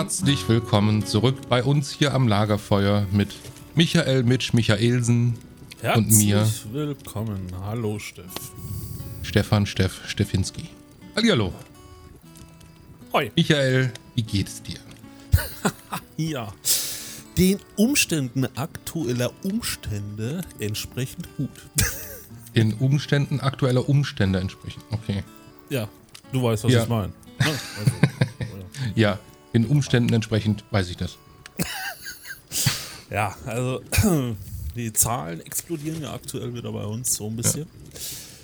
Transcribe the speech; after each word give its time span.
Herzlich 0.00 0.48
willkommen 0.48 1.04
zurück 1.04 1.36
bei 1.50 1.62
uns 1.62 1.90
hier 1.92 2.14
am 2.14 2.26
Lagerfeuer 2.26 3.06
mit 3.12 3.34
Michael 3.74 4.22
Mitch 4.22 4.56
Michaelsen 4.56 5.34
Herzlich 5.82 6.06
und 6.06 6.16
mir, 6.16 6.48
willkommen. 6.72 7.46
Hallo, 7.60 7.98
Steff. 7.98 8.24
Stefan 9.20 9.66
Steff 9.66 10.00
Steffinski. 10.08 10.70
Hallihallo. 11.14 11.52
Hoi. 13.12 13.30
Michael, 13.36 13.92
wie 14.14 14.22
geht's 14.22 14.62
dir? 14.62 14.78
Ja. 16.16 16.50
Den 17.36 17.58
Umständen 17.76 18.46
aktueller 18.56 19.30
Umstände 19.42 20.40
entsprechend 20.60 21.28
gut. 21.36 21.50
Den 22.56 22.72
Umständen 22.72 23.38
aktueller 23.40 23.86
Umstände 23.86 24.40
entsprechend. 24.40 24.82
Okay. 24.92 25.24
ja, 25.68 25.90
du 26.32 26.42
weißt, 26.42 26.64
was 26.64 26.72
Ja. 26.72 26.84
ich 26.84 26.88
meine. 26.88 27.12
Ne? 27.38 27.46
Also, 27.78 27.92
Ja, 28.94 29.18
den 29.52 29.66
Umständen 29.66 30.12
entsprechend 30.14 30.64
weiß 30.70 30.88
ich 30.90 30.96
das. 30.96 31.16
ja, 33.10 33.36
also 33.46 33.82
die 34.76 34.92
Zahlen 34.92 35.40
explodieren 35.40 36.02
ja 36.02 36.14
aktuell 36.14 36.54
wieder 36.54 36.72
bei 36.72 36.84
uns 36.84 37.14
so 37.14 37.26
ein 37.26 37.36
bisschen. 37.36 37.66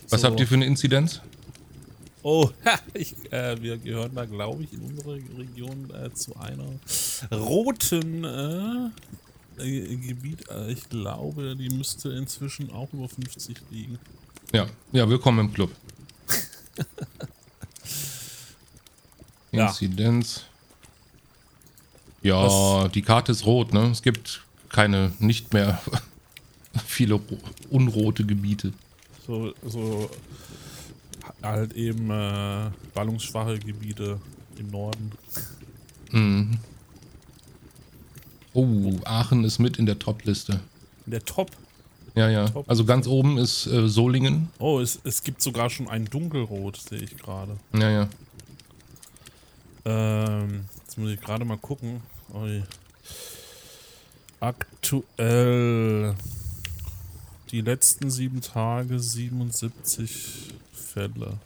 Was 0.09 0.21
So. 0.21 0.29
habt 0.29 0.41
ihr 0.41 0.47
für 0.47 0.55
eine 0.55 0.67
Inzidenz? 0.67 1.21
Oh, 2.23 2.51
ich, 2.95 3.15
äh, 3.33 3.61
wir 3.63 3.79
gehören 3.79 4.15
da, 4.15 4.25
glaube 4.25 4.65
ich, 4.65 4.73
in 4.73 4.81
unserer 4.81 5.15
Region 5.39 5.91
äh, 5.91 6.13
zu 6.13 6.37
einer 6.37 6.67
roten 7.33 8.25
äh, 8.25 8.91
Gebiet. 9.97 10.49
Äh, 10.51 10.73
ich 10.73 10.89
glaube, 10.89 11.55
die 11.57 11.71
müsste 11.71 12.11
inzwischen 12.11 12.73
auch 12.73 12.93
über 12.93 13.09
50 13.09 13.57
liegen. 13.71 13.99
Ja, 14.53 14.67
ja, 14.93 15.09
willkommen 15.09 15.47
im 15.47 15.53
Club. 15.53 15.71
Ja. 19.53 19.69
Inzidenz. 19.69 20.43
Ja, 22.27 22.43
Was- 22.85 22.93
die 22.93 23.03
Karte 23.03 23.33
ist 23.33 23.47
rot, 23.47 23.73
ne? 23.73 23.89
Es 23.91 24.03
gibt 24.03 24.43
keine, 24.69 25.13
nicht 25.19 25.53
mehr 25.53 25.81
viele 26.87 27.15
ro- 27.15 27.39
unrote 27.71 28.25
Gebiete. 28.25 28.73
So, 29.27 29.53
so 29.65 30.11
halt 31.43 31.73
eben 31.75 32.11
äh, 32.11 32.71
ballungsschwache 32.95 33.59
Gebiete 33.59 34.21
im 34.59 34.71
Norden. 34.71 35.13
Mhm. 36.13 36.59
Oh, 38.55 38.93
Aachen 39.05 39.45
ist 39.45 39.59
mit 39.59 39.79
in 39.79 39.87
der 39.87 39.99
Top-Liste. 39.99 40.61
In 41.05 41.11
der 41.13 41.25
Top. 41.25 41.51
Ja, 42.15 42.31
ja. 42.31 42.49
Top. 42.49 42.69
Also 42.71 42.85
ganz 42.87 43.07
oben 43.07 43.37
ist 43.37 43.67
äh, 43.67 43.89
Solingen. 43.89 44.49
Oh, 44.59 44.81
es, 44.81 44.99
es 45.05 45.23
gibt 45.23 45.43
sogar 45.43 45.69
schon 45.69 45.89
ein 45.89 46.07
Dunkelrot, 46.07 46.77
sehe 46.79 47.01
ich 47.01 47.17
gerade. 47.19 47.57
Ja, 47.75 47.91
ja. 47.91 48.09
Ähm, 49.85 50.65
jetzt 50.85 50.97
muss 50.99 51.11
ich 51.11 51.21
gerade 51.21 51.45
mal 51.45 51.59
gucken. 51.59 52.01
Ui. 52.35 52.63
Aktuell 54.41 56.15
die 57.51 57.61
letzten 57.61 58.11
sieben 58.11 58.41
Tage 58.41 58.99
77 58.99 60.55
Fälle. 60.73 61.39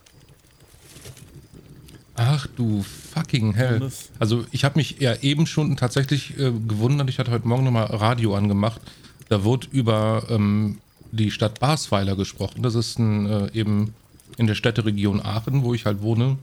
Ach 2.17 2.47
du 2.57 2.83
fucking 2.83 3.55
hell. 3.55 3.91
Also 4.19 4.45
ich 4.51 4.65
habe 4.65 4.79
mich 4.79 5.01
ja 5.01 5.15
eben 5.23 5.47
schon 5.47 5.77
tatsächlich 5.77 6.39
äh, 6.39 6.53
gewundert. 6.53 7.09
Ich 7.09 7.19
hatte 7.19 7.31
heute 7.31 7.49
Morgen 7.49 7.65
nochmal 7.65 7.87
Radio 7.87 8.35
angemacht. 8.35 8.81
Da 9.29 9.45
wurde 9.45 9.69
über 9.71 10.27
ähm, 10.29 10.79
die 11.13 11.31
Stadt 11.31 11.61
Basweiler 11.61 12.17
gesprochen. 12.17 12.63
Das 12.63 12.75
ist 12.75 12.99
ein, 12.99 13.27
äh, 13.27 13.53
eben 13.53 13.95
in 14.37 14.47
der 14.47 14.55
Städteregion 14.55 15.21
Aachen, 15.21 15.63
wo 15.63 15.75
ich 15.75 15.87
halt 15.87 16.03
wohne, 16.03 16.39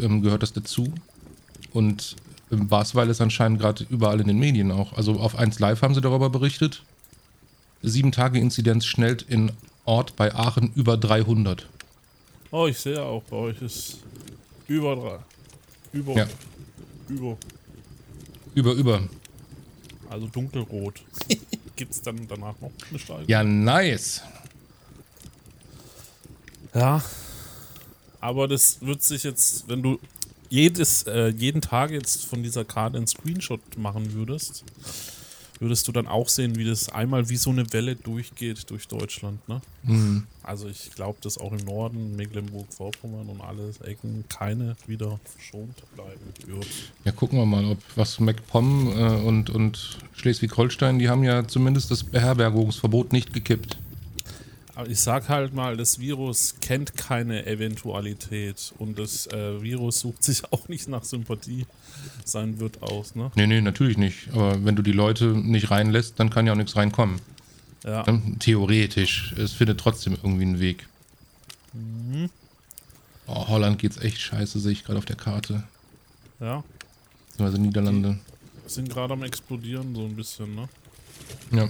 ähm, 0.00 0.22
gehört 0.22 0.42
das 0.42 0.52
dazu. 0.52 0.92
Und 1.72 2.16
ähm, 2.50 2.68
Basweiler 2.68 3.10
ist 3.10 3.20
anscheinend 3.20 3.60
gerade 3.60 3.86
überall 3.88 4.20
in 4.20 4.26
den 4.26 4.38
Medien 4.38 4.70
auch. 4.70 4.92
Also 4.94 5.14
auf 5.20 5.36
1 5.36 5.58
Live 5.58 5.82
haben 5.82 5.94
sie 5.94 6.00
darüber 6.00 6.30
berichtet. 6.30 6.82
Sieben 7.82 8.12
Tage 8.12 8.38
Inzidenz 8.38 8.86
schnellt 8.86 9.22
in 9.22 9.52
Ort 9.84 10.16
bei 10.16 10.34
Aachen 10.34 10.72
über 10.74 10.96
300. 10.96 11.68
Oh, 12.50 12.66
ich 12.66 12.78
sehe 12.78 13.02
auch, 13.02 13.22
bei 13.24 13.36
euch 13.36 13.60
ist 13.60 13.98
über 14.68 14.96
drei. 14.96 15.18
Über. 15.92 16.14
Ja. 16.14 16.26
Über. 17.08 17.36
Über, 18.54 18.72
über. 18.72 19.02
Also 20.08 20.26
dunkelrot. 20.28 21.02
Gibt 21.76 21.92
es 21.92 22.00
dann 22.02 22.26
danach 22.28 22.54
noch 22.60 22.70
eine 22.88 22.98
Steigerung? 22.98 23.28
Ja, 23.28 23.42
nice. 23.42 24.22
Ja. 26.72 27.02
Aber 28.20 28.48
das 28.48 28.80
wird 28.80 29.02
sich 29.02 29.24
jetzt, 29.24 29.68
wenn 29.68 29.82
du 29.82 29.98
jedes, 30.50 31.04
äh, 31.04 31.28
jeden 31.28 31.60
Tag 31.60 31.90
jetzt 31.90 32.24
von 32.26 32.42
dieser 32.42 32.64
Karte 32.64 32.96
einen 32.96 33.06
Screenshot 33.06 33.60
machen 33.76 34.12
würdest, 34.12 34.64
würdest 35.60 35.86
du 35.88 35.92
dann 35.92 36.06
auch 36.06 36.28
sehen, 36.28 36.56
wie 36.56 36.64
das 36.64 36.88
einmal 36.88 37.28
wie 37.28 37.36
so 37.36 37.50
eine 37.50 37.72
Welle 37.72 37.96
durchgeht 37.96 38.70
durch 38.70 38.88
Deutschland, 38.88 39.46
ne? 39.48 39.60
Mhm. 39.84 40.26
Also 40.42 40.68
ich 40.68 40.90
glaube, 40.94 41.18
dass 41.22 41.38
auch 41.38 41.52
im 41.52 41.64
Norden, 41.64 42.16
Mecklenburg-Vorpommern 42.16 43.28
und 43.28 43.40
alle 43.40 43.72
Ecken 43.84 44.24
keine 44.28 44.76
wieder 44.86 45.18
verschont 45.24 45.82
bleiben 45.94 46.20
wird. 46.46 46.66
Ja, 47.04 47.12
gucken 47.12 47.38
wir 47.38 47.46
mal, 47.46 47.64
ob 47.64 47.78
was 47.96 48.20
MacPom 48.20 48.88
äh, 48.88 49.22
und, 49.22 49.50
und 49.50 49.98
Schleswig-Holstein, 50.14 50.98
die 50.98 51.08
haben 51.08 51.24
ja 51.24 51.46
zumindest 51.46 51.90
das 51.90 52.04
Beherbergungsverbot 52.04 53.12
nicht 53.12 53.32
gekippt. 53.32 53.78
Aber 54.76 54.88
ich 54.88 55.00
sag 55.00 55.28
halt 55.28 55.54
mal, 55.54 55.76
das 55.76 56.00
Virus 56.00 56.56
kennt 56.60 56.96
keine 56.96 57.46
Eventualität 57.46 58.74
und 58.78 58.98
das 58.98 59.26
äh, 59.28 59.62
Virus 59.62 60.00
sucht 60.00 60.24
sich 60.24 60.42
auch 60.52 60.68
nicht 60.68 60.88
nach 60.88 61.04
Sympathie 61.04 61.66
sein 62.24 62.58
Wirt 62.58 62.82
aus, 62.82 63.14
ne? 63.14 63.30
Nee, 63.36 63.46
nee, 63.46 63.60
natürlich 63.60 63.96
nicht. 63.96 64.28
Aber 64.32 64.64
wenn 64.64 64.76
du 64.76 64.82
die 64.82 64.92
Leute 64.92 65.26
nicht 65.26 65.70
reinlässt, 65.70 66.18
dann 66.18 66.30
kann 66.30 66.46
ja 66.46 66.52
auch 66.52 66.56
nichts 66.56 66.76
reinkommen. 66.76 67.20
Ja. 67.84 68.10
Ne? 68.10 68.36
Theoretisch. 68.40 69.34
Es 69.38 69.52
findet 69.52 69.78
trotzdem 69.78 70.14
irgendwie 70.14 70.42
einen 70.42 70.60
Weg. 70.60 70.86
Oh, 73.26 73.48
Holland 73.48 73.78
geht's 73.78 73.98
echt 73.98 74.18
scheiße, 74.20 74.58
sehe 74.60 74.72
ich 74.72 74.84
gerade 74.84 74.98
auf 74.98 75.04
der 75.04 75.16
Karte. 75.16 75.64
Ja. 76.40 76.62
Also 77.38 77.58
Niederlande. 77.58 78.18
Sind 78.66 78.90
gerade 78.90 79.12
am 79.12 79.22
explodieren, 79.22 79.94
so 79.94 80.04
ein 80.04 80.16
bisschen, 80.16 80.54
ne? 80.54 80.68
Ja. 81.52 81.68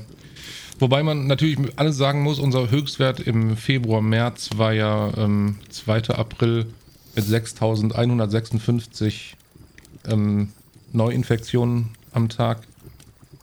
Wobei 0.78 1.02
man 1.02 1.26
natürlich 1.26 1.58
alles 1.76 1.96
sagen 1.96 2.22
muss, 2.22 2.38
unser 2.38 2.70
Höchstwert 2.70 3.18
im 3.20 3.56
Februar, 3.56 4.02
März 4.02 4.50
war 4.56 4.72
ja 4.72 5.12
ähm, 5.16 5.58
2. 5.70 6.10
April 6.10 6.66
mit 7.14 7.24
6156 7.24 9.36
ähm, 10.06 10.48
Neuinfektionen 10.92 11.90
am 12.12 12.28
Tag. 12.28 12.62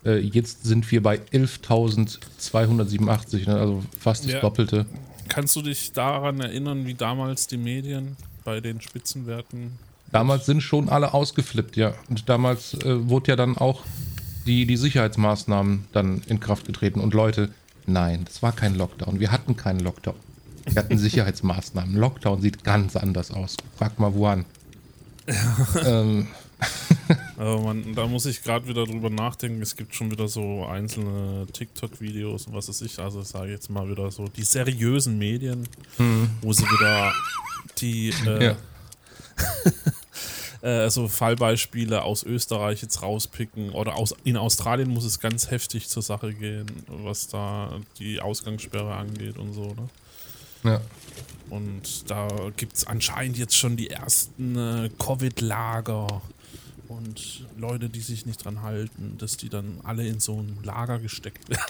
Äh, 0.05 0.19
jetzt 0.19 0.65
sind 0.65 0.91
wir 0.91 1.01
bei 1.01 1.19
11.287, 1.31 3.47
ne? 3.47 3.55
also 3.55 3.81
fast 3.99 4.25
das 4.25 4.33
Ja. 4.33 4.41
Doppelte. 4.41 4.85
Kannst 5.29 5.55
du 5.55 5.61
dich 5.61 5.93
daran 5.93 6.41
erinnern, 6.41 6.85
wie 6.85 6.93
damals 6.93 7.47
die 7.47 7.57
Medien 7.57 8.17
bei 8.43 8.59
den 8.59 8.81
Spitzenwerten. 8.81 9.79
Damals 10.11 10.45
sind 10.45 10.59
schon 10.61 10.89
alle 10.89 11.13
ausgeflippt, 11.13 11.77
ja. 11.77 11.93
Und 12.09 12.27
damals 12.27 12.73
äh, 12.73 13.07
wurde 13.07 13.31
ja 13.31 13.37
dann 13.37 13.57
auch 13.57 13.83
die, 14.45 14.65
die 14.65 14.77
Sicherheitsmaßnahmen 14.77 15.85
dann 15.91 16.21
in 16.27 16.39
Kraft 16.39 16.65
getreten. 16.65 16.99
Und 16.99 17.13
Leute, 17.13 17.49
nein, 17.85 18.25
das 18.25 18.41
war 18.41 18.51
kein 18.51 18.75
Lockdown. 18.75 19.19
Wir 19.19 19.31
hatten 19.31 19.55
keinen 19.55 19.79
Lockdown. 19.79 20.15
Wir 20.65 20.83
hatten 20.83 20.97
Sicherheitsmaßnahmen. 20.99 21.95
Lockdown 21.95 22.41
sieht 22.41 22.63
ganz 22.63 22.95
anders 22.95 23.31
aus. 23.31 23.57
Frag 23.77 23.99
mal 23.99 24.13
woan. 24.13 24.45
ähm, 25.85 26.27
Aber 27.37 27.59
man, 27.59 27.95
da 27.95 28.07
muss 28.07 28.25
ich 28.25 28.43
gerade 28.43 28.67
wieder 28.67 28.85
drüber 28.85 29.09
nachdenken. 29.09 29.61
Es 29.61 29.75
gibt 29.75 29.95
schon 29.95 30.11
wieder 30.11 30.27
so 30.27 30.65
einzelne 30.65 31.47
TikTok-Videos 31.51 32.47
und 32.47 32.53
was 32.53 32.69
weiß 32.69 32.81
ich. 32.81 32.99
Also 32.99 33.23
sage 33.23 33.47
ich 33.47 33.51
jetzt 33.53 33.69
mal 33.69 33.89
wieder 33.89 34.11
so 34.11 34.27
die 34.27 34.43
seriösen 34.43 35.17
Medien, 35.17 35.67
wo 36.41 36.53
sie 36.53 36.63
wieder 36.63 37.13
die 37.79 38.13
äh, 38.27 38.45
ja. 38.45 38.55
äh, 40.61 40.89
so 40.89 41.07
Fallbeispiele 41.07 42.03
aus 42.03 42.23
Österreich 42.23 42.81
jetzt 42.81 43.01
rauspicken. 43.01 43.71
Oder 43.71 43.95
aus, 43.95 44.15
in 44.23 44.37
Australien 44.37 44.89
muss 44.89 45.05
es 45.05 45.19
ganz 45.19 45.49
heftig 45.49 45.87
zur 45.87 46.03
Sache 46.03 46.33
gehen, 46.33 46.67
was 46.87 47.27
da 47.27 47.79
die 47.99 48.21
Ausgangssperre 48.21 48.93
angeht 48.93 49.37
und 49.37 49.53
so. 49.53 49.73
Ne? 49.73 49.89
ja. 50.71 50.81
Und 51.49 52.09
da 52.09 52.29
gibt 52.55 52.77
es 52.77 52.87
anscheinend 52.87 53.37
jetzt 53.37 53.57
schon 53.57 53.75
die 53.75 53.89
ersten 53.89 54.57
äh, 54.57 54.89
Covid-Lager 54.99 56.21
und 56.87 57.45
Leute, 57.57 57.89
die 57.89 57.99
sich 57.99 58.25
nicht 58.25 58.45
dran 58.45 58.61
halten, 58.61 59.17
dass 59.17 59.37
die 59.37 59.49
dann 59.49 59.79
alle 59.83 60.07
in 60.07 60.19
so 60.19 60.39
ein 60.39 60.59
Lager 60.63 60.99
gesteckt 60.99 61.49
werden. 61.49 61.61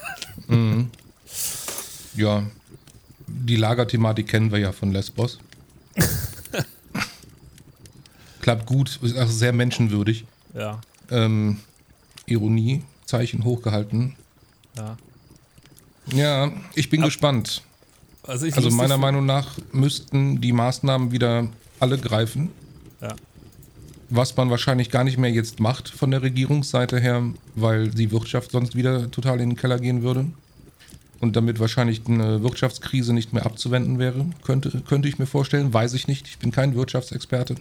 Mhm. 0.47 0.89
Ja. 2.15 2.45
Die 3.27 3.55
Lagerthematik 3.55 4.27
kennen 4.27 4.51
wir 4.51 4.59
ja 4.59 4.71
von 4.71 4.91
Lesbos. 4.91 5.39
Klappt 8.41 8.65
gut, 8.65 8.99
ist 9.01 9.17
auch 9.17 9.27
sehr 9.29 9.53
menschenwürdig. 9.53 10.25
Ja, 10.53 10.81
Ähm, 11.09 11.59
Ironie, 12.25 12.83
Zeichen 13.05 13.43
hochgehalten. 13.43 14.15
ja. 14.77 14.97
Ja, 16.13 16.51
ich 16.73 16.89
bin 16.89 17.01
gespannt. 17.01 17.61
Also, 18.23 18.47
Also 18.47 18.69
meiner 18.71 18.97
Meinung 18.97 19.25
nach 19.25 19.57
müssten 19.71 20.41
die 20.41 20.51
Maßnahmen 20.51 21.11
wieder 21.11 21.47
alle 21.79 21.97
greifen. 21.97 22.49
Ja. 23.01 23.15
was 24.09 24.35
man 24.35 24.49
wahrscheinlich 24.49 24.89
gar 24.91 25.03
nicht 25.05 25.17
mehr 25.17 25.31
jetzt 25.31 25.59
macht 25.61 25.87
von 25.89 26.11
der 26.11 26.21
Regierungsseite 26.21 26.99
her, 26.99 27.23
weil 27.55 27.89
die 27.91 28.11
Wirtschaft 28.11 28.51
sonst 28.51 28.75
wieder 28.75 29.09
total 29.09 29.39
in 29.39 29.51
den 29.51 29.55
Keller 29.55 29.79
gehen 29.79 30.01
würde. 30.01 30.25
Und 31.21 31.35
damit 31.37 31.59
wahrscheinlich 31.59 32.01
eine 32.07 32.43
Wirtschaftskrise 32.43 33.13
nicht 33.13 33.31
mehr 33.31 33.45
abzuwenden 33.45 33.99
wäre, 33.99 34.25
könnte, 34.43 34.81
könnte 34.87 35.07
ich 35.07 35.17
mir 35.17 35.27
vorstellen. 35.27 35.73
Weiß 35.73 35.93
ich 35.93 36.07
nicht. 36.07 36.27
Ich 36.27 36.39
bin 36.39 36.51
kein 36.51 36.75
Wirtschaftsexperte. 36.75 37.55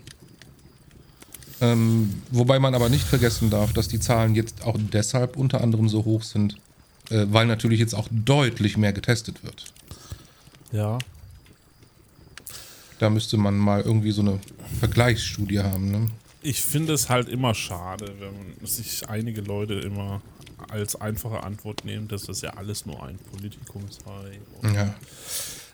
Ähm, 1.60 2.22
wobei 2.30 2.58
man 2.58 2.74
aber 2.74 2.88
nicht 2.88 3.04
vergessen 3.04 3.50
darf, 3.50 3.72
dass 3.72 3.88
die 3.88 4.00
Zahlen 4.00 4.34
jetzt 4.34 4.64
auch 4.64 4.76
deshalb 4.78 5.36
unter 5.36 5.60
anderem 5.60 5.88
so 5.88 6.04
hoch 6.04 6.22
sind, 6.22 6.56
äh, 7.10 7.26
weil 7.28 7.46
natürlich 7.46 7.80
jetzt 7.80 7.94
auch 7.94 8.08
deutlich 8.10 8.76
mehr 8.76 8.92
getestet 8.92 9.44
wird. 9.44 9.66
Ja. 10.72 10.98
Da 12.98 13.10
müsste 13.10 13.36
man 13.36 13.56
mal 13.56 13.82
irgendwie 13.82 14.12
so 14.12 14.22
eine 14.22 14.40
Vergleichsstudie 14.78 15.60
haben. 15.60 15.90
Ne? 15.90 16.08
Ich 16.42 16.62
finde 16.62 16.94
es 16.94 17.08
halt 17.08 17.28
immer 17.28 17.54
schade, 17.54 18.14
wenn 18.20 18.66
sich 18.66 19.08
einige 19.08 19.42
Leute 19.42 19.74
immer 19.74 20.22
als 20.68 20.98
einfache 21.00 21.42
Antwort 21.42 21.84
nehmen, 21.84 22.08
dass 22.08 22.24
das 22.24 22.40
ja 22.42 22.50
alles 22.50 22.86
nur 22.86 23.02
ein 23.02 23.18
Politikum 23.32 23.82
sei. 23.90 24.38
Ja. 24.74 24.94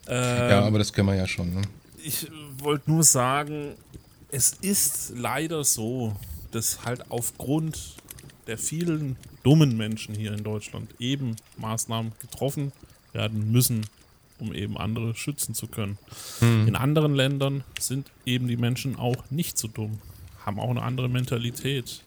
Ähm, 0.08 0.50
ja, 0.50 0.60
aber 0.62 0.78
das 0.78 0.92
kennen 0.92 1.08
wir 1.08 1.16
ja 1.16 1.26
schon. 1.26 1.52
Ne? 1.54 1.62
ich 2.06 2.28
wollte 2.58 2.90
nur 2.90 3.02
sagen, 3.02 3.74
es 4.30 4.52
ist 4.60 5.12
leider 5.16 5.64
so, 5.64 6.16
dass 6.50 6.84
halt 6.84 7.10
aufgrund 7.10 7.96
der 8.46 8.58
vielen 8.58 9.16
dummen 9.42 9.76
Menschen 9.76 10.14
hier 10.14 10.32
in 10.32 10.44
Deutschland 10.44 10.90
eben 10.98 11.36
Maßnahmen 11.58 12.12
getroffen 12.20 12.72
werden 13.12 13.50
müssen, 13.52 13.86
um 14.38 14.52
eben 14.54 14.76
andere 14.76 15.14
schützen 15.14 15.54
zu 15.54 15.66
können. 15.66 15.98
Hm. 16.40 16.68
In 16.68 16.76
anderen 16.76 17.14
Ländern 17.14 17.64
sind 17.78 18.10
eben 18.24 18.48
die 18.48 18.56
Menschen 18.56 18.96
auch 18.96 19.30
nicht 19.30 19.58
so 19.58 19.68
dumm, 19.68 19.98
haben 20.44 20.60
auch 20.60 20.70
eine 20.70 20.82
andere 20.82 21.08
Mentalität, 21.08 22.02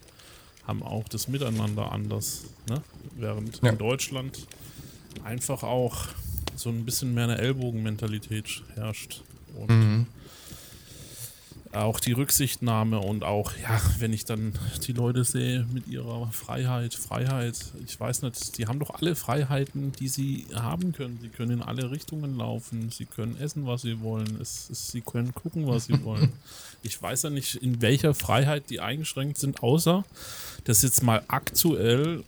haben 0.68 0.84
auch 0.84 1.08
das 1.10 1.28
Miteinander 1.28 1.92
anders. 1.92 2.44
Ne? 2.70 2.82
Während 3.18 3.62
Ja. 3.64 3.72
in 3.72 3.78
Deutschland 3.78 4.48
einfach 5.24 5.64
auch 5.64 6.08
so 6.56 6.70
ein 6.70 6.86
bisschen 6.86 7.14
mehr 7.14 7.24
eine 7.26 7.38
Ellbogenmentalität 7.38 8.64
herrscht. 8.76 9.24
Und 9.56 9.70
Mhm. 9.70 10.06
Auch 11.72 12.00
die 12.00 12.14
Rücksichtnahme 12.14 13.00
und 13.00 13.24
auch, 13.24 13.52
ja, 13.62 13.80
wenn 14.00 14.12
ich 14.12 14.26
dann 14.26 14.54
die 14.88 14.94
Leute 14.94 15.24
sehe 15.24 15.66
mit 15.72 15.88
ihrer 15.88 16.28
Freiheit, 16.32 16.96
Freiheit, 16.96 17.58
ich 17.86 18.00
weiß 18.00 18.24
nicht, 18.24 18.58
die 18.58 18.66
haben 18.66 18.80
doch 18.80 18.90
alle 18.92 19.16
Freiheiten, 19.16 19.92
die 19.92 20.08
sie 20.08 20.48
haben 20.56 20.94
können. 20.94 21.20
Sie 21.22 21.30
können 21.30 21.52
in 21.52 21.62
alle 21.62 21.92
Richtungen 21.92 22.38
laufen, 22.38 22.90
sie 22.90 23.06
können 23.06 23.38
essen, 23.40 23.68
was 23.68 23.84
sie 23.84 24.02
wollen, 24.02 24.40
es, 24.42 24.70
es, 24.70 24.92
sie 24.92 25.02
können 25.02 25.34
gucken, 25.34 25.68
was 25.68 25.86
sie 25.86 26.04
wollen. 26.04 26.34
Ich 26.82 27.02
weiß 27.02 27.24
ja 27.24 27.30
nicht, 27.30 27.56
in 27.56 27.82
welcher 27.82 28.14
Freiheit 28.14 28.70
die 28.70 28.80
eingeschränkt 28.80 29.38
sind, 29.38 29.62
außer 29.62 30.06
dass 30.64 30.82
jetzt 30.82 31.04
mal 31.04 31.22
aktuell 31.28 32.24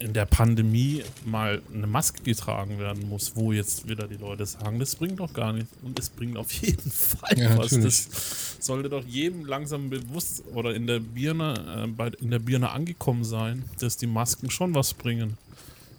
in 0.00 0.12
der 0.12 0.26
Pandemie 0.26 1.02
mal 1.24 1.60
eine 1.74 1.86
Maske 1.88 2.22
getragen 2.22 2.78
werden 2.78 3.08
muss, 3.08 3.34
wo 3.34 3.52
jetzt 3.52 3.88
wieder 3.88 4.06
die 4.06 4.16
Leute 4.16 4.46
sagen, 4.46 4.78
das 4.78 4.94
bringt 4.94 5.18
doch 5.18 5.32
gar 5.32 5.52
nichts. 5.52 5.70
Und 5.82 5.98
es 5.98 6.08
bringt 6.08 6.36
auf 6.36 6.52
jeden 6.52 6.90
Fall 6.90 7.36
Ja, 7.38 7.58
was. 7.58 7.72
natürlich. 7.72 8.08
Das 8.08 8.56
sollte 8.60 8.88
doch 8.88 9.04
jedem 9.04 9.44
langsam 9.44 9.90
bewusst 9.90 10.44
oder 10.54 10.74
in 10.74 10.86
der 10.86 11.00
Birne, 11.00 11.84
äh, 11.84 11.86
bei, 11.88 12.08
in 12.20 12.30
der 12.30 12.38
Birne 12.38 12.70
angekommen 12.70 13.24
sein, 13.24 13.64
dass 13.80 13.96
die 13.96 14.06
Masken 14.06 14.50
schon 14.50 14.74
was 14.74 14.94
bringen. 14.94 15.36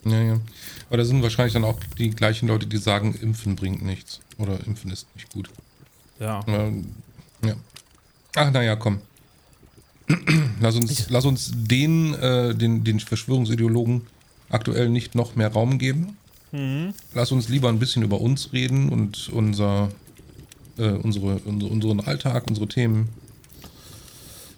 Ja, 0.05 0.21
ja. 0.21 0.39
Aber 0.87 0.97
da 0.97 1.03
sind 1.03 1.21
wahrscheinlich 1.21 1.53
dann 1.53 1.65
auch 1.65 1.79
die 1.97 2.09
gleichen 2.11 2.47
Leute, 2.47 2.67
die 2.67 2.77
sagen, 2.77 3.15
Impfen 3.15 3.57
bringt 3.57 3.81
nichts. 3.81 4.21
Oder 4.37 4.65
Impfen 4.65 4.91
ist 4.91 5.07
nicht 5.15 5.29
gut. 5.33 5.49
Ja. 6.21 6.41
Ähm, 6.47 6.85
ja. 7.43 7.55
Ach, 8.35 8.49
naja, 8.51 8.77
komm. 8.77 9.01
lass, 10.61 10.75
uns, 10.75 11.09
lass 11.09 11.25
uns 11.25 11.51
den, 11.53 12.13
äh, 12.15 12.55
den, 12.55 12.83
den 12.83 12.99
Verschwörungsideologen 12.99 14.01
aktuell 14.49 14.89
nicht 14.89 15.15
noch 15.15 15.35
mehr 15.35 15.51
Raum 15.51 15.77
geben. 15.77 16.17
Mhm. 16.51 16.93
Lass 17.13 17.31
uns 17.31 17.47
lieber 17.49 17.69
ein 17.69 17.79
bisschen 17.79 18.01
über 18.03 18.19
uns 18.19 18.51
reden 18.53 18.89
und 18.89 19.29
unser, 19.29 19.89
äh, 20.77 20.89
unsere, 20.89 21.35
unsere, 21.45 21.71
unseren 21.71 21.99
Alltag, 21.99 22.45
unsere 22.49 22.67
Themen. 22.67 23.09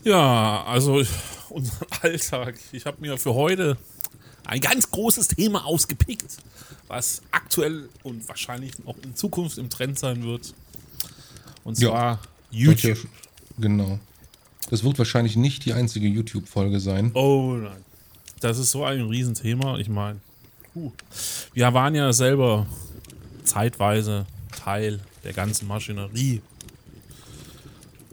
Ja, 0.03 0.63
also 0.63 1.03
unseren 1.49 1.87
Alltag. 2.01 2.55
Ich 2.71 2.85
habe 2.85 2.97
mir 3.01 3.17
für 3.17 3.33
heute 3.33 3.77
ein 4.45 4.61
ganz 4.61 4.89
großes 4.89 5.27
Thema 5.29 5.65
ausgepickt, 5.65 6.37
was 6.87 7.21
aktuell 7.31 7.89
und 8.03 8.27
wahrscheinlich 8.27 8.71
auch 8.85 8.95
in 9.03 9.15
Zukunft 9.15 9.57
im 9.57 9.69
Trend 9.69 9.99
sein 9.99 10.23
wird. 10.23 10.53
Und 11.63 11.77
zwar 11.77 12.13
ja 12.13 12.19
YouTube. 12.51 12.97
sch- 12.97 13.05
Genau. 13.59 13.99
Das 14.69 14.83
wird 14.83 14.97
wahrscheinlich 14.97 15.35
nicht 15.35 15.65
die 15.65 15.73
einzige 15.73 16.07
YouTube-Folge 16.07 16.79
sein. 16.79 17.11
Oh 17.13 17.55
nein. 17.55 17.83
Das 18.39 18.57
ist 18.57 18.71
so 18.71 18.83
ein 18.85 19.01
Riesenthema. 19.01 19.77
Ich 19.77 19.89
meine, 19.89 20.19
wir 21.53 21.73
waren 21.73 21.95
ja 21.95 22.13
selber 22.13 22.65
zeitweise 23.43 24.25
Teil 24.55 24.99
der 25.23 25.33
ganzen 25.33 25.67
Maschinerie 25.67 26.41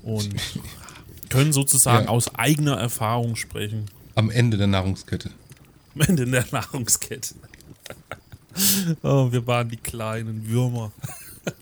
und 0.03 0.35
können 1.29 1.53
sozusagen 1.53 2.07
Ja. 2.07 2.11
aus 2.11 2.35
eigener 2.35 2.77
Erfahrung 2.77 3.37
sprechen. 3.37 3.87
Am 4.15 4.31
Ende 4.31 4.57
der 4.57 4.67
Nahrungskette. 4.67 5.31
Am 5.95 6.01
Ende 6.03 6.27
der 6.27 6.45
Nahrungskette. 6.51 7.35
oh, 9.03 9.31
wir 9.31 9.47
waren 9.47 9.69
die 9.69 9.77
kleinen 9.77 10.49
Würmer. 10.49 10.91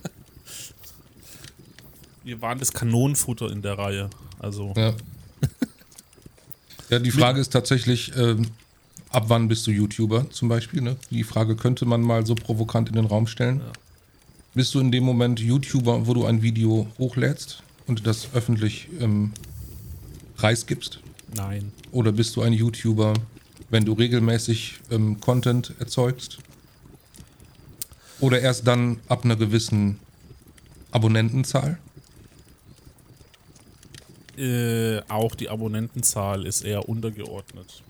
wir 2.25 2.41
waren 2.41 2.59
das 2.59 2.73
Kanonenfutter 2.73 3.51
in 3.51 3.63
der 3.63 3.79
Reihe. 3.79 4.11
Also, 4.47 4.73
Ja. 4.77 4.95
ja, 6.91 6.99
die 7.01 7.11
Frage 7.11 7.41
ist 7.41 7.49
tatsächlich, 7.53 8.13
ähm, 8.17 8.47
ab 9.11 9.25
wann 9.27 9.49
bist 9.49 9.67
du 9.67 9.73
YouTuber 9.73 10.31
zum 10.31 10.49
Beispiel? 10.49 10.83
Ne? 10.83 10.97
Die 11.11 11.25
Frage 11.25 11.57
könnte 11.57 11.85
man 11.85 12.01
mal 12.01 12.25
so 12.25 12.37
provokant 12.37 12.89
in 12.89 12.95
den 12.95 13.07
Raum 13.07 13.27
stellen. 13.27 13.59
Ja. 13.59 13.73
Bist 14.55 14.73
du 14.75 14.79
in 14.81 14.93
dem 14.93 15.03
Moment 15.03 15.41
YouTuber, 15.41 16.07
wo 16.07 16.15
du 16.15 16.25
ein 16.27 16.43
Video 16.43 16.87
hochlädst 16.97 17.65
und 17.89 18.07
das 18.07 18.29
öffentlich 18.35 18.89
ähm, 19.01 19.33
preisgibst? 20.37 21.01
nein. 21.35 21.73
Oder 21.91 22.13
bist 22.13 22.37
du 22.37 22.43
ein 22.43 22.53
YouTuber, 22.53 23.15
wenn 23.69 23.85
du 23.85 23.93
regelmäßig 23.95 24.79
ähm, 24.93 25.21
Content 25.21 25.75
erzeugst? 25.81 26.39
Oder 28.21 28.41
erst 28.41 28.67
dann 28.67 29.01
ab 29.09 29.25
einer 29.25 29.37
gewissen 29.37 29.99
Abonnentenzahl? 30.93 31.79
Äh, 34.37 35.01
auch 35.09 35.35
die 35.35 35.49
Abonnentenzahl 35.49 36.47
ist 36.47 36.63
eher 36.63 36.89
untergeordnet. 36.89 37.83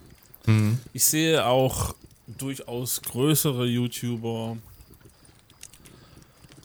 Mhm. 0.47 0.79
Ich 0.93 1.05
sehe 1.05 1.45
auch 1.47 1.95
durchaus 2.27 3.03
größere 3.03 3.67
YouTuber, 3.67 4.57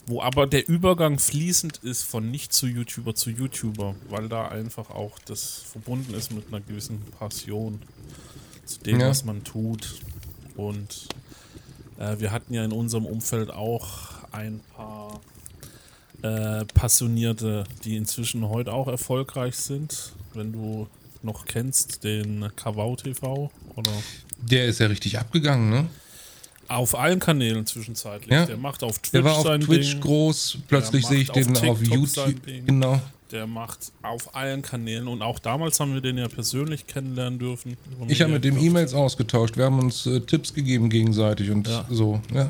wo 0.08 0.22
aber 0.22 0.48
der 0.48 0.68
Übergang 0.68 1.20
fließend 1.20 1.78
ist 1.84 2.04
von 2.04 2.30
nicht 2.30 2.54
zu 2.54 2.68
YouTuber 2.68 3.16
zu 3.16 3.30
YouTuber, 3.30 3.96
weil 4.10 4.28
da 4.30 4.48
einfach 4.48 4.90
auch 4.90 5.18
das 5.26 5.64
verbunden 5.72 6.14
ist 6.14 6.32
mit 6.32 6.48
einer 6.48 6.62
gewissen 6.62 7.02
Passion 7.20 7.82
zu 8.66 8.80
dem, 8.82 9.00
Ja. 9.00 9.10
was 9.10 9.24
man 9.26 9.44
tut. 9.44 9.96
Und 10.58 11.08
äh, 11.98 12.20
wir 12.20 12.32
hatten 12.32 12.54
ja 12.54 12.64
in 12.66 12.72
unserem 12.72 13.06
Umfeld 13.06 13.52
auch 13.52 14.10
ein 14.32 14.60
paar 14.76 15.22
äh, 16.24 16.66
Passionierte, 16.66 17.64
die 17.84 17.96
inzwischen 17.98 18.48
heute 18.50 18.74
auch 18.74 18.88
erfolgreich 18.88 19.56
sind. 19.56 20.14
Wenn 20.34 20.52
du 20.54 20.88
noch 21.24 21.46
kennst, 21.46 22.04
den 22.04 22.50
Kavau 22.56 22.96
TV 22.96 23.52
oder 23.76 23.92
Der 24.42 24.66
ist 24.66 24.80
ja 24.80 24.88
richtig 24.88 25.20
abgegangen, 25.20 25.70
ne? 25.70 25.88
auf 26.68 26.98
allen 26.98 27.20
Kanälen 27.20 27.66
zwischenzeitlich. 27.66 28.32
Ja. 28.32 28.46
Der 28.46 28.56
macht 28.56 28.82
auf 28.82 29.00
Twitch 29.00 29.12
Der 29.12 29.24
war 29.26 29.36
auf 29.38 29.44
Twitch 29.60 29.92
Ding. 29.92 30.00
groß, 30.02 30.58
plötzlich 30.70 31.06
sehe 31.06 31.20
ich 31.20 31.30
auf 31.30 31.36
den 31.36 31.58
auf 31.70 31.80
TikTok 31.80 32.08
sein 32.08 32.30
YouTube. 32.30 32.66
Genau. 32.66 33.02
Der 33.32 33.46
macht 33.46 33.92
auf 34.02 34.36
allen 34.36 34.62
Kanälen 34.62 35.08
und 35.08 35.22
auch 35.22 35.40
damals 35.40 35.80
haben 35.82 35.94
wir 35.94 36.02
den 36.02 36.18
ja 36.18 36.28
persönlich 36.30 36.88
kennenlernen 36.88 37.40
dürfen. 37.40 37.76
Ich 38.08 38.22
habe 38.22 38.32
mit 38.34 38.44
dem. 38.46 38.58
E-Mails 38.58 38.94
ausgetauscht, 38.94 39.58
wir 39.58 39.66
haben 39.66 39.80
uns 39.80 40.06
äh, 40.06 40.22
Tipps 40.22 40.54
gegeben 40.54 40.90
gegenseitig 40.90 41.50
und 41.52 41.68
Ja. 41.68 41.86
so. 41.90 42.22
Ja. 42.34 42.50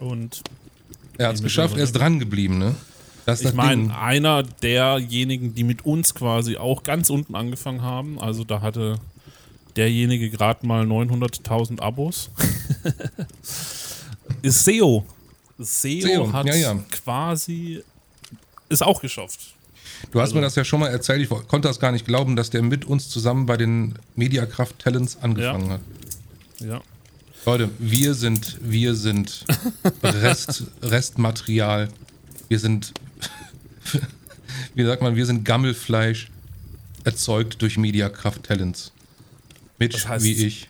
Und 0.00 0.42
Er 1.18 1.28
hat 1.28 1.36
es 1.36 1.42
geschafft, 1.42 1.76
er 1.78 1.84
ist 1.84 1.92
dran 1.92 2.18
geblieben, 2.18 2.58
ne? 2.58 2.74
Das 3.26 3.42
ich 3.42 3.52
meine, 3.54 3.98
einer 3.98 4.42
derjenigen, 4.44 5.54
die 5.54 5.64
mit 5.64 5.84
uns 5.84 6.14
quasi 6.14 6.56
auch 6.56 6.84
ganz 6.84 7.10
unten 7.10 7.34
angefangen 7.34 7.82
haben, 7.82 8.20
also 8.20 8.44
da 8.44 8.60
hatte 8.62 9.00
derjenige 9.74 10.30
gerade 10.30 10.64
mal 10.66 10.84
900.000 10.86 11.80
Abos, 11.80 12.30
ist 14.42 14.64
SEO. 14.64 15.04
SEO, 15.58 16.00
SEO, 16.00 16.32
hat 16.32 16.46
ja, 16.46 16.54
ja. 16.54 16.74
quasi 16.90 17.82
ist 18.68 18.82
auch 18.82 19.00
geschafft. 19.00 19.40
Du 20.12 20.20
hast 20.20 20.28
also- 20.28 20.36
mir 20.36 20.40
das 20.42 20.54
ja 20.54 20.64
schon 20.64 20.80
mal 20.80 20.88
erzählt, 20.88 21.20
ich 21.22 21.28
konnte 21.28 21.68
das 21.68 21.80
gar 21.80 21.92
nicht 21.92 22.06
glauben, 22.06 22.36
dass 22.36 22.50
der 22.50 22.62
mit 22.62 22.84
uns 22.84 23.08
zusammen 23.08 23.46
bei 23.46 23.56
den 23.56 23.94
Mediakraft 24.14 24.78
Talents 24.78 25.16
angefangen 25.20 25.66
Ja. 25.66 25.72
hat. 25.72 25.80
Ja. 26.60 26.80
Leute, 27.44 27.70
wir 27.78 28.14
sind, 28.14 28.58
wir 28.60 28.94
sind 28.94 29.44
Rest, 30.02 30.64
Restmaterial. 30.82 31.88
Wir 32.48 32.58
sind, 32.58 32.92
wie 34.74 34.84
sagt 34.84 35.02
man, 35.02 35.16
wir 35.16 35.26
sind 35.26 35.44
Gammelfleisch. 35.44 36.28
erzeugt 37.04 37.62
durch 37.62 37.78
Mediakraft 37.78 38.42
Talents. 38.44 38.92
Mitch, 39.78 39.96
Das 39.98 40.08
heißt- 40.08 40.22
wie 40.24 40.32
ich. 40.32 40.68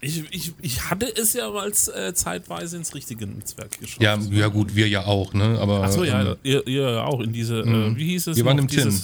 Ich, 0.00 0.22
ich, 0.32 0.52
ich 0.60 0.84
hatte 0.90 1.06
es 1.16 1.32
ja 1.32 1.50
als 1.50 1.88
äh, 1.88 2.14
zeitweise 2.14 2.76
ins 2.76 2.94
richtige 2.94 3.26
Netzwerk 3.26 3.80
geschafft. 3.80 4.00
Ja, 4.00 4.16
ja 4.30 4.46
gut, 4.46 4.76
wir 4.76 4.86
ja 4.88 5.04
auch, 5.06 5.32
ne? 5.34 5.58
Aber 5.58 5.82
Achso, 5.82 6.04
ja, 6.04 6.22
ähm, 6.22 6.36
ihr, 6.44 6.64
ihr 6.68 7.04
auch 7.04 7.18
in 7.20 7.32
diese, 7.32 7.62
äh, 7.62 7.96
wie 7.96 8.06
hieß 8.10 8.28
es? 8.28 8.36
Wir 8.36 8.44
waren 8.44 8.58
im 8.58 8.68
TIN. 8.68 8.94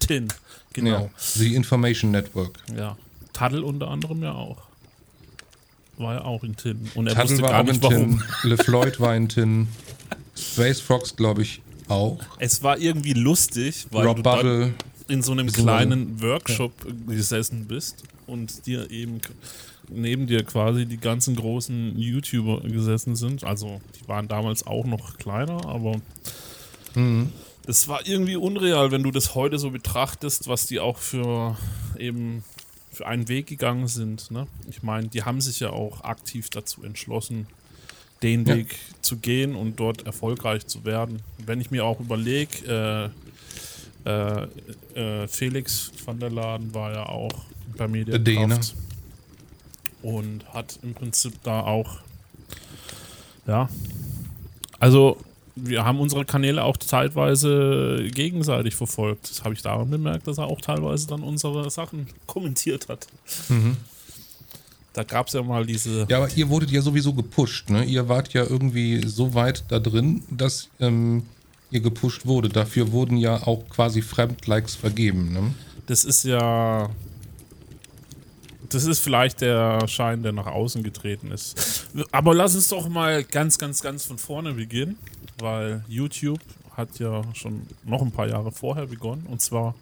TIN, 0.00 0.24
ja, 0.26 0.34
genau. 0.72 1.10
The 1.18 1.54
Information 1.54 2.10
Network. 2.10 2.58
Ja. 2.76 2.96
Taddel 3.32 3.62
unter 3.62 3.88
anderem 3.88 4.24
ja 4.24 4.32
auch. 4.32 4.62
War 5.98 6.14
ja 6.14 6.24
auch 6.24 6.42
in 6.42 6.56
TIN. 6.56 6.90
Und 6.96 7.06
er 7.06 7.14
Tuttle 7.14 7.30
wusste 7.30 7.42
war 7.42 7.50
gar 7.50 7.60
auch 7.60 7.64
nicht 7.66 7.76
in 7.76 7.82
warum. 7.82 8.22
Tin, 8.40 8.50
LeFloid 8.50 8.98
war 8.98 9.14
in 9.14 9.28
Tin, 9.28 9.68
Space 10.36 10.80
Frogs, 10.80 11.14
glaube 11.14 11.42
ich, 11.42 11.60
auch. 11.90 12.18
Es 12.38 12.62
war 12.62 12.78
irgendwie 12.78 13.12
lustig, 13.12 13.86
weil 13.90 14.06
Rob 14.06 14.16
du 14.18 14.22
dann 14.22 14.36
Bubble. 14.36 14.74
in 15.08 15.22
so 15.22 15.32
einem 15.32 15.50
kleinen 15.52 16.20
Workshop 16.22 16.72
gesessen 17.06 17.66
bist 17.66 18.04
und 18.26 18.66
dir 18.66 18.90
eben 18.90 19.20
neben 19.92 20.26
dir 20.28 20.44
quasi 20.44 20.86
die 20.86 20.98
ganzen 20.98 21.34
großen 21.34 21.98
YouTuber 21.98 22.60
gesessen 22.60 23.16
sind. 23.16 23.42
Also 23.42 23.80
die 24.00 24.06
waren 24.08 24.28
damals 24.28 24.66
auch 24.66 24.84
noch 24.86 25.18
kleiner, 25.18 25.64
aber 25.66 26.00
Mhm. 26.94 27.32
das 27.66 27.88
war 27.88 28.06
irgendwie 28.06 28.36
unreal, 28.36 28.90
wenn 28.90 29.02
du 29.02 29.10
das 29.10 29.34
heute 29.34 29.58
so 29.58 29.70
betrachtest, 29.70 30.48
was 30.48 30.66
die 30.66 30.80
auch 30.80 30.98
für 30.98 31.56
eben 31.98 32.44
für 32.92 33.06
einen 33.06 33.28
Weg 33.28 33.46
gegangen 33.46 33.86
sind. 33.88 34.30
Ne? 34.30 34.46
Ich 34.68 34.82
meine, 34.82 35.08
die 35.08 35.22
haben 35.22 35.40
sich 35.40 35.60
ja 35.60 35.70
auch 35.70 36.02
aktiv 36.02 36.50
dazu 36.50 36.82
entschlossen, 36.82 37.46
den 38.22 38.44
Ja. 38.44 38.56
Weg 38.56 38.76
zu 39.00 39.16
gehen 39.16 39.54
und 39.54 39.80
dort 39.80 40.06
erfolgreich 40.06 40.66
zu 40.66 40.84
werden. 40.84 41.22
Wenn 41.38 41.60
ich 41.60 41.70
mir 41.70 41.84
auch 41.84 42.00
überlege, 42.00 43.10
äh, 44.04 44.08
äh, 44.08 44.46
äh, 44.94 45.28
Felix 45.28 45.90
van 46.04 46.18
der 46.20 46.30
Laden 46.30 46.74
war 46.74 46.92
ja 46.92 47.06
auch 47.06 47.32
bei 47.76 47.88
mir 47.88 48.04
der. 48.04 48.18
Kraft 48.48 48.74
und 50.02 50.44
hat 50.52 50.78
im 50.82 50.94
Prinzip 50.94 51.34
da 51.42 51.60
auch 51.60 51.98
ja 53.46 53.68
also 54.78 55.18
wir 55.54 55.84
haben 55.84 56.00
unsere 56.00 56.24
Kanäle 56.24 56.64
auch 56.64 56.76
zeitweise 56.78 58.08
gegenseitig 58.14 58.74
verfolgt. 58.76 59.30
Das 59.30 59.44
habe 59.44 59.54
ich 59.54 59.60
daran 59.60 59.90
bemerkt, 59.90 60.26
dass 60.26 60.38
er 60.38 60.46
auch 60.46 60.60
teilweise 60.60 61.06
dann 61.06 61.22
unsere 61.22 61.68
Sachen 61.70 62.06
kommentiert 62.26 62.88
hat. 62.88 63.06
Da 64.92 65.04
gab 65.04 65.28
es 65.28 65.34
ja 65.34 65.42
mal 65.42 65.64
diese. 65.64 66.06
Ja, 66.08 66.16
aber 66.18 66.28
ihr 66.34 66.48
wurdet 66.48 66.70
ja 66.70 66.82
sowieso 66.82 67.12
gepusht, 67.14 67.70
ne? 67.70 67.84
Ihr 67.84 68.08
wart 68.08 68.32
ja 68.32 68.42
irgendwie 68.44 69.06
so 69.06 69.34
weit 69.34 69.64
da 69.68 69.78
drin, 69.78 70.22
dass 70.30 70.68
ähm, 70.80 71.22
ihr 71.70 71.80
gepusht 71.80 72.26
wurde. 72.26 72.48
Dafür 72.48 72.90
wurden 72.90 73.16
ja 73.16 73.46
auch 73.46 73.68
quasi 73.68 74.02
Fremdlikes 74.02 74.74
vergeben, 74.74 75.32
ne? 75.32 75.54
Das 75.86 76.04
ist 76.04 76.24
ja. 76.24 76.90
Das 78.68 78.84
ist 78.84 79.00
vielleicht 79.00 79.40
der 79.40 79.86
Schein, 79.88 80.22
der 80.22 80.32
nach 80.32 80.46
außen 80.46 80.82
getreten 80.84 81.32
ist. 81.32 81.86
Aber 82.12 82.34
lass 82.34 82.54
uns 82.54 82.68
doch 82.68 82.88
mal 82.88 83.24
ganz, 83.24 83.58
ganz, 83.58 83.82
ganz 83.82 84.04
von 84.04 84.16
vorne 84.18 84.52
beginnen, 84.52 84.96
weil 85.40 85.84
YouTube 85.88 86.38
hat 86.76 86.98
ja 87.00 87.22
schon 87.34 87.62
noch 87.84 88.00
ein 88.00 88.12
paar 88.12 88.28
Jahre 88.28 88.52
vorher 88.52 88.86
begonnen 88.86 89.26
und 89.28 89.40
zwar 89.40 89.74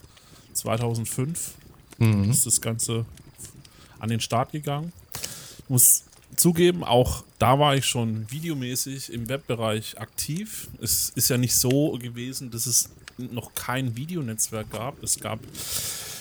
2005 0.54 1.52
Mhm. 2.00 2.30
ist 2.30 2.46
das 2.46 2.60
Ganze 2.60 3.04
an 3.98 4.08
den 4.08 4.20
Start 4.20 4.52
gegangen. 4.52 4.92
Ich 5.58 5.68
muss 5.68 6.04
zugeben, 6.36 6.84
auch 6.84 7.24
da 7.38 7.58
war 7.58 7.74
ich 7.76 7.86
schon 7.86 8.30
videomäßig 8.30 9.12
im 9.12 9.28
Webbereich 9.28 9.98
aktiv. 9.98 10.68
Es 10.80 11.10
ist 11.14 11.28
ja 11.30 11.36
nicht 11.38 11.54
so 11.54 11.92
gewesen, 12.00 12.50
dass 12.50 12.66
es 12.66 12.90
noch 13.16 13.54
kein 13.54 13.96
Videonetzwerk 13.96 14.70
gab. 14.70 15.02
Es 15.02 15.18
gab 15.18 15.40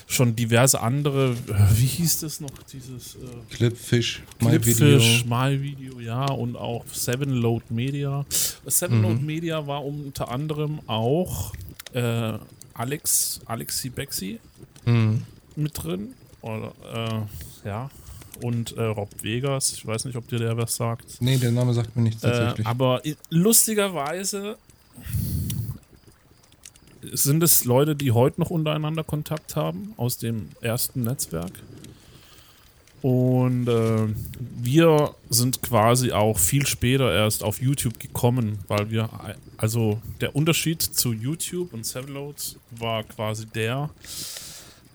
schon 0.10 0.36
diverse 0.36 0.80
andere, 0.80 1.32
äh, 1.48 1.78
wie 1.78 1.86
hieß 1.86 2.22
das 2.22 2.40
noch, 2.40 2.50
dieses 2.72 3.16
äh, 3.16 3.20
Clipfish, 3.54 4.24
Clipfish, 4.40 4.80
Video. 4.80 5.00
Mhm. 5.00 5.30
My 5.30 5.62
Video, 5.62 6.00
ja, 6.00 6.26
und 6.26 6.56
auch 6.56 6.86
Seven 6.92 7.30
Load 7.32 7.66
Media. 7.70 8.26
Seven 8.66 9.02
Load 9.02 9.22
Media 9.22 9.68
war 9.68 9.84
unter 9.86 10.30
anderem 10.30 10.80
auch 10.88 11.54
äh, 11.94 12.34
Alex, 12.74 13.40
Alexi 13.46 13.90
Bexi 13.90 14.40
Mhm. 14.86 15.24
mit 15.58 15.84
drin. 15.84 16.14
Oder, 16.42 16.72
äh, 17.64 17.68
ja. 17.68 17.90
Und 18.42 18.78
äh, 18.78 18.84
Rob 18.84 19.10
Vegas, 19.22 19.74
ich 19.74 19.86
weiß 19.86 20.06
nicht, 20.06 20.16
ob 20.16 20.28
dir 20.28 20.38
der 20.40 20.56
was 20.58 20.76
sagt. 20.76 21.20
Nee, 21.22 21.38
der 21.38 21.52
Name 21.52 21.74
sagt 21.74 21.96
mir 21.96 22.04
nichts 22.04 22.24
Äh, 22.24 22.30
tatsächlich. 22.32 22.68
aber 22.68 23.02
lustigerweise 23.30 24.58
sind 27.14 27.42
es 27.44 27.66
Leute, 27.66 27.96
die 27.96 28.12
heute 28.12 28.40
noch 28.42 28.50
untereinander 28.50 29.04
Kontakt 29.04 29.56
haben 29.56 29.94
aus 29.98 30.18
dem 30.18 30.50
ersten 30.62 31.02
Netzwerk. 31.02 31.52
Und 33.02 33.68
äh, 33.68 34.08
wir 34.60 35.14
sind 35.30 35.62
quasi 35.62 36.12
auch 36.12 36.38
viel 36.38 36.66
später 36.66 37.14
erst 37.14 37.44
auf 37.44 37.62
YouTube 37.62 38.00
gekommen, 38.00 38.60
weil 38.68 38.90
wir, 38.90 39.10
also 39.56 40.02
der 40.20 40.36
Unterschied 40.36 40.82
zu 40.82 41.14
YouTube 41.14 41.74
und 41.74 41.86
Sevenload 41.86 42.38
war 42.72 43.04
quasi 43.04 43.46
der, 43.46 43.90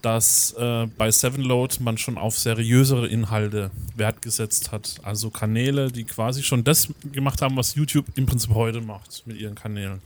dass 0.03 0.53
äh, 0.59 0.87
bei 0.99 1.11
Sevenload 1.11 1.77
man 1.81 1.97
schon 1.97 2.19
auf 2.19 2.39
seriösere 2.39 3.07
Inhalte 3.07 3.71
Wert 3.97 4.21
gesetzt 4.21 4.73
hat. 4.73 4.97
Also 5.03 5.31
Kanäle, 5.31 5.91
die 5.91 6.05
quasi 6.05 6.43
schon 6.43 6.65
das 6.65 6.89
gemacht 7.13 7.41
haben, 7.41 7.57
was 7.57 7.75
YouTube 7.75 8.07
im 8.17 8.27
Prinzip 8.27 8.55
heute 8.55 8.81
macht 8.81 9.23
mit 9.27 9.39
ihren 9.39 9.55
Kanälen. 9.55 10.01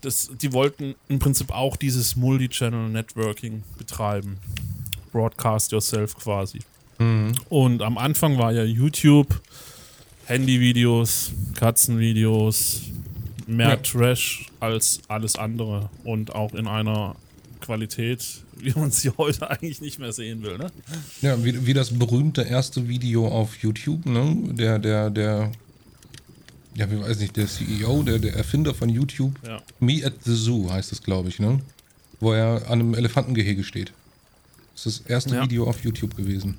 Das, 0.00 0.30
die 0.40 0.52
wollten 0.52 0.94
im 1.08 1.18
Prinzip 1.18 1.50
auch 1.50 1.76
dieses 1.76 2.16
Multi-Channel-Networking 2.16 3.62
betreiben. 3.78 4.38
Broadcast 5.12 5.72
yourself 5.72 6.16
quasi. 6.16 6.60
Mhm. 6.98 7.32
Und 7.48 7.82
am 7.82 7.98
Anfang 7.98 8.38
war 8.38 8.52
ja 8.52 8.64
YouTube, 8.64 9.40
Handyvideos, 10.26 11.32
Katzenvideos, 11.54 12.82
mehr 13.46 13.70
Ja. 13.70 13.76
Trash 13.76 14.46
als 14.60 15.00
alles 15.08 15.36
andere 15.36 15.90
und 16.04 16.34
auch 16.34 16.54
in 16.54 16.66
einer 16.66 17.16
Qualität, 17.64 18.24
wie 18.58 18.72
man 18.72 18.90
sie 18.90 19.10
heute 19.16 19.48
eigentlich 19.50 19.80
nicht 19.80 19.98
mehr 19.98 20.12
sehen 20.12 20.42
will. 20.42 20.58
Ne? 20.58 20.66
Ja, 21.22 21.42
wie, 21.44 21.66
wie 21.66 21.74
das 21.74 21.98
berühmte 21.98 22.42
erste 22.42 22.88
Video 22.88 23.26
auf 23.28 23.56
YouTube, 23.56 24.04
ne? 24.06 24.36
Der, 24.52 24.78
der, 24.78 25.10
der, 25.10 25.50
ja, 26.74 26.90
wie 26.90 27.00
weiß 27.00 27.18
nicht, 27.18 27.36
der 27.36 27.46
CEO, 27.46 28.02
der, 28.02 28.18
der 28.18 28.34
Erfinder 28.34 28.74
von 28.74 28.88
YouTube, 28.88 29.34
Ja. 29.46 29.62
Me 29.80 30.02
at 30.04 30.14
the 30.24 30.34
Zoo 30.34 30.70
heißt 30.70 30.92
es, 30.92 31.02
glaube 31.02 31.28
ich, 31.28 31.38
ne? 31.38 31.60
Wo 32.20 32.32
er 32.32 32.66
an 32.70 32.80
einem 32.80 32.94
Elefantengehege 32.94 33.64
steht. 33.64 33.92
Das 34.74 34.86
ist 34.86 35.00
das 35.00 35.06
erste 35.10 35.34
Ja. 35.36 35.42
Video 35.42 35.68
auf 35.68 35.82
YouTube 35.84 36.16
gewesen. 36.16 36.56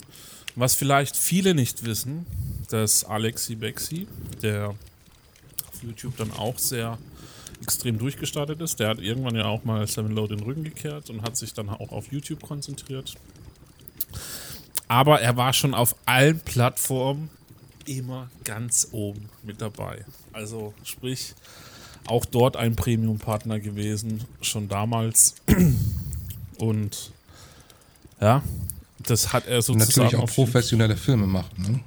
Was 0.55 0.73
vielleicht 0.73 1.17
viele 1.17 1.53
nicht 1.53 1.85
wissen, 1.85 2.25
dass 2.69 3.03
Alexi 3.03 3.55
Bexi, 3.55 4.07
der 4.41 4.69
auf 4.69 5.83
YouTube 5.83 6.15
dann 6.17 6.31
auch 6.31 6.57
sehr 6.57 6.97
extrem 7.61 7.97
durchgestartet 7.97 8.61
ist, 8.61 8.79
der 8.79 8.89
hat 8.89 8.99
irgendwann 8.99 9.35
ja 9.35 9.45
auch 9.45 9.63
mal 9.63 9.85
Seven 9.87 10.11
Low 10.11 10.27
den 10.27 10.41
Rücken 10.41 10.63
gekehrt 10.63 11.09
und 11.09 11.21
hat 11.21 11.37
sich 11.37 11.53
dann 11.53 11.69
auch 11.69 11.91
auf 11.91 12.11
YouTube 12.11 12.41
konzentriert. 12.41 13.15
Aber 14.87 15.21
er 15.21 15.35
war 15.35 15.53
schon 15.53 15.73
auf 15.73 15.95
allen 16.05 16.39
Plattformen 16.39 17.29
immer 17.85 18.29
ganz 18.43 18.89
oben 18.91 19.29
mit 19.43 19.61
dabei. 19.61 20.05
Also 20.33 20.73
sprich, 20.83 21.33
auch 22.07 22.25
dort 22.25 22.55
ein 22.57 22.75
Premium-Partner 22.75 23.59
gewesen, 23.59 24.23
schon 24.41 24.67
damals. 24.67 25.35
Und 26.57 27.11
ja, 28.21 28.43
das 28.99 29.33
hat 29.33 29.47
er 29.47 29.61
sozusagen 29.61 30.05
Natürlich 30.05 30.29
auch 30.29 30.33
professionelle 30.33 30.97
Filme 30.97 31.27
macht, 31.27 31.57
ne? 31.57 31.79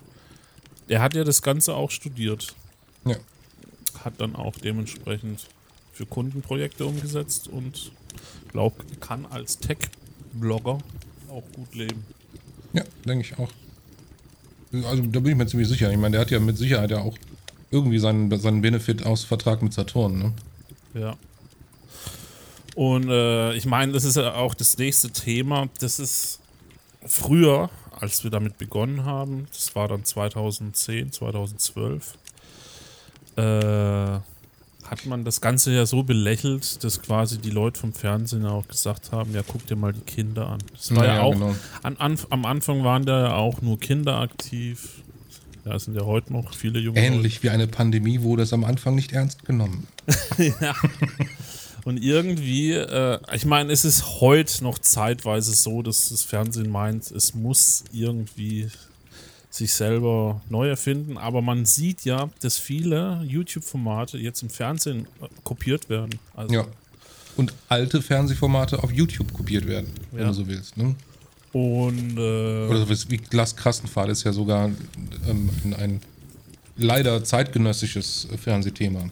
er 0.88 1.00
hat 1.00 1.14
ja 1.14 1.24
das 1.24 1.42
Ganze 1.42 1.74
auch 1.74 1.90
studiert. 1.90 2.54
Ja. 3.04 3.16
Hat 4.04 4.14
dann 4.18 4.34
auch 4.34 4.54
dementsprechend 4.56 5.46
für 5.98 6.06
Kundenprojekte 6.06 6.86
umgesetzt 6.86 7.48
und 7.48 7.90
glaube, 8.52 8.76
kann 9.00 9.26
als 9.26 9.58
Tech-Blogger 9.58 10.78
auch 11.28 11.42
gut 11.56 11.74
leben. 11.74 12.04
Ja, 12.72 12.84
denke 13.04 13.26
ich 13.26 13.36
auch. 13.36 13.50
Also 14.88 15.02
da 15.02 15.18
bin 15.18 15.32
ich 15.32 15.36
mir 15.36 15.46
ziemlich 15.48 15.68
sicher. 15.68 15.90
Ich 15.90 15.96
meine, 15.96 16.12
der 16.12 16.20
hat 16.20 16.30
ja 16.30 16.38
mit 16.38 16.56
Sicherheit 16.56 16.92
ja 16.92 16.98
auch 16.98 17.18
irgendwie 17.72 17.98
seinen, 17.98 18.38
seinen 18.38 18.62
Benefit 18.62 19.04
aus 19.04 19.24
Vertrag 19.24 19.60
mit 19.60 19.72
Saturn, 19.72 20.18
ne? 20.18 20.32
Ja. 20.94 21.16
Und 22.76 23.10
äh, 23.10 23.54
ich 23.54 23.66
meine, 23.66 23.90
das 23.90 24.04
ist 24.04 24.16
ja 24.16 24.34
auch 24.34 24.54
das 24.54 24.78
nächste 24.78 25.10
Thema. 25.10 25.68
Das 25.80 25.98
ist 25.98 26.38
früher, 27.04 27.70
als 27.98 28.22
wir 28.22 28.30
damit 28.30 28.56
begonnen 28.56 29.04
haben, 29.04 29.48
das 29.52 29.74
war 29.74 29.88
dann 29.88 30.04
2010, 30.04 31.10
2012, 31.10 32.14
äh, 33.36 34.20
hat 34.90 35.06
man 35.06 35.24
das 35.24 35.40
Ganze 35.40 35.72
ja 35.72 35.86
so 35.86 36.02
belächelt, 36.02 36.82
dass 36.82 37.02
quasi 37.02 37.38
die 37.38 37.50
Leute 37.50 37.78
vom 37.80 37.92
Fernsehen 37.92 38.46
auch 38.46 38.66
gesagt 38.66 39.12
haben, 39.12 39.34
ja, 39.34 39.42
guck 39.46 39.66
dir 39.66 39.76
mal 39.76 39.92
die 39.92 40.00
Kinder 40.00 40.48
an. 40.48 40.58
Das 40.72 40.94
war 40.94 41.04
ja, 41.04 41.16
Ja, 41.16 41.22
auch, 41.22 41.32
genau. 41.32 41.54
an, 41.82 41.96
an, 41.96 42.18
am 42.30 42.44
Anfang 42.46 42.84
waren 42.84 43.04
da 43.04 43.20
ja 43.28 43.34
auch 43.34 43.60
nur 43.60 43.78
Kinder 43.78 44.18
aktiv. 44.18 45.02
Ja, 45.64 45.74
es 45.74 45.84
sind 45.84 45.96
ja 45.96 46.04
heute 46.04 46.32
noch 46.32 46.54
viele 46.54 46.78
junge 46.78 47.00
Leute. 47.00 47.14
Ähnlich 47.14 47.42
wie 47.42 47.50
eine 47.50 47.66
Pandemie 47.66 48.22
wurde 48.22 48.42
es 48.42 48.52
am 48.52 48.64
Anfang 48.64 48.94
nicht 48.94 49.12
ernst 49.12 49.44
genommen. 49.44 49.86
ja. 50.38 50.74
Und 51.84 52.02
irgendwie, 52.02 52.72
äh, 52.72 53.18
ich 53.34 53.44
meine, 53.44 53.72
es 53.72 53.84
ist 53.84 54.20
heute 54.20 54.64
noch 54.64 54.78
zeitweise 54.78 55.52
so, 55.52 55.82
dass 55.82 56.08
das 56.08 56.22
Fernsehen 56.22 56.70
meint, 56.70 57.10
es 57.10 57.34
muss 57.34 57.84
irgendwie 57.92 58.68
sich 59.58 59.72
selber 59.72 60.40
neu 60.48 60.68
erfinden. 60.68 61.18
Aber 61.18 61.42
man 61.42 61.64
sieht 61.66 62.04
ja, 62.04 62.30
dass 62.40 62.58
viele 62.58 63.22
YouTube-Formate 63.24 64.18
jetzt 64.18 64.42
im 64.42 64.50
Fernsehen 64.50 65.06
äh, 65.20 65.26
kopiert 65.44 65.88
werden. 65.88 66.18
Also 66.34 66.54
ja. 66.54 66.64
Und 67.36 67.54
alte 67.68 68.02
Fernsehformate 68.02 68.82
auf 68.82 68.90
YouTube 68.90 69.32
kopiert 69.32 69.66
werden, 69.66 69.92
ja. 70.12 70.18
wenn 70.18 70.26
du 70.28 70.32
so 70.32 70.46
willst. 70.48 70.76
Ne? 70.76 70.94
Und 71.52 72.18
äh, 72.18 72.66
oder 72.66 72.86
so 72.86 73.10
wie 73.10 73.16
Glaskrassenpfahl 73.16 74.10
ist 74.10 74.24
ja 74.24 74.32
sogar 74.32 74.70
ähm, 75.28 75.50
ein 75.78 76.00
leider 76.76 77.22
zeitgenössisches 77.24 78.28
Fernsehthema. 78.42 79.08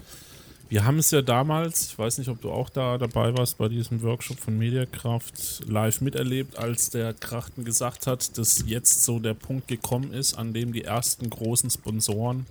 Wir 0.69 0.85
haben 0.85 0.99
es 0.99 1.13
ja 1.13 1.23
damals, 1.23 1.91
ich 1.91 1.99
weiß 1.99 2.19
nicht, 2.19 2.29
ob 2.29 2.41
du 2.41 2.51
auch 2.51 2.69
da 2.69 2.99
dabei 2.99 3.37
warst 3.37 3.57
bei 3.57 3.69
diesem 3.69 4.03
Workshop 4.03 4.41
von 4.41 4.59
Mediakraft, 4.59 5.63
live 5.69 6.01
miterlebt, 6.01 6.59
als 6.59 6.91
der 6.91 7.15
Krachten 7.15 7.65
gesagt 7.65 8.09
hat, 8.09 8.37
dass 8.37 8.65
jetzt 8.67 9.05
so 9.05 9.21
der 9.21 9.35
Punkt 9.35 9.69
gekommen 9.69 10.13
ist, 10.13 10.35
an 10.35 10.53
dem 10.53 10.73
die 10.73 10.83
ersten 10.83 11.31
großen 11.31 11.71
Sponsoren 11.71 12.47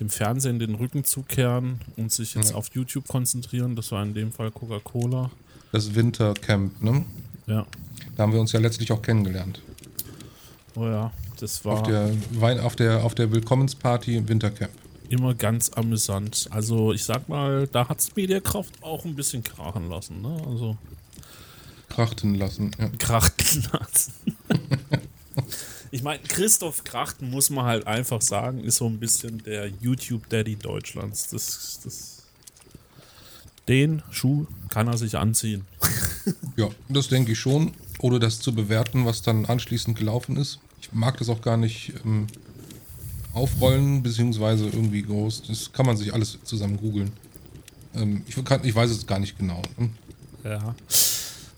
dem 0.00 0.08
Fernsehen 0.08 0.58
den 0.58 0.74
Rücken 0.74 1.04
zukehren 1.04 1.78
und 1.96 2.10
sich 2.10 2.34
jetzt 2.34 2.52
ja. 2.52 2.56
auf 2.56 2.70
YouTube 2.72 3.06
konzentrieren. 3.06 3.76
Das 3.76 3.92
war 3.92 4.02
in 4.02 4.14
dem 4.14 4.32
Fall 4.32 4.50
Coca-Cola. 4.50 5.30
Das 5.72 5.94
Wintercamp, 5.94 6.82
ne? 6.82 7.04
Ja. 7.46 7.66
Da 8.16 8.22
haben 8.22 8.32
wir 8.32 8.40
uns 8.40 8.52
ja 8.52 8.60
letztlich 8.60 8.90
auch 8.92 9.02
kennengelernt. 9.02 9.60
Oh 10.74 10.86
ja, 10.86 11.12
das 11.38 11.62
war. 11.66 11.74
Auf 11.74 11.82
der, 11.82 12.64
auf 12.64 12.76
der, 12.76 13.04
auf 13.04 13.14
der 13.14 13.30
Willkommensparty 13.30 14.16
im 14.16 14.28
Wintercamp 14.28 14.72
immer 15.12 15.34
ganz 15.34 15.70
amüsant. 15.70 16.48
Also 16.50 16.92
ich 16.92 17.04
sag 17.04 17.28
mal, 17.28 17.68
da 17.68 17.88
hat 17.88 18.00
es 18.00 18.16
Mediakraft 18.16 18.82
auch 18.82 19.04
ein 19.04 19.14
bisschen 19.14 19.44
krachen 19.44 19.88
lassen. 19.90 20.22
Ne? 20.22 20.42
Also 20.48 20.76
Krachten 21.88 22.34
lassen, 22.36 22.70
ja. 22.78 22.88
Krachten 22.98 23.68
lassen. 23.72 24.12
ich 25.90 26.02
meine, 26.02 26.22
Christoph 26.22 26.84
Krachten 26.84 27.30
muss 27.30 27.50
man 27.50 27.66
halt 27.66 27.86
einfach 27.86 28.22
sagen, 28.22 28.64
ist 28.64 28.76
so 28.76 28.86
ein 28.86 28.98
bisschen 28.98 29.42
der 29.42 29.68
YouTube-Daddy 29.68 30.56
Deutschlands. 30.56 31.28
Das, 31.28 31.80
das, 31.84 32.22
den 33.68 34.02
Schuh 34.10 34.46
kann 34.70 34.88
er 34.88 34.96
sich 34.96 35.18
anziehen. 35.18 35.66
ja, 36.56 36.70
das 36.88 37.08
denke 37.08 37.32
ich 37.32 37.38
schon. 37.38 37.72
Ohne 37.98 38.18
das 38.18 38.40
zu 38.40 38.54
bewerten, 38.54 39.04
was 39.04 39.20
dann 39.20 39.44
anschließend 39.44 39.98
gelaufen 39.98 40.38
ist. 40.38 40.58
Ich 40.80 40.92
mag 40.92 41.18
das 41.18 41.28
auch 41.28 41.42
gar 41.42 41.58
nicht. 41.58 41.92
Ähm 42.04 42.28
aufrollen, 43.34 44.02
beziehungsweise 44.02 44.66
irgendwie 44.66 45.02
groß. 45.02 45.42
Das 45.48 45.72
kann 45.72 45.86
man 45.86 45.96
sich 45.96 46.12
alles 46.12 46.38
zusammen 46.44 46.76
googeln. 46.76 47.12
Ähm, 47.94 48.22
ich, 48.26 48.36
ich 48.36 48.74
weiß 48.74 48.90
es 48.90 49.06
gar 49.06 49.18
nicht 49.18 49.38
genau. 49.38 49.62
Ne? 49.76 49.90
Ja. 50.44 50.74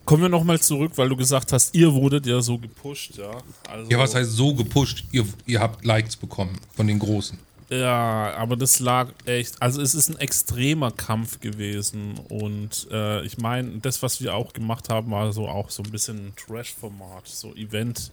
Kommen 0.04 0.22
wir 0.22 0.28
nochmal 0.28 0.60
zurück, 0.60 0.92
weil 0.96 1.08
du 1.08 1.16
gesagt 1.16 1.52
hast, 1.52 1.74
ihr 1.74 1.92
wurdet 1.92 2.26
ja 2.26 2.40
so 2.42 2.58
gepusht, 2.58 3.16
ja. 3.16 3.30
Also 3.70 3.90
ja, 3.90 3.98
was 3.98 4.14
heißt 4.14 4.32
so 4.32 4.54
gepusht? 4.54 5.04
Ihr, 5.12 5.24
ihr 5.46 5.60
habt 5.60 5.84
Likes 5.84 6.16
bekommen 6.16 6.58
von 6.74 6.86
den 6.86 6.98
Großen. 6.98 7.38
Ja, 7.70 8.34
aber 8.36 8.56
das 8.56 8.80
lag 8.80 9.08
echt, 9.24 9.60
also 9.62 9.80
es 9.80 9.94
ist 9.94 10.10
ein 10.10 10.18
extremer 10.18 10.90
Kampf 10.90 11.40
gewesen 11.40 12.20
und 12.28 12.86
äh, 12.90 13.24
ich 13.24 13.38
meine, 13.38 13.78
das, 13.78 14.02
was 14.02 14.20
wir 14.20 14.34
auch 14.34 14.52
gemacht 14.52 14.90
haben, 14.90 15.10
war 15.10 15.32
so 15.32 15.48
auch 15.48 15.70
so 15.70 15.82
ein 15.82 15.90
bisschen 15.90 16.34
Trash-Format, 16.36 17.26
so 17.26 17.54
Event. 17.54 18.12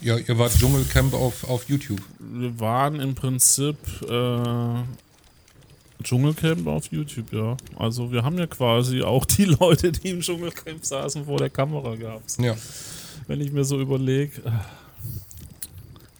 Ja, 0.00 0.16
ihr 0.16 0.38
wart 0.38 0.52
Dschungelcamp 0.58 1.14
auf, 1.14 1.44
auf 1.48 1.68
YouTube. 1.68 2.00
Wir 2.18 2.58
waren 2.60 3.00
im 3.00 3.14
Prinzip 3.14 3.76
äh, 4.02 4.82
Dschungelcamp 6.02 6.66
auf 6.66 6.86
YouTube, 6.92 7.32
ja. 7.32 7.56
Also 7.76 8.12
wir 8.12 8.22
haben 8.22 8.38
ja 8.38 8.46
quasi 8.46 9.02
auch 9.02 9.24
die 9.24 9.44
Leute, 9.44 9.92
die 9.92 10.10
im 10.10 10.20
Dschungelcamp 10.20 10.84
saßen, 10.84 11.24
vor 11.24 11.38
der 11.38 11.50
Kamera 11.50 11.94
gehabt. 11.96 12.38
Ja. 12.38 12.54
Wenn 13.26 13.40
ich 13.40 13.52
mir 13.52 13.64
so 13.64 13.80
überlege, 13.80 14.42
äh, 14.44 14.50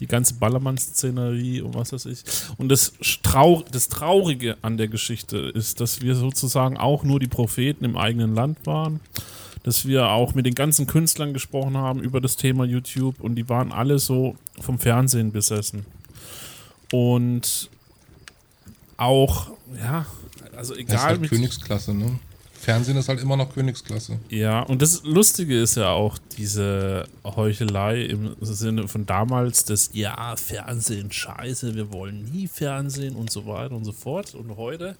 die 0.00 0.06
ganze 0.06 0.34
Ballermann-Szenerie 0.34 1.62
und 1.62 1.74
was 1.74 1.92
weiß 1.92 2.06
ich. 2.06 2.22
Und 2.58 2.68
das, 2.68 2.92
Trau 3.22 3.64
das 3.70 3.88
Traurige 3.88 4.56
an 4.62 4.76
der 4.76 4.88
Geschichte 4.88 5.38
ist, 5.38 5.80
dass 5.80 6.02
wir 6.02 6.14
sozusagen 6.14 6.76
auch 6.76 7.02
nur 7.02 7.20
die 7.20 7.28
Propheten 7.28 7.84
im 7.84 7.96
eigenen 7.96 8.34
Land 8.34 8.66
waren 8.66 9.00
dass 9.66 9.85
wir 9.85 10.11
auch 10.11 10.35
mit 10.35 10.46
den 10.46 10.55
ganzen 10.55 10.87
Künstlern 10.87 11.35
gesprochen 11.35 11.76
haben 11.76 12.00
über 12.00 12.20
das 12.20 12.37
Thema 12.37 12.64
YouTube 12.64 13.20
und 13.20 13.35
die 13.35 13.48
waren 13.48 13.72
alle 13.72 13.98
so 13.98 14.37
vom 14.61 14.79
Fernsehen 14.79 15.33
besessen. 15.33 15.85
Und 16.92 17.68
auch, 18.96 19.50
ja, 19.76 20.07
also 20.57 20.76
egal. 20.76 20.94
Das 20.94 21.00
ist 21.00 21.09
halt 21.09 21.29
Königsklasse, 21.29 21.94
ne? 21.94 22.20
Fernsehen 22.52 22.96
ist 22.96 23.09
halt 23.09 23.20
immer 23.20 23.37
noch 23.37 23.52
Königsklasse. 23.52 24.20
Ja, 24.29 24.61
und 24.61 24.83
das 24.83 25.02
Lustige 25.02 25.61
ist 25.61 25.76
ja 25.76 25.90
auch 25.90 26.16
diese 26.38 27.09
Heuchelei 27.24 28.02
im 28.02 28.37
Sinne 28.40 28.87
von 28.87 29.05
damals, 29.05 29.64
dass 29.64 29.90
ja, 29.92 30.37
Fernsehen 30.37 31.11
scheiße, 31.11 31.74
wir 31.74 31.92
wollen 31.92 32.31
nie 32.33 32.46
Fernsehen 32.46 33.16
und 33.16 33.33
so 33.33 33.46
weiter 33.46 33.74
und 33.74 33.85
so 33.85 33.92
fort. 33.92 34.33
Und 34.37 34.57
heute 34.57 34.96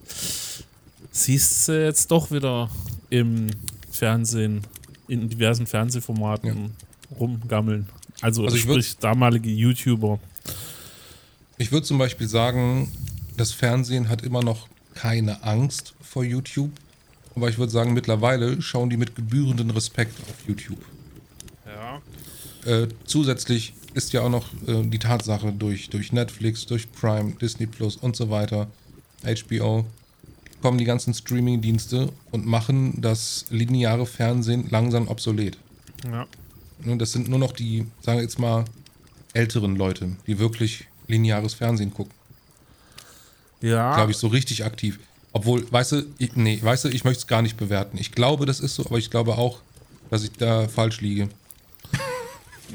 siehst 1.11 1.69
du 1.69 1.85
jetzt 1.85 2.11
doch 2.11 2.31
wieder 2.31 2.69
im 3.09 3.49
Fernsehen, 3.97 4.61
in 5.07 5.29
diversen 5.29 5.65
Fernsehformaten 5.65 6.71
ja. 7.11 7.17
rumgammeln. 7.17 7.87
Also, 8.21 8.43
also 8.45 8.57
sprich 8.57 8.93
würd, 8.93 9.03
damalige 9.03 9.49
YouTuber. 9.49 10.19
Ich 11.57 11.71
würde 11.71 11.85
zum 11.85 11.97
Beispiel 11.97 12.27
sagen, 12.27 12.91
das 13.35 13.51
Fernsehen 13.51 14.09
hat 14.09 14.23
immer 14.23 14.43
noch 14.43 14.67
keine 14.93 15.43
Angst 15.43 15.93
vor 16.01 16.23
YouTube. 16.23 16.71
Aber 17.35 17.49
ich 17.49 17.57
würde 17.59 17.71
sagen, 17.71 17.93
mittlerweile 17.93 18.61
schauen 18.61 18.89
die 18.89 18.97
mit 18.97 19.15
gebührenden 19.15 19.69
Respekt 19.69 20.19
auf 20.27 20.47
YouTube. 20.47 20.83
Ja. 21.65 22.01
Äh, 22.65 22.87
zusätzlich 23.05 23.73
ist 23.93 24.13
ja 24.13 24.21
auch 24.21 24.29
noch 24.29 24.51
äh, 24.67 24.83
die 24.83 24.99
Tatsache 24.99 25.51
durch, 25.51 25.89
durch 25.89 26.11
Netflix, 26.11 26.65
durch 26.65 26.91
Prime, 26.91 27.33
Disney 27.39 27.67
Plus 27.67 27.95
und 27.95 28.15
so 28.15 28.29
weiter, 28.31 28.67
HBO, 29.23 29.85
kommen 30.61 30.77
die 30.77 30.85
ganzen 30.85 31.13
Streaming-Dienste 31.13 32.11
und 32.31 32.45
machen 32.45 32.99
das 33.01 33.45
lineare 33.49 34.05
Fernsehen 34.05 34.67
langsam 34.69 35.07
obsolet. 35.07 35.57
Ja. 36.11 36.25
Das 36.95 37.11
sind 37.11 37.27
nur 37.27 37.39
noch 37.39 37.53
die, 37.53 37.85
sagen 38.01 38.19
wir 38.19 38.23
jetzt 38.23 38.39
mal, 38.39 38.65
älteren 39.33 39.75
Leute, 39.75 40.15
die 40.25 40.39
wirklich 40.39 40.85
lineares 41.07 41.53
Fernsehen 41.53 41.93
gucken. 41.93 42.13
Ja. 43.61 43.95
Glaube 43.95 44.11
ich, 44.11 44.17
so 44.17 44.27
richtig 44.27 44.65
aktiv. 44.65 44.99
Obwohl, 45.33 45.71
weißt 45.71 45.91
du, 45.93 46.05
ich, 46.17 46.35
nee, 46.35 46.59
weißt 46.61 46.85
du, 46.85 46.89
ich 46.89 47.03
möchte 47.03 47.21
es 47.21 47.27
gar 47.27 47.41
nicht 47.41 47.57
bewerten. 47.57 47.97
Ich 47.99 48.11
glaube, 48.11 48.45
das 48.45 48.59
ist 48.59 48.75
so, 48.75 48.85
aber 48.85 48.97
ich 48.97 49.09
glaube 49.09 49.37
auch, 49.37 49.59
dass 50.09 50.23
ich 50.23 50.31
da 50.31 50.67
falsch 50.67 51.01
liege. 51.01 51.29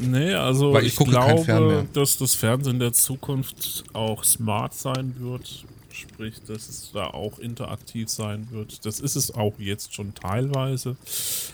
Nee, 0.01 0.33
also 0.33 0.73
Weil 0.73 0.87
ich, 0.87 0.99
ich 0.99 1.07
glaube, 1.07 1.87
dass 1.93 2.17
das 2.17 2.35
Fernsehen 2.35 2.79
der 2.79 2.95
Zukunft 2.95 3.85
auch 3.93 4.25
smart 4.25 4.73
sein 4.73 5.15
wird 5.19 5.67
sprich, 5.95 6.41
dass 6.47 6.69
es 6.69 6.91
da 6.93 7.07
auch 7.09 7.39
interaktiv 7.39 8.09
sein 8.09 8.49
wird. 8.51 8.85
Das 8.85 9.01
ist 9.01 9.17
es 9.17 9.33
auch 9.33 9.59
jetzt 9.59 9.95
schon 9.95 10.15
teilweise, 10.15 10.97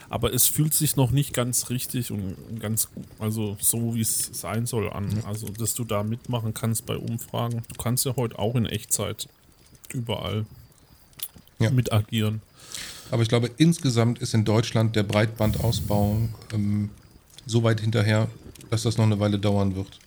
aber 0.08 0.32
es 0.32 0.46
fühlt 0.46 0.74
sich 0.74 0.96
noch 0.96 1.10
nicht 1.10 1.32
ganz 1.32 1.70
richtig 1.70 2.10
und 2.10 2.36
ganz, 2.60 2.88
also 3.18 3.56
so 3.60 3.94
wie 3.94 4.00
es 4.00 4.30
sein 4.32 4.66
soll 4.66 4.90
an. 4.90 5.22
Also, 5.24 5.48
dass 5.48 5.74
du 5.74 5.84
da 5.84 6.02
mitmachen 6.02 6.54
kannst 6.54 6.86
bei 6.86 6.96
Umfragen. 6.96 7.62
Du 7.68 7.82
kannst 7.82 8.04
ja 8.04 8.16
heute 8.16 8.38
auch 8.38 8.54
in 8.54 8.66
Echtzeit 8.66 9.28
überall 9.92 10.46
ja. 11.58 11.70
mit 11.70 11.92
agieren. 11.92 12.42
Aber 13.10 13.22
ich 13.22 13.28
glaube, 13.28 13.50
insgesamt 13.56 14.18
ist 14.18 14.34
in 14.34 14.44
Deutschland 14.44 14.94
der 14.96 15.02
Breitbandausbau 15.02 16.18
ähm, 16.52 16.90
so 17.46 17.62
weit 17.62 17.80
hinterher, 17.80 18.28
dass 18.70 18.82
das 18.82 18.98
noch 18.98 19.06
eine 19.06 19.18
Weile 19.18 19.38
dauern 19.38 19.74
wird. 19.74 19.98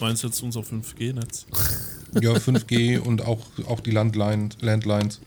Meinst 0.00 0.22
du 0.22 0.28
jetzt 0.28 0.42
unser 0.42 0.60
5G-Netz? 0.60 1.46
Ja, 2.20 2.32
5G 2.32 2.98
und 2.98 3.24
auch, 3.24 3.40
auch 3.66 3.80
die 3.80 3.90
Landline, 3.90 4.48
Landlines. 4.60 5.20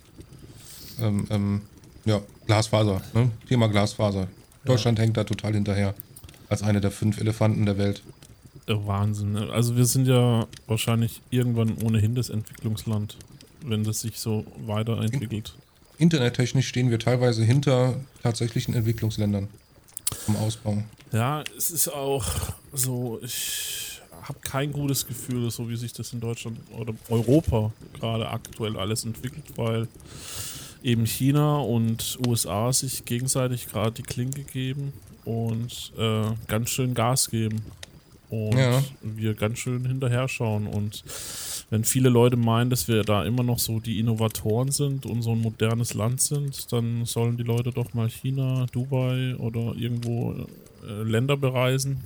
Ähm, 1.00 1.28
ähm, 1.30 1.62
ja, 2.06 2.22
Glasfaser, 2.48 3.02
ne? 3.14 3.32
Thema 3.48 3.68
Glasfaser. 3.68 4.28
Deutschland 4.66 4.98
ja. 4.98 5.04
hängt 5.04 5.18
da 5.18 5.24
total 5.24 5.54
hinterher. 5.54 5.94
Als 6.50 6.64
eine 6.64 6.82
der 6.82 6.92
fünf 6.92 7.20
Elefanten 7.20 7.66
der 7.66 7.78
Welt. 7.78 8.02
Wahnsinn. 8.68 9.34
Ne? 9.34 9.50
Also 9.52 9.76
wir 9.76 9.86
sind 9.86 10.08
ja 10.08 10.48
wahrscheinlich 10.68 11.22
irgendwann 11.30 11.78
ohnehin 11.84 12.16
das 12.16 12.30
Entwicklungsland, 12.30 13.18
wenn 13.66 13.84
das 13.84 14.02
sich 14.02 14.20
so 14.20 14.46
weiterentwickelt. 14.66 15.54
Internettechnisch 15.98 16.68
stehen 16.68 16.90
wir 16.90 17.00
teilweise 17.00 17.44
hinter 17.44 17.96
tatsächlichen 18.24 18.74
Entwicklungsländern 18.74 19.48
vom 20.26 20.36
Ausbau. 20.38 20.84
Ja, 21.12 21.44
es 21.58 21.70
ist 21.72 21.90
auch 21.90 22.26
so, 22.74 23.20
ich 23.22 23.91
habe 24.22 24.40
kein 24.42 24.72
gutes 24.72 25.08
Gefühl, 25.08 25.50
so 25.52 25.70
wie 25.70 25.76
sich 25.76 25.94
das 25.94 26.14
in 26.14 26.20
Deutschland 26.20 26.60
oder 26.78 26.94
Europa 27.10 27.72
gerade 27.94 28.30
aktuell 28.30 28.78
alles 28.78 29.04
entwickelt, 29.06 29.46
weil 29.56 29.88
eben 30.84 31.06
China 31.06 31.60
und 31.60 32.18
USA 32.26 32.72
sich 32.74 33.06
gegenseitig 33.06 33.68
gerade 33.68 33.92
die 33.92 34.04
Klinke 34.04 34.44
geben 34.44 34.94
und 35.26 35.92
äh, 35.98 36.24
ganz 36.48 36.70
schön 36.70 36.94
Gas 36.94 37.30
geben. 37.30 37.62
Und 38.30 38.58
ja. 38.58 38.82
wir 39.02 39.34
ganz 39.34 39.60
schön 39.60 39.86
hinterher 39.86 40.30
schauen. 40.30 40.66
Und 40.66 41.04
wenn 41.70 41.84
viele 41.84 42.08
Leute 42.08 42.38
meinen, 42.38 42.70
dass 42.70 42.88
wir 42.88 43.04
da 43.04 43.26
immer 43.26 43.44
noch 43.44 43.60
so 43.60 43.82
die 43.82 44.00
Innovatoren 44.00 44.72
sind 44.72 45.06
und 45.06 45.22
so 45.22 45.34
ein 45.34 45.42
modernes 45.42 45.94
Land 45.94 46.22
sind, 46.22 46.72
dann 46.72 47.04
sollen 47.04 47.36
die 47.36 47.44
Leute 47.44 47.72
doch 47.72 47.94
mal 47.94 48.10
China, 48.10 48.68
Dubai 48.72 49.36
oder 49.36 49.76
irgendwo 49.76 50.34
äh, 50.88 51.04
Länder 51.04 51.36
bereisen, 51.36 52.06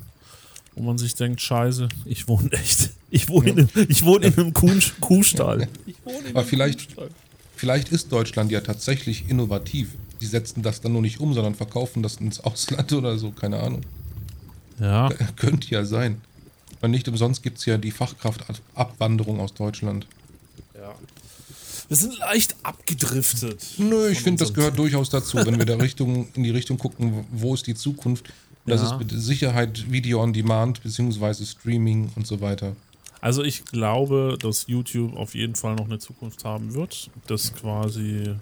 wo 0.75 0.83
man 0.83 0.97
sich 0.97 1.15
denkt, 1.15 1.41
scheiße, 1.41 1.87
ich 2.05 2.27
wohne 2.27 2.51
echt, 2.51 2.91
ich 3.09 3.29
wohne, 3.29 3.51
in, 3.51 3.59
einem, 3.59 3.69
ich 3.89 4.03
wohne 4.03 4.27
in 4.27 4.37
einem 4.37 4.53
Kuh, 4.53 4.71
Kuhstall. 4.99 5.67
Aber 6.29 6.43
vielleicht, 6.43 6.95
vielleicht 7.55 7.89
ist 7.89 8.11
Deutschland 8.11 8.51
ja 8.51 8.61
tatsächlich 8.61 9.29
innovativ. 9.29 9.89
Die 10.21 10.25
setzen 10.25 10.63
das 10.63 10.81
dann 10.81 10.93
nur 10.93 11.01
nicht 11.01 11.19
um, 11.19 11.33
sondern 11.33 11.55
verkaufen 11.55 12.03
das 12.03 12.17
ins 12.17 12.39
Ausland 12.39 12.91
oder 12.93 13.17
so, 13.17 13.31
keine 13.31 13.59
Ahnung. 13.59 13.81
Ja. 14.79 15.09
Könnte 15.35 15.69
ja 15.69 15.85
sein. 15.85 16.21
Weil 16.81 16.89
nicht 16.89 17.07
umsonst 17.07 17.41
gibt 17.41 17.59
es 17.59 17.65
ja 17.65 17.77
die 17.77 17.91
Fachkraftabwanderung 17.91 19.39
aus 19.39 19.53
Deutschland. 19.53 20.07
Ja. 20.73 20.93
Wir 21.87 21.97
sind 21.97 22.17
leicht 22.17 22.55
abgedriftet. 22.63 23.63
Nö, 23.77 24.09
ich 24.09 24.21
finde, 24.21 24.43
das 24.43 24.53
gehört 24.53 24.77
durchaus 24.77 25.09
dazu, 25.09 25.37
wenn 25.37 25.57
wir 25.57 25.65
da 25.65 25.75
Richtung, 25.79 26.27
in 26.33 26.43
die 26.43 26.49
Richtung 26.49 26.77
gucken, 26.77 27.25
wo 27.31 27.53
ist 27.53 27.67
die 27.67 27.75
Zukunft. 27.75 28.25
Das 28.65 28.81
ja. 28.81 28.91
ist 28.91 28.99
mit 28.99 29.11
Sicherheit 29.11 29.91
Video 29.91 30.21
on 30.21 30.33
Demand, 30.33 30.81
beziehungsweise 30.81 31.45
Streaming 31.45 32.11
und 32.15 32.25
so 32.25 32.41
weiter. 32.41 32.75
Also 33.21 33.43
ich 33.43 33.65
glaube, 33.65 34.37
dass 34.39 34.67
YouTube 34.67 35.15
auf 35.15 35.35
jeden 35.35 35.55
Fall 35.55 35.75
noch 35.75 35.85
eine 35.85 35.99
Zukunft 35.99 36.45
haben 36.45 36.73
wird. 36.73 37.09
Dass 37.27 37.53
quasi 37.53 38.35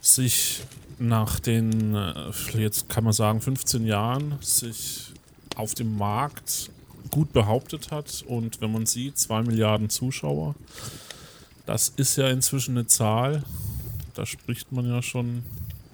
sich 0.00 0.62
nach 0.98 1.40
den, 1.40 1.94
äh, 1.94 2.32
jetzt 2.54 2.88
kann 2.88 3.04
man 3.04 3.12
sagen, 3.12 3.40
15 3.40 3.86
Jahren 3.86 4.36
sich 4.40 5.12
auf 5.56 5.74
dem 5.74 5.96
Markt 5.96 6.70
gut 7.10 7.32
behauptet 7.32 7.90
hat. 7.90 8.24
Und 8.26 8.60
wenn 8.60 8.72
man 8.72 8.86
sieht, 8.86 9.18
2 9.18 9.42
Milliarden 9.42 9.90
Zuschauer, 9.90 10.54
das 11.66 11.92
ist 11.96 12.16
ja 12.16 12.28
inzwischen 12.28 12.76
eine 12.76 12.86
Zahl, 12.86 13.42
da 14.14 14.26
spricht 14.26 14.72
man 14.72 14.86
ja 14.86 15.02
schon 15.02 15.44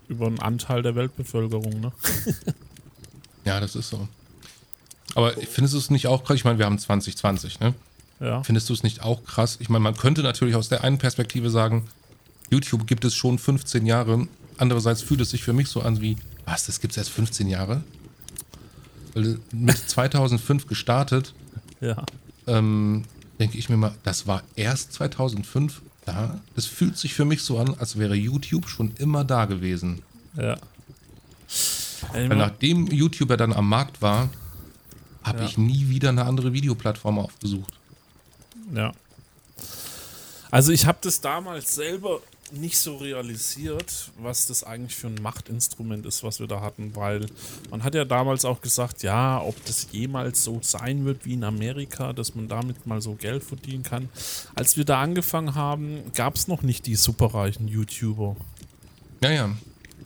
über 0.08 0.26
einen 0.26 0.38
Anteil 0.38 0.82
der 0.82 0.94
Weltbevölkerung. 0.94 1.80
Ne? 1.80 1.92
ja, 3.44 3.60
das 3.60 3.76
ist 3.76 3.90
so. 3.90 4.08
Aber 5.14 5.32
findest 5.32 5.74
du 5.74 5.78
es 5.78 5.90
nicht 5.90 6.06
auch 6.06 6.24
krass? 6.24 6.36
Ich 6.36 6.44
meine, 6.44 6.58
wir 6.58 6.66
haben 6.66 6.78
2020, 6.78 7.60
ne? 7.60 7.74
Ja. 8.20 8.42
Findest 8.42 8.68
du 8.68 8.72
es 8.72 8.82
nicht 8.82 9.02
auch 9.02 9.24
krass? 9.24 9.58
Ich 9.60 9.68
meine, 9.68 9.82
man 9.82 9.96
könnte 9.96 10.22
natürlich 10.22 10.54
aus 10.54 10.68
der 10.68 10.82
einen 10.82 10.98
Perspektive 10.98 11.50
sagen, 11.50 11.86
YouTube 12.50 12.86
gibt 12.86 13.04
es 13.04 13.14
schon 13.14 13.38
15 13.38 13.86
Jahre. 13.86 14.28
Andererseits 14.56 15.02
fühlt 15.02 15.20
es 15.20 15.30
sich 15.30 15.42
für 15.42 15.52
mich 15.52 15.68
so 15.68 15.82
an 15.82 16.00
wie, 16.00 16.16
was, 16.44 16.66
das 16.66 16.80
gibt 16.80 16.92
es 16.92 16.98
erst 16.98 17.10
15 17.10 17.48
Jahre? 17.48 17.82
mit 19.52 19.76
2005 19.88 20.66
gestartet. 20.66 21.34
Ja. 21.80 22.04
Ähm, 22.46 23.04
denke 23.38 23.58
ich 23.58 23.68
mir 23.68 23.76
mal, 23.76 23.94
das 24.02 24.26
war 24.26 24.42
erst 24.56 24.92
2005 24.94 25.82
da. 26.04 26.40
Das 26.54 26.66
fühlt 26.66 26.98
sich 26.98 27.14
für 27.14 27.24
mich 27.24 27.42
so 27.42 27.58
an, 27.58 27.74
als 27.78 27.98
wäre 27.98 28.14
YouTube 28.14 28.68
schon 28.68 28.92
immer 28.98 29.24
da 29.24 29.44
gewesen. 29.46 30.02
Ja. 30.36 30.56
Weil 32.14 32.36
nachdem 32.36 32.86
YouTuber 32.86 33.36
dann 33.36 33.52
am 33.52 33.68
Markt 33.68 34.00
war, 34.02 34.30
habe 35.22 35.40
ja. 35.40 35.44
ich 35.46 35.58
nie 35.58 35.88
wieder 35.88 36.10
eine 36.10 36.24
andere 36.24 36.52
Videoplattform 36.52 37.18
aufgesucht. 37.18 37.72
Ja. 38.74 38.92
Also 40.50 40.72
ich 40.72 40.86
habe 40.86 40.98
das 41.00 41.20
damals 41.20 41.74
selber 41.74 42.20
nicht 42.52 42.78
so 42.78 42.96
realisiert, 42.96 44.10
was 44.18 44.46
das 44.46 44.64
eigentlich 44.64 44.94
für 44.94 45.08
ein 45.08 45.18
Machtinstrument 45.20 46.06
ist, 46.06 46.22
was 46.22 46.40
wir 46.40 46.46
da 46.46 46.60
hatten, 46.60 46.94
weil 46.94 47.26
man 47.70 47.82
hat 47.82 47.94
ja 47.94 48.04
damals 48.04 48.44
auch 48.44 48.60
gesagt, 48.60 49.02
ja, 49.02 49.40
ob 49.42 49.64
das 49.64 49.88
jemals 49.90 50.44
so 50.44 50.60
sein 50.62 51.04
wird 51.04 51.24
wie 51.24 51.34
in 51.34 51.44
Amerika, 51.44 52.12
dass 52.12 52.34
man 52.34 52.48
damit 52.48 52.86
mal 52.86 53.00
so 53.00 53.14
Geld 53.14 53.42
verdienen 53.42 53.82
kann. 53.82 54.08
Als 54.54 54.76
wir 54.76 54.84
da 54.84 55.00
angefangen 55.00 55.54
haben, 55.54 56.12
gab 56.14 56.36
es 56.36 56.46
noch 56.46 56.62
nicht 56.62 56.86
die 56.86 56.96
superreichen 56.96 57.66
YouTuber. 57.66 58.36
Ja, 59.22 59.30
ja. 59.30 59.50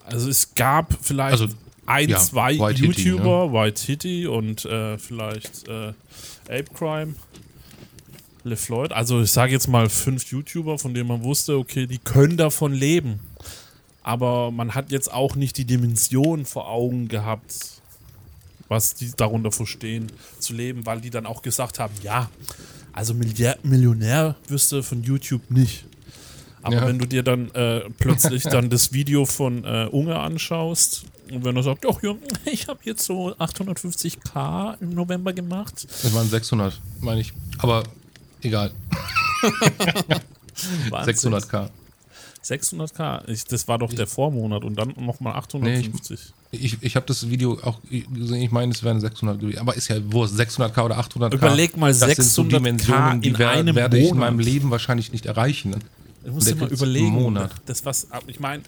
Also 0.05 0.31
es 0.31 0.55
gab 0.55 0.97
vielleicht 1.03 1.42
also, 1.42 1.55
ein, 1.88 2.09
ja, 2.09 2.18
zwei 2.18 2.59
White 2.59 2.81
YouTuber, 2.81 2.92
Hitty, 2.92 3.48
ne? 3.48 3.53
White 3.53 3.83
Hitty 3.87 4.27
und 4.27 4.64
äh, 4.64 4.98
vielleicht 4.98 5.68
äh, 5.68 5.92
Ape 6.48 6.66
Crime. 6.74 7.14
LeFloid, 8.44 8.92
also 8.92 9.20
ich 9.20 9.33
sage 9.33 9.53
jetzt 9.53 9.68
mal 9.68 9.88
fünf 9.88 10.31
YouTuber, 10.31 10.79
von 10.79 10.94
denen 10.94 11.09
man 11.09 11.22
wusste, 11.22 11.57
okay, 11.57 11.87
die 11.87 11.98
können 11.98 12.37
davon 12.37 12.72
leben. 12.72 13.20
Aber 14.03 14.51
man 14.51 14.74
hat 14.74 14.90
jetzt 14.90 15.12
auch 15.12 15.35
nicht 15.35 15.59
die 15.59 15.64
Dimension 15.64 16.46
vor 16.46 16.68
Augen 16.70 17.09
gehabt, 17.09 17.83
was 18.68 18.94
die 18.94 19.11
darunter 19.14 19.53
verstehen, 19.53 20.11
zu 20.38 20.55
leben, 20.55 20.87
weil 20.87 21.01
die 21.01 21.11
dann 21.11 21.27
auch 21.27 21.42
gesagt 21.42 21.79
haben, 21.79 21.92
ja, 22.03 22.31
also 22.92 23.12
Milliardär, 23.12 23.59
Millionär 23.62 24.37
wirst 24.48 24.72
du 24.72 24.83
von 24.83 25.03
YouTube 25.03 25.51
nicht. 25.51 25.85
Aber 26.62 26.77
ja. 26.77 26.87
wenn 26.87 26.99
du 26.99 27.07
dir 27.07 27.23
dann 27.23 27.51
äh, 27.53 27.81
plötzlich 27.99 28.42
dann 28.44 28.71
das 28.71 28.92
Video 28.92 29.25
von 29.25 29.64
äh, 29.64 29.88
Unge 29.90 30.18
anschaust 30.18 31.05
und 31.31 31.44
wenn 31.44 31.57
er 31.57 31.62
sagt, 31.62 31.87
ach 31.88 32.03
ja, 32.03 32.14
ich 32.44 32.68
habe 32.68 32.81
jetzt 32.85 33.05
so 33.05 33.35
850k 33.37 34.81
im 34.81 34.90
November 34.90 35.33
gemacht. 35.33 35.87
Das 36.03 36.14
waren 36.14 36.29
600, 36.29 36.81
meine 37.01 37.21
ich. 37.21 37.33
Aber 37.59 37.83
Egal. 38.42 38.71
600k. 40.92 41.68
600k? 42.44 43.29
Ich, 43.29 43.44
das 43.44 43.68
war 43.68 43.79
doch 43.79 43.92
der 43.92 44.07
Vormonat 44.07 44.64
und 44.64 44.77
dann 44.77 44.94
nochmal 44.97 45.35
850. 45.35 46.11
Nee, 46.11 46.27
ich 46.53 46.64
ich, 46.64 46.83
ich 46.83 46.97
habe 46.97 47.05
das 47.07 47.29
Video 47.29 47.59
auch 47.62 47.79
gesehen, 47.90 48.42
ich 48.42 48.51
meine, 48.51 48.73
es 48.73 48.83
wären 48.83 49.01
600 49.01 49.38
gewesen. 49.38 49.59
Aber 49.59 49.75
ist 49.77 49.88
ja 49.88 49.97
Wurst, 50.12 50.38
600k 50.38 50.83
oder 50.83 50.99
800k. 50.99 51.35
Überleg 51.35 51.77
mal, 51.77 51.92
600k 51.92 52.07
das 52.07 52.16
sind 52.16 52.25
so 52.25 52.44
Dimensionen, 52.44 53.21
die 53.21 53.38
wer, 53.38 53.75
werde 53.75 53.99
ich 53.99 54.09
in 54.09 54.16
meinem 54.16 54.38
Leben 54.38 54.71
wahrscheinlich 54.71 55.12
nicht 55.12 55.27
erreichen. 55.27 55.71
Ne? 55.71 55.79
Ich 56.25 56.33
muss 56.33 56.45
dir 56.45 56.57
mal 56.57 56.71
überlegen. 56.71 57.11
Monat. 57.11 57.53
Das 57.67 57.85
was, 57.85 58.09
ich 58.27 58.41
meine, 58.41 58.63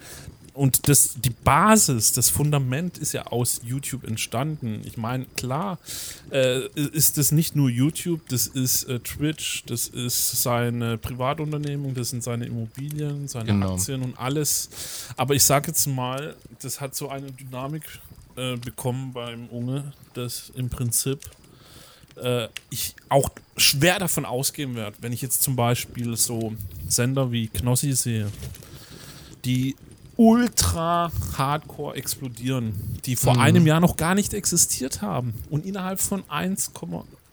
und 0.53 0.89
das, 0.89 1.15
die 1.21 1.31
Basis, 1.31 2.13
das 2.13 2.29
Fundament 2.29 2.99
ist 2.99 3.13
ja 3.13 3.27
aus 3.27 3.61
YouTube 3.65 4.05
entstanden. 4.05 4.83
Ich 4.85 4.97
meine, 4.97 5.25
klar 5.37 5.79
äh, 6.31 6.67
ist 6.75 7.19
das 7.19 7.33
nicht 7.33 7.55
nur 7.55 7.71
YouTube, 7.71 8.29
das 8.29 8.47
ist 8.47 8.85
äh, 8.85 8.99
Twitch, 8.99 9.65
das 9.67 9.87
ist 9.89 10.43
seine 10.43 10.99
Privatunternehmung, 10.99 11.95
das 11.95 12.11
sind 12.11 12.23
seine 12.23 12.47
Immobilien, 12.47 13.29
seine 13.29 13.47
genau. 13.47 13.75
Aktien 13.75 14.03
und 14.03 14.19
alles. 14.19 14.69
Aber 15.17 15.35
ich 15.35 15.45
sage 15.45 15.69
jetzt 15.69 15.87
mal, 15.87 16.35
das 16.61 16.81
hat 16.81 16.95
so 16.95 17.09
eine 17.09 17.31
Dynamik 17.31 17.85
äh, 18.37 18.57
bekommen 18.57 19.13
beim 19.13 19.47
Unge, 19.49 19.93
dass 20.15 20.51
im 20.57 20.69
Prinzip 20.69 21.21
äh, 22.23 22.49
ich 22.71 22.95
auch 23.09 23.31
schwer 23.57 23.99
davon 23.99 24.25
ausgehen 24.25 24.75
werde, 24.75 24.97
wenn 25.01 25.13
ich 25.13 25.23
jetzt 25.23 25.43
zum 25.43 25.57
Beispiel 25.57 26.17
so 26.17 26.55
Sender 26.89 27.33
wie 27.33 27.49
Knossi 27.49 27.93
sehe, 27.93 28.31
die 29.45 29.77
ultra 30.17 31.11
hardcore 31.37 31.97
explodieren, 31.97 32.75
die 33.07 33.17
vor 33.17 33.35
mhm. 33.35 33.41
einem 33.41 33.67
Jahr 33.67 33.81
noch 33.81 33.97
gar 33.97 34.15
nicht 34.15 34.35
existiert 34.35 35.01
haben 35.01 35.35
und 35.49 35.65
innerhalb 35.65 35.99
von 35.99 36.23
1, 36.29 36.73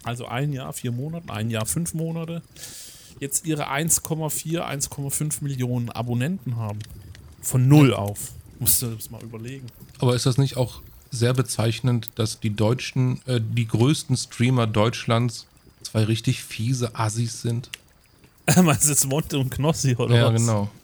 also 0.04 0.26
ein 0.26 0.54
Jahr, 0.54 0.72
vier 0.74 0.92
Monate, 0.92 1.30
ein 1.30 1.50
Jahr, 1.50 1.66
fünf 1.66 1.94
Monate, 1.94 2.42
jetzt 3.20 3.46
ihre 3.46 3.70
1,4, 3.70 4.62
1,5 4.62 5.44
Millionen 5.44 5.90
Abonnenten 5.90 6.56
haben. 6.56 6.80
Von 7.42 7.68
null 7.68 7.94
auf. 7.94 8.32
Musst 8.60 8.82
du 8.82 8.88
das 8.88 9.10
mal 9.10 9.22
überlegen. 9.22 9.68
Aber 10.00 10.16
ist 10.16 10.26
das 10.26 10.38
nicht 10.38 10.58
auch 10.58 10.82
sehr 11.18 11.34
bezeichnend, 11.34 12.12
dass 12.16 12.40
die 12.40 12.56
deutschen, 12.56 13.22
äh, 13.26 13.42
die 13.42 13.68
größten 13.68 14.16
Streamer 14.16 14.68
Deutschlands 14.68 15.46
zwei 15.84 16.04
richtig 16.04 16.44
fiese 16.44 16.96
Assis 16.96 17.42
sind? 17.42 17.70
Meinst 18.64 18.86
du 18.86 18.90
jetzt 18.90 19.06
Monte 19.06 19.40
und 19.40 19.50
Knossi 19.50 19.96
oder 19.96 20.16
ja, 20.16 20.34
was? 20.34 20.34
Ja, 20.34 20.38
genau. 20.38 20.70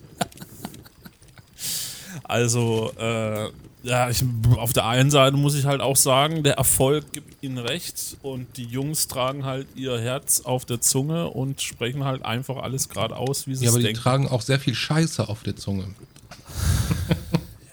Also, 2.25 2.93
äh, 2.97 3.49
ja, 3.83 4.09
ich, 4.09 4.23
auf 4.55 4.71
der 4.71 4.85
einen 4.85 5.11
Seite 5.11 5.35
muss 5.35 5.55
ich 5.55 5.65
halt 5.65 5.81
auch 5.81 5.97
sagen, 5.97 6.41
der 6.41 6.53
Erfolg 6.53 7.11
gibt 7.11 7.43
ihnen 7.43 7.57
recht 7.57 8.17
und 8.21 8.55
die 8.55 8.63
Jungs 8.63 9.09
tragen 9.09 9.45
halt 9.45 9.67
ihr 9.75 9.99
Herz 9.99 10.41
auf 10.41 10.63
der 10.63 10.79
Zunge 10.79 11.27
und 11.29 11.61
sprechen 11.61 12.05
halt 12.05 12.23
einfach 12.23 12.57
alles 12.57 12.87
gerade 12.87 13.17
aus, 13.17 13.45
wie 13.45 13.55
sie 13.55 13.65
es 13.65 13.73
denken. 13.73 13.83
Ja, 13.83 13.89
aber 13.89 13.93
die 13.93 14.01
tragen 14.01 14.27
auch 14.29 14.41
sehr 14.41 14.59
viel 14.59 14.73
Scheiße 14.73 15.27
auf 15.27 15.43
der 15.43 15.57
Zunge. 15.57 15.85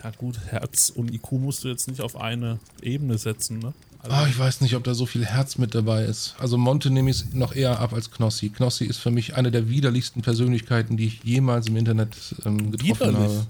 ja, 0.02 0.10
gut, 0.16 0.38
Herz 0.46 0.90
und 0.90 1.12
IQ 1.12 1.32
musst 1.32 1.64
du 1.64 1.68
jetzt 1.68 1.88
nicht 1.88 2.00
auf 2.00 2.16
eine 2.16 2.58
Ebene 2.82 3.18
setzen, 3.18 3.58
ne? 3.58 3.72
Also 4.02 4.16
oh, 4.16 4.26
ich 4.26 4.38
weiß 4.38 4.62
nicht, 4.62 4.74
ob 4.76 4.84
da 4.84 4.94
so 4.94 5.04
viel 5.04 5.26
Herz 5.26 5.58
mit 5.58 5.74
dabei 5.74 6.04
ist. 6.04 6.34
Also 6.38 6.56
Monte 6.56 6.90
nehme 6.90 7.10
ich 7.10 7.34
noch 7.34 7.54
eher 7.54 7.80
ab 7.80 7.92
als 7.92 8.10
Knossi. 8.10 8.48
Knossi 8.48 8.86
ist 8.86 8.96
für 8.96 9.10
mich 9.10 9.34
eine 9.34 9.50
der 9.50 9.68
widerlichsten 9.68 10.22
Persönlichkeiten, 10.22 10.96
die 10.96 11.06
ich 11.06 11.22
jemals 11.22 11.66
im 11.66 11.76
Internet 11.76 12.16
ähm, 12.46 12.70
getroffen 12.70 12.88
Widerlich. 12.88 13.18
habe. 13.18 13.46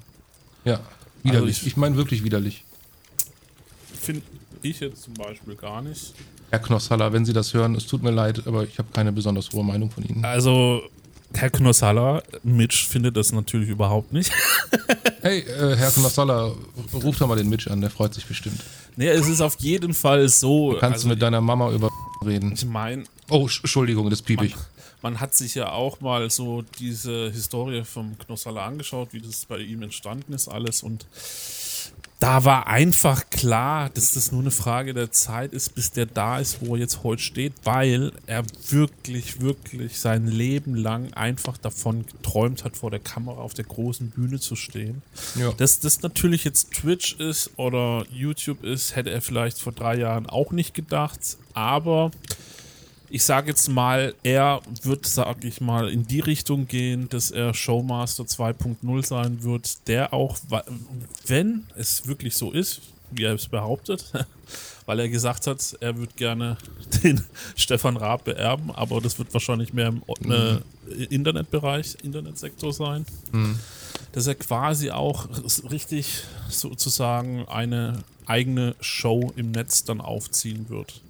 Ja, 0.64 0.80
widerlich. 1.22 1.34
Also 1.34 1.46
ich, 1.46 1.66
ich 1.68 1.76
meine 1.76 1.94
wirklich 1.96 2.24
widerlich. 2.24 2.64
Finde 3.94 4.22
ich 4.62 4.80
jetzt 4.80 5.04
zum 5.04 5.14
Beispiel 5.14 5.54
gar 5.54 5.82
nicht. 5.82 6.14
Herr 6.50 6.58
Knossalla, 6.58 7.12
wenn 7.12 7.24
Sie 7.24 7.32
das 7.32 7.54
hören, 7.54 7.76
es 7.76 7.86
tut 7.86 8.02
mir 8.02 8.10
leid, 8.10 8.44
aber 8.48 8.64
ich 8.64 8.76
habe 8.78 8.88
keine 8.92 9.12
besonders 9.12 9.52
hohe 9.52 9.62
Meinung 9.62 9.92
von 9.92 10.02
Ihnen. 10.04 10.24
Also, 10.24 10.82
Herr 11.34 11.50
Knossalla, 11.50 12.22
Mitch 12.42 12.86
findet 12.88 13.16
das 13.16 13.32
natürlich 13.32 13.68
überhaupt 13.68 14.12
nicht. 14.12 14.32
hey, 15.22 15.40
äh, 15.40 15.76
Herr 15.76 15.90
Knossalla, 15.90 16.52
ruf 16.92 17.18
doch 17.18 17.28
mal 17.28 17.36
den 17.36 17.48
Mitch 17.48 17.70
an, 17.70 17.80
der 17.80 17.90
freut 17.90 18.14
sich 18.14 18.26
bestimmt. 18.26 18.60
Nee, 18.96 19.08
es 19.08 19.28
ist 19.28 19.40
auf 19.40 19.56
jeden 19.60 19.94
Fall 19.94 20.28
so. 20.28 20.72
Du 20.72 20.78
kannst 20.78 20.98
also, 20.98 21.08
mit 21.08 21.22
deiner 21.22 21.40
Mama 21.40 21.70
über 21.70 21.88
reden. 22.24 22.52
Ich 22.52 22.64
meine, 22.64 23.04
Oh, 23.30 23.42
Entschuldigung, 23.42 24.10
das 24.10 24.22
piep 24.22 24.42
ich. 24.42 24.56
Man, 24.56 24.64
man, 25.02 25.20
hat 25.20 25.36
sich 25.36 25.54
ja 25.54 25.70
auch 25.70 26.00
mal 26.00 26.28
so 26.30 26.62
diese 26.80 27.30
Historie 27.30 27.84
vom 27.84 28.18
Knossalla 28.18 28.66
angeschaut, 28.66 29.12
wie 29.12 29.20
das 29.20 29.46
bei 29.46 29.58
ihm 29.58 29.82
entstanden 29.82 30.32
ist, 30.32 30.48
alles. 30.48 30.82
Und 30.82 31.06
da 32.20 32.44
war 32.44 32.66
einfach 32.66 33.30
klar, 33.30 33.88
dass 33.88 34.12
das 34.12 34.30
nur 34.30 34.42
eine 34.42 34.50
Frage 34.50 34.92
der 34.92 35.10
Zeit 35.10 35.54
ist, 35.54 35.74
bis 35.74 35.90
der 35.90 36.04
da 36.04 36.38
ist, 36.38 36.58
wo 36.60 36.74
er 36.74 36.82
jetzt 36.82 37.02
heute 37.02 37.22
steht, 37.22 37.54
weil 37.64 38.12
er 38.26 38.44
wirklich, 38.68 39.40
wirklich 39.40 39.98
sein 39.98 40.26
Leben 40.26 40.74
lang 40.74 41.14
einfach 41.14 41.56
davon 41.56 42.04
geträumt 42.06 42.62
hat, 42.62 42.76
vor 42.76 42.90
der 42.90 43.00
Kamera 43.00 43.40
auf 43.40 43.54
der 43.54 43.64
großen 43.64 44.10
Bühne 44.10 44.38
zu 44.38 44.54
stehen. 44.54 45.00
Ja. 45.34 45.52
Dass 45.52 45.80
das 45.80 46.02
natürlich 46.02 46.44
jetzt 46.44 46.72
Twitch 46.72 47.14
ist 47.14 47.52
oder 47.56 48.04
YouTube 48.12 48.64
ist, 48.64 48.94
hätte 48.96 49.10
er 49.10 49.22
vielleicht 49.22 49.58
vor 49.58 49.72
drei 49.72 49.96
Jahren 49.96 50.26
auch 50.26 50.52
nicht 50.52 50.74
gedacht, 50.74 51.20
aber 51.54 52.10
ich 53.10 53.24
sage 53.24 53.48
jetzt 53.48 53.68
mal, 53.68 54.14
er 54.22 54.62
wird, 54.82 55.04
sage 55.04 55.48
ich 55.48 55.60
mal, 55.60 55.88
in 55.88 56.06
die 56.06 56.20
Richtung 56.20 56.68
gehen, 56.68 57.08
dass 57.08 57.32
er 57.32 57.52
Showmaster 57.52 58.22
2.0 58.22 59.04
sein 59.04 59.42
wird, 59.42 59.88
der 59.88 60.14
auch, 60.14 60.38
wenn 61.26 61.66
es 61.76 62.06
wirklich 62.06 62.36
so 62.36 62.52
ist, 62.52 62.80
wie 63.10 63.24
er 63.24 63.34
es 63.34 63.48
behauptet, 63.48 64.12
weil 64.86 65.00
er 65.00 65.08
gesagt 65.08 65.48
hat, 65.48 65.76
er 65.80 65.96
würde 65.96 66.12
gerne 66.14 66.56
den 67.02 67.20
Stefan 67.56 67.96
Raab 67.96 68.24
beerben, 68.24 68.70
aber 68.70 69.00
das 69.00 69.18
wird 69.18 69.34
wahrscheinlich 69.34 69.72
mehr 69.72 69.88
im 69.88 70.02
mhm. 70.20 70.62
Internetbereich, 71.10 71.96
Internetsektor 72.04 72.72
sein, 72.72 73.04
mhm. 73.32 73.58
dass 74.12 74.28
er 74.28 74.36
quasi 74.36 74.92
auch 74.92 75.28
richtig 75.68 76.22
sozusagen 76.48 77.46
eine 77.48 77.98
eigene 78.26 78.76
Show 78.80 79.32
im 79.34 79.50
Netz 79.50 79.82
dann 79.82 80.00
aufziehen 80.00 80.68
wird. 80.68 81.02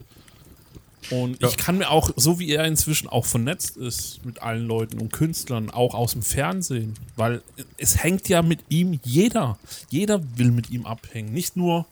Und 1.10 1.40
ja. 1.40 1.48
ich 1.48 1.56
kann 1.56 1.78
mir 1.78 1.90
auch, 1.90 2.10
so 2.16 2.38
wie 2.38 2.50
er 2.52 2.64
inzwischen 2.66 3.08
auch 3.08 3.24
vernetzt 3.24 3.76
ist 3.76 4.24
mit 4.24 4.42
allen 4.42 4.66
Leuten 4.66 4.98
und 5.00 5.12
Künstlern, 5.12 5.70
auch 5.70 5.94
aus 5.94 6.12
dem 6.12 6.22
Fernsehen, 6.22 6.94
weil 7.16 7.42
es 7.78 8.02
hängt 8.02 8.28
ja 8.28 8.42
mit 8.42 8.60
ihm 8.68 9.00
jeder. 9.02 9.58
Jeder 9.88 10.20
will 10.36 10.50
mit 10.50 10.70
ihm 10.70 10.86
abhängen. 10.86 11.32
Nicht 11.32 11.56
nur 11.56 11.86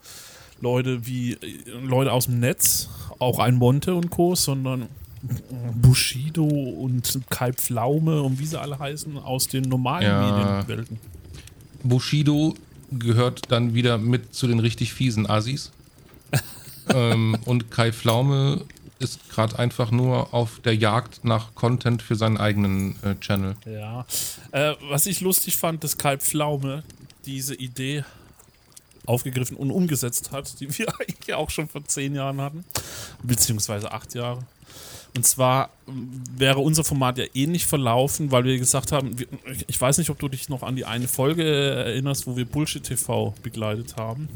Leute 0.61 1.07
wie 1.07 1.39
Leute 1.83 2.13
aus 2.13 2.27
dem 2.27 2.41
Netz, 2.41 2.89
auch 3.19 3.39
ein 3.39 3.57
Monte 3.57 3.95
und 3.95 4.11
Co., 4.11 4.35
sondern 4.35 4.89
Bushido 5.75 6.45
und 6.45 7.21
Kai 7.31 7.53
Pflaume 7.53 8.23
und 8.23 8.39
wie 8.39 8.47
sie 8.47 8.61
alle 8.61 8.79
heißen, 8.79 9.19
aus 9.19 9.49
den 9.49 9.65
normalen 9.65 10.05
ja. 10.05 10.63
Medienwelten. 10.67 10.99
Bushido 11.83 12.55
gehört 12.93 13.51
dann 13.51 13.75
wieder 13.75 13.99
mit 13.99 14.35
zu 14.35 14.47
den 14.47 14.61
richtig 14.61 14.93
fiesen 14.93 15.29
Assis. 15.29 15.73
ähm, 16.95 17.37
und 17.45 17.71
Kai 17.71 17.93
Pflaume 17.93 18.63
ist 18.99 19.31
gerade 19.31 19.59
einfach 19.59 19.91
nur 19.91 20.35
auf 20.35 20.61
der 20.61 20.75
Jagd 20.75 21.25
nach 21.25 21.55
Content 21.55 22.03
für 22.03 22.17
seinen 22.17 22.37
eigenen 22.37 22.97
äh, 23.03 23.15
Channel. 23.21 23.57
Ja. 23.65 24.07
Äh, 24.53 24.75
was 24.89 25.07
ich 25.07 25.21
lustig 25.21 25.57
fand, 25.57 25.85
dass 25.85 25.99
Kai 25.99 26.19
Pflaume 26.19 26.83
diese 27.25 27.55
Idee 27.55 28.05
aufgegriffen 29.07 29.57
und 29.57 29.71
umgesetzt 29.71 30.33
hat, 30.33 30.61
die 30.61 30.79
wir 30.79 30.89
eigentlich 31.01 31.35
auch 31.35 31.51
schon 31.51 31.69
vor 31.69 31.85
zehn 31.85 32.15
Jahren 32.15 32.41
hatten, 32.41 32.65
beziehungsweise 33.23 33.93
acht 33.93 34.15
Jahre. 34.15 34.41
Und 35.17 35.27
zwar 35.27 35.71
ähm, 35.89 36.23
wäre 36.37 36.61
unser 36.61 36.85
Format 36.85 37.19
ja 37.19 37.25
ähnlich 37.35 37.67
verlaufen, 37.67 38.31
weil 38.31 38.45
wir 38.45 38.59
gesagt 38.59 38.93
haben, 38.93 39.17
ich 39.67 39.81
weiß 39.81 39.99
nicht, 39.99 40.11
ob 40.11 40.19
du 40.19 40.29
dich 40.29 40.49
noch 40.49 40.63
an 40.63 40.77
die 40.77 40.85
eine 40.85 41.09
Folge 41.09 41.45
erinnerst, 41.45 42.27
wo 42.27 42.37
wir 42.37 42.45
Bullshit 42.45 42.83
TV 42.83 43.35
begleitet 43.43 43.97
haben. 43.97 44.29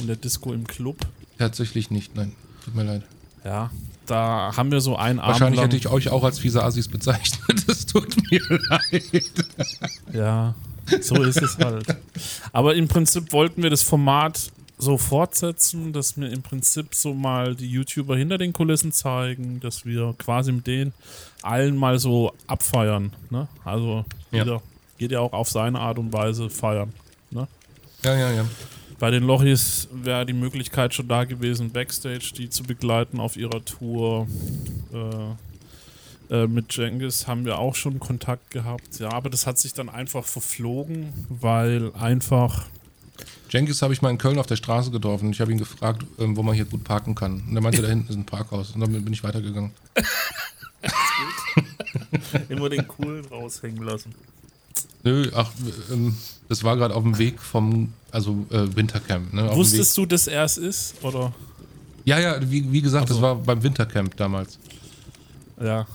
In 0.00 0.06
der 0.06 0.16
Disco 0.16 0.52
im 0.52 0.66
Club. 0.66 0.98
Tatsächlich 1.38 1.90
nicht, 1.90 2.14
nein. 2.16 2.32
Tut 2.64 2.74
mir 2.74 2.84
leid. 2.84 3.02
Ja, 3.46 3.70
da 4.06 4.50
haben 4.56 4.72
wir 4.72 4.80
so 4.80 4.96
einen 4.96 5.20
Abend. 5.20 5.32
Wahrscheinlich 5.32 5.60
hätte 5.60 5.76
ich 5.76 5.88
euch 5.88 6.08
auch 6.08 6.24
als 6.24 6.40
fiese 6.40 6.64
Assis 6.64 6.88
bezeichnet. 6.88 7.40
Es 7.68 7.86
tut 7.86 8.16
mir 8.30 8.40
leid. 8.48 9.24
Ja, 10.12 10.54
so 11.00 11.22
ist 11.22 11.40
es 11.40 11.56
halt. 11.58 11.96
Aber 12.52 12.74
im 12.74 12.88
Prinzip 12.88 13.32
wollten 13.32 13.62
wir 13.62 13.70
das 13.70 13.82
Format 13.82 14.50
so 14.78 14.98
fortsetzen, 14.98 15.92
dass 15.92 16.16
wir 16.16 16.30
im 16.30 16.42
Prinzip 16.42 16.94
so 16.94 17.14
mal 17.14 17.54
die 17.54 17.70
YouTuber 17.70 18.16
hinter 18.16 18.38
den 18.38 18.52
Kulissen 18.52 18.92
zeigen, 18.92 19.60
dass 19.60 19.84
wir 19.84 20.14
quasi 20.18 20.52
mit 20.52 20.66
denen 20.66 20.92
allen 21.42 21.76
mal 21.76 21.98
so 21.98 22.32
abfeiern. 22.46 23.12
Ne? 23.30 23.48
Also 23.64 24.04
jeder 24.30 24.54
ja. 24.54 24.62
geht 24.98 25.12
ja 25.12 25.20
auch 25.20 25.32
auf 25.32 25.48
seine 25.48 25.80
Art 25.80 25.98
und 25.98 26.12
Weise 26.12 26.50
feiern. 26.50 26.92
Ne? 27.30 27.46
Ja, 28.04 28.14
ja, 28.16 28.32
ja. 28.32 28.44
Bei 28.98 29.10
den 29.10 29.24
Lochis 29.24 29.88
wäre 29.92 30.24
die 30.24 30.32
Möglichkeit 30.32 30.94
schon 30.94 31.08
da 31.08 31.24
gewesen, 31.24 31.70
Backstage 31.70 32.32
die 32.36 32.48
zu 32.48 32.62
begleiten 32.62 33.20
auf 33.20 33.36
ihrer 33.36 33.64
Tour. 33.64 34.26
Äh, 34.92 36.34
äh, 36.34 36.46
mit 36.46 36.74
Jengis 36.76 37.26
haben 37.26 37.44
wir 37.44 37.58
auch 37.58 37.74
schon 37.74 38.00
Kontakt 38.00 38.50
gehabt. 38.50 38.98
Ja, 38.98 39.12
aber 39.12 39.30
das 39.30 39.46
hat 39.46 39.58
sich 39.58 39.74
dann 39.74 39.88
einfach 39.88 40.24
verflogen, 40.24 41.12
weil 41.28 41.92
einfach. 41.94 42.66
Jengis 43.50 43.80
habe 43.82 43.92
ich 43.92 44.02
mal 44.02 44.10
in 44.10 44.18
Köln 44.18 44.38
auf 44.38 44.46
der 44.46 44.56
Straße 44.56 44.90
getroffen. 44.90 45.30
Ich 45.30 45.40
habe 45.40 45.52
ihn 45.52 45.58
gefragt, 45.58 46.04
ähm, 46.18 46.36
wo 46.36 46.42
man 46.42 46.54
hier 46.54 46.64
gut 46.64 46.82
parken 46.82 47.14
kann. 47.14 47.44
Und 47.48 47.54
er 47.54 47.62
meinte, 47.62 47.80
da 47.80 47.88
hinten 47.88 48.08
ist 48.08 48.16
ein 48.16 48.26
Parkhaus. 48.26 48.72
Und 48.72 48.80
damit 48.80 49.04
bin 49.04 49.12
ich 49.12 49.22
weitergegangen. 49.22 49.70
Immer 52.48 52.68
den 52.68 52.86
coolen 52.88 53.24
raushängen 53.26 53.82
lassen. 53.82 54.14
Nö, 55.06 55.30
ach, 55.36 55.52
ähm, 55.92 56.16
das 56.48 56.64
war 56.64 56.76
gerade 56.76 56.92
auf 56.92 57.04
dem 57.04 57.16
Weg 57.16 57.40
vom, 57.40 57.92
also 58.10 58.44
äh, 58.50 58.74
Wintercamp. 58.74 59.32
Ne, 59.32 59.54
Wusstest 59.54 59.96
du, 59.96 60.04
dass 60.04 60.26
er 60.26 60.42
es 60.42 60.58
ist, 60.58 60.96
oder? 61.04 61.32
Ja, 62.04 62.18
ja, 62.18 62.50
wie, 62.50 62.72
wie 62.72 62.82
gesagt, 62.82 63.06
so. 63.06 63.14
das 63.14 63.22
war 63.22 63.36
beim 63.36 63.62
Wintercamp 63.62 64.16
damals. 64.16 64.58
Ja. 65.60 65.86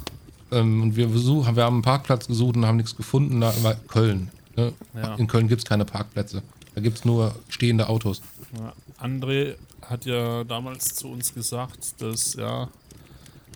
Ähm, 0.50 0.84
und 0.84 0.96
wir, 0.96 1.10
versuch, 1.10 1.46
wir 1.54 1.62
haben 1.62 1.76
einen 1.76 1.82
Parkplatz 1.82 2.26
gesucht 2.26 2.56
und 2.56 2.66
haben 2.66 2.78
nichts 2.78 2.96
gefunden. 2.96 3.42
Da 3.42 3.54
war 3.64 3.76
Köln. 3.76 4.32
Ne? 4.56 4.72
Ja. 4.96 5.16
In 5.16 5.28
Köln 5.28 5.50
gibt 5.50 5.60
es 5.60 5.66
keine 5.66 5.84
Parkplätze. 5.84 6.42
Da 6.74 6.80
gibt 6.80 7.00
es 7.00 7.04
nur 7.04 7.36
stehende 7.50 7.90
Autos. 7.90 8.22
Ja. 8.58 8.72
André 9.06 9.56
hat 9.82 10.06
ja 10.06 10.46
damals 10.46 10.96
zu 10.96 11.10
uns 11.10 11.34
gesagt, 11.34 12.02
dass 12.02 12.36
ja, 12.36 12.70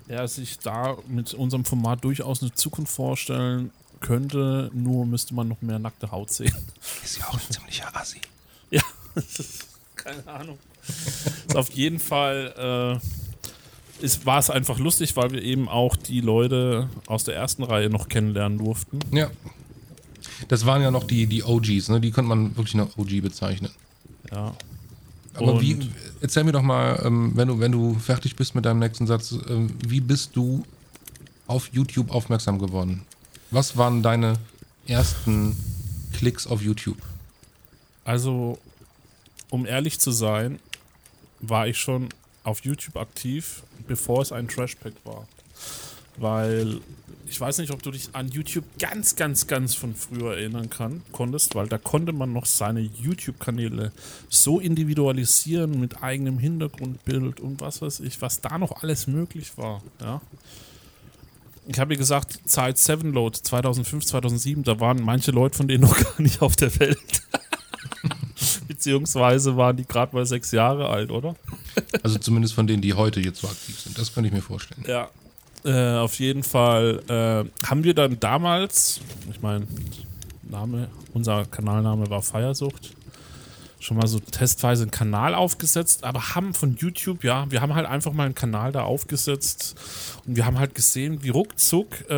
er 0.09 0.27
sich 0.27 0.59
da 0.59 0.97
mit 1.07 1.33
unserem 1.33 1.63
Format 1.63 2.03
durchaus 2.03 2.41
eine 2.41 2.53
Zukunft 2.53 2.91
vorstellen 2.91 3.71
könnte, 4.05 4.69
nur 4.73 5.05
müsste 5.05 5.33
man 5.33 5.47
noch 5.47 5.61
mehr 5.61 5.79
nackte 5.79 6.11
Haut 6.11 6.31
sehen. 6.31 6.55
Ist 7.03 7.17
ja 7.17 7.27
auch 7.27 7.33
ein 7.33 7.49
ziemlicher 7.49 7.95
Assi. 7.95 8.21
Ja, 8.69 8.83
keine 9.95 10.27
Ahnung. 10.27 10.59
ist 11.47 11.55
auf 11.55 11.71
jeden 11.71 11.99
Fall 11.99 12.99
äh, 13.01 14.03
ist, 14.03 14.25
war 14.25 14.39
es 14.39 14.49
einfach 14.49 14.77
lustig, 14.77 15.15
weil 15.15 15.31
wir 15.31 15.41
eben 15.41 15.67
auch 15.67 15.95
die 15.95 16.21
Leute 16.21 16.89
aus 17.07 17.23
der 17.23 17.35
ersten 17.35 17.63
Reihe 17.63 17.89
noch 17.89 18.07
kennenlernen 18.09 18.59
durften. 18.59 18.99
Ja. 19.11 19.31
Das 20.49 20.65
waren 20.65 20.81
ja 20.81 20.91
noch 20.91 21.05
die, 21.05 21.25
die 21.27 21.43
OGs, 21.43 21.89
ne? 21.89 21.99
Die 21.99 22.11
könnte 22.11 22.29
man 22.29 22.55
wirklich 22.57 22.75
noch 22.75 22.97
OG 22.97 23.21
bezeichnen. 23.21 23.71
Ja. 24.31 24.53
Aber 25.33 25.53
Und 25.53 25.61
wie, 25.61 25.89
erzähl 26.21 26.43
mir 26.43 26.51
doch 26.51 26.61
mal, 26.61 27.01
ähm, 27.03 27.31
wenn, 27.35 27.47
du, 27.47 27.59
wenn 27.59 27.71
du 27.71 27.95
fertig 27.95 28.35
bist 28.35 28.53
mit 28.53 28.65
deinem 28.65 28.79
nächsten 28.79 29.07
Satz, 29.07 29.35
ähm, 29.49 29.73
wie 29.87 29.99
bist 29.99 30.35
du 30.35 30.63
auf 31.47 31.69
YouTube 31.73 32.11
aufmerksam 32.11 32.59
geworden? 32.59 33.01
Was 33.55 33.77
waren 33.77 34.03
deine 34.03 34.33
ersten 34.85 35.55
Klicks 36.11 36.45
auf 36.45 36.61
YouTube? 36.61 36.97
Also, 38.03 38.59
um 39.49 39.65
ehrlich 39.65 39.97
zu 39.97 40.11
sein, 40.11 40.59
war 41.39 41.65
ich 41.65 41.77
schon 41.77 42.09
auf 42.43 42.65
YouTube 42.65 42.97
aktiv, 42.97 43.63
bevor 43.87 44.21
es 44.21 44.33
ein 44.33 44.49
Trashpack 44.49 44.91
war. 45.05 45.25
Weil 46.17 46.81
ich 47.27 47.39
weiß 47.39 47.59
nicht, 47.59 47.71
ob 47.71 47.81
du 47.81 47.91
dich 47.91 48.09
an 48.11 48.27
YouTube 48.27 48.65
ganz, 48.77 49.15
ganz, 49.15 49.47
ganz 49.47 49.73
von 49.73 49.95
früher 49.95 50.35
erinnern 50.35 50.69
kann, 50.69 51.01
konntest, 51.13 51.55
weil 51.55 51.69
da 51.69 51.77
konnte 51.77 52.11
man 52.11 52.33
noch 52.33 52.45
seine 52.45 52.81
YouTube-Kanäle 52.81 53.93
so 54.27 54.59
individualisieren 54.59 55.79
mit 55.79 56.03
eigenem 56.03 56.39
Hintergrundbild 56.39 57.39
und 57.39 57.61
was 57.61 57.81
weiß 57.81 58.01
ich, 58.01 58.21
was 58.21 58.41
da 58.41 58.57
noch 58.57 58.83
alles 58.83 59.07
möglich 59.07 59.57
war. 59.57 59.81
Ja 60.01 60.19
ich 61.67 61.79
habe 61.79 61.93
ja 61.93 61.97
gesagt, 61.97 62.39
Zeit 62.45 62.77
7 62.77 63.11
Load 63.11 63.39
2005, 63.41 64.05
2007, 64.05 64.63
da 64.63 64.79
waren 64.79 65.01
manche 65.01 65.31
Leute 65.31 65.57
von 65.57 65.67
denen 65.67 65.83
noch 65.83 65.97
gar 66.03 66.21
nicht 66.21 66.41
auf 66.41 66.55
der 66.55 66.77
Welt. 66.79 67.23
Beziehungsweise 68.67 69.57
waren 69.57 69.77
die 69.77 69.85
gerade 69.85 70.15
mal 70.15 70.25
sechs 70.25 70.51
Jahre 70.51 70.89
alt, 70.89 71.11
oder? 71.11 71.35
also 72.03 72.17
zumindest 72.19 72.53
von 72.53 72.67
denen, 72.67 72.81
die 72.81 72.93
heute 72.93 73.19
jetzt 73.19 73.41
so 73.41 73.47
aktiv 73.47 73.79
sind. 73.79 73.97
Das 73.97 74.13
könnte 74.13 74.27
ich 74.27 74.33
mir 74.33 74.41
vorstellen. 74.41 74.83
Ja. 74.87 75.09
Äh, 75.63 75.97
auf 75.97 76.19
jeden 76.19 76.43
Fall 76.43 77.01
äh, 77.07 77.65
haben 77.65 77.83
wir 77.83 77.95
dann 77.95 78.19
damals, 78.19 78.99
ich 79.31 79.41
meine, 79.41 79.65
Name, 80.43 80.89
unser 81.13 81.45
Kanalname 81.45 82.07
war 82.09 82.21
Feiersucht 82.21 82.91
schon 83.85 83.97
mal 83.97 84.07
so 84.07 84.19
testweise 84.19 84.83
einen 84.83 84.91
Kanal 84.91 85.35
aufgesetzt, 85.35 86.03
aber 86.03 86.35
haben 86.35 86.53
von 86.53 86.75
YouTube, 86.75 87.23
ja, 87.23 87.49
wir 87.49 87.61
haben 87.61 87.75
halt 87.75 87.85
einfach 87.85 88.13
mal 88.13 88.25
einen 88.25 88.35
Kanal 88.35 88.71
da 88.71 88.83
aufgesetzt 88.83 89.75
und 90.25 90.35
wir 90.35 90.45
haben 90.45 90.59
halt 90.59 90.75
gesehen, 90.75 91.23
wie 91.23 91.29
ruckzuck 91.29 92.09
äh, 92.09 92.13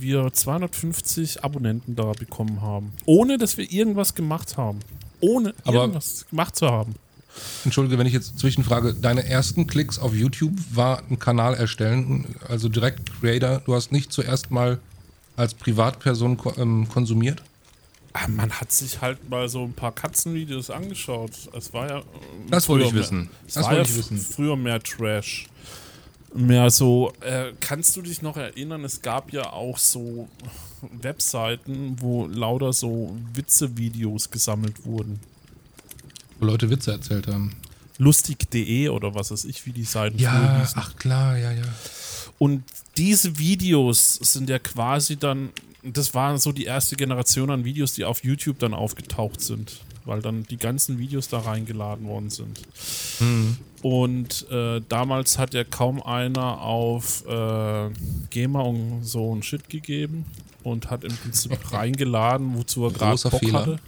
wir 0.00 0.32
250 0.32 1.44
Abonnenten 1.44 1.96
da 1.96 2.12
bekommen 2.12 2.62
haben. 2.62 2.92
Ohne, 3.04 3.38
dass 3.38 3.56
wir 3.56 3.70
irgendwas 3.70 4.14
gemacht 4.14 4.56
haben. 4.56 4.80
Ohne 5.20 5.54
aber 5.64 5.82
irgendwas 5.82 6.26
gemacht 6.30 6.56
zu 6.56 6.68
haben. 6.68 6.94
Entschuldige, 7.64 7.98
wenn 7.98 8.06
ich 8.06 8.12
jetzt 8.12 8.38
zwischenfrage, 8.38 8.94
deine 8.94 9.24
ersten 9.24 9.66
Klicks 9.66 9.98
auf 9.98 10.14
YouTube 10.14 10.54
war 10.72 11.02
ein 11.10 11.18
Kanal 11.18 11.54
erstellen, 11.54 12.36
also 12.48 12.68
direkt 12.68 13.20
Creator. 13.20 13.62
Du 13.64 13.74
hast 13.74 13.92
nicht 13.92 14.12
zuerst 14.12 14.50
mal 14.50 14.78
als 15.36 15.54
Privatperson 15.54 16.38
ähm, 16.56 16.88
konsumiert? 16.88 17.42
Ah, 18.14 18.26
Man 18.28 18.50
hat 18.50 18.72
sich 18.72 19.00
halt 19.00 19.28
mal 19.28 19.48
so 19.48 19.64
ein 19.64 19.72
paar 19.74 19.92
Katzenvideos 19.92 20.70
angeschaut. 20.70 21.32
Es 21.56 21.72
war 21.72 21.88
ja. 21.88 21.98
äh, 21.98 22.02
Das 22.50 22.68
wollte 22.68 22.86
ich 22.86 22.94
wissen. 22.94 23.28
Es 23.46 23.54
Das 23.54 23.64
war 23.66 23.74
ja 23.76 23.88
wissen. 23.88 24.18
früher 24.18 24.56
mehr 24.56 24.82
Trash. 24.82 25.46
Mehr 26.34 26.70
so. 26.70 27.12
Äh, 27.20 27.52
kannst 27.60 27.96
du 27.96 28.02
dich 28.02 28.22
noch 28.22 28.36
erinnern? 28.36 28.84
Es 28.84 29.02
gab 29.02 29.32
ja 29.32 29.52
auch 29.52 29.78
so 29.78 30.28
Webseiten, 31.02 31.96
wo 32.00 32.26
lauter 32.26 32.72
so 32.72 33.16
Witze-Videos 33.34 34.30
gesammelt 34.30 34.84
wurden. 34.84 35.20
Wo 36.38 36.46
Leute 36.46 36.70
Witze 36.70 36.92
erzählt 36.92 37.26
haben. 37.26 37.54
Lustig.de 37.98 38.88
oder 38.90 39.14
was 39.14 39.30
weiß 39.32 39.44
ich, 39.46 39.66
wie 39.66 39.72
die 39.72 39.84
Seiten 39.84 40.18
Ja, 40.18 40.66
ach 40.76 40.96
klar, 40.96 41.36
ja, 41.36 41.50
ja. 41.50 41.62
Und 42.38 42.62
diese 42.96 43.38
Videos 43.38 44.14
sind 44.22 44.48
ja 44.48 44.58
quasi 44.60 45.16
dann, 45.16 45.48
das 45.92 46.14
war 46.14 46.36
so 46.38 46.52
die 46.52 46.64
erste 46.64 46.96
Generation 46.96 47.50
an 47.50 47.64
Videos, 47.64 47.94
die 47.94 48.04
auf 48.04 48.24
YouTube 48.24 48.58
dann 48.58 48.74
aufgetaucht 48.74 49.40
sind, 49.40 49.80
weil 50.04 50.20
dann 50.22 50.44
die 50.44 50.56
ganzen 50.56 50.98
Videos 50.98 51.28
da 51.28 51.38
reingeladen 51.40 52.06
worden 52.06 52.30
sind. 52.30 52.58
Und 53.82 54.50
äh, 54.50 54.80
damals 54.88 55.38
hat 55.38 55.54
ja 55.54 55.64
kaum 55.64 56.02
einer 56.02 56.60
auf 56.60 57.24
äh, 57.26 57.90
GEMA 58.30 58.60
und 58.60 59.04
so 59.04 59.34
ein 59.34 59.42
Shit 59.42 59.68
gegeben 59.68 60.26
und 60.64 60.90
hat 60.90 61.04
im 61.04 61.16
Prinzip 61.16 61.56
reingeladen, 61.72 62.56
wozu 62.56 62.84
er 62.86 62.90
gerade 62.92 63.20
Bock 63.30 63.40
Fehler. 63.40 63.60
hatte. 63.60 63.78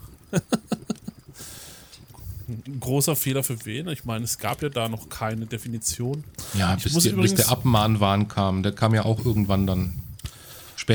Ein 2.49 2.81
großer 2.81 3.15
Fehler 3.15 3.45
für 3.45 3.65
wen? 3.65 3.89
Ich 3.89 4.05
meine, 4.05 4.25
es 4.25 4.39
gab 4.39 4.61
ja 4.63 4.69
da 4.69 4.89
noch 4.89 5.09
keine 5.09 5.47
Definition. 5.47 6.25
Ja, 6.55 6.75
bis, 6.75 6.85
die, 6.85 6.91
bis 6.95 7.07
übrigens- 7.07 7.35
der 7.35 7.49
Abmahnwahn 7.51 8.27
kam. 8.29 8.63
Der 8.65 8.73
kam 8.73 8.93
ja 8.95 9.05
auch 9.05 9.25
irgendwann 9.25 9.67
dann. 9.67 9.93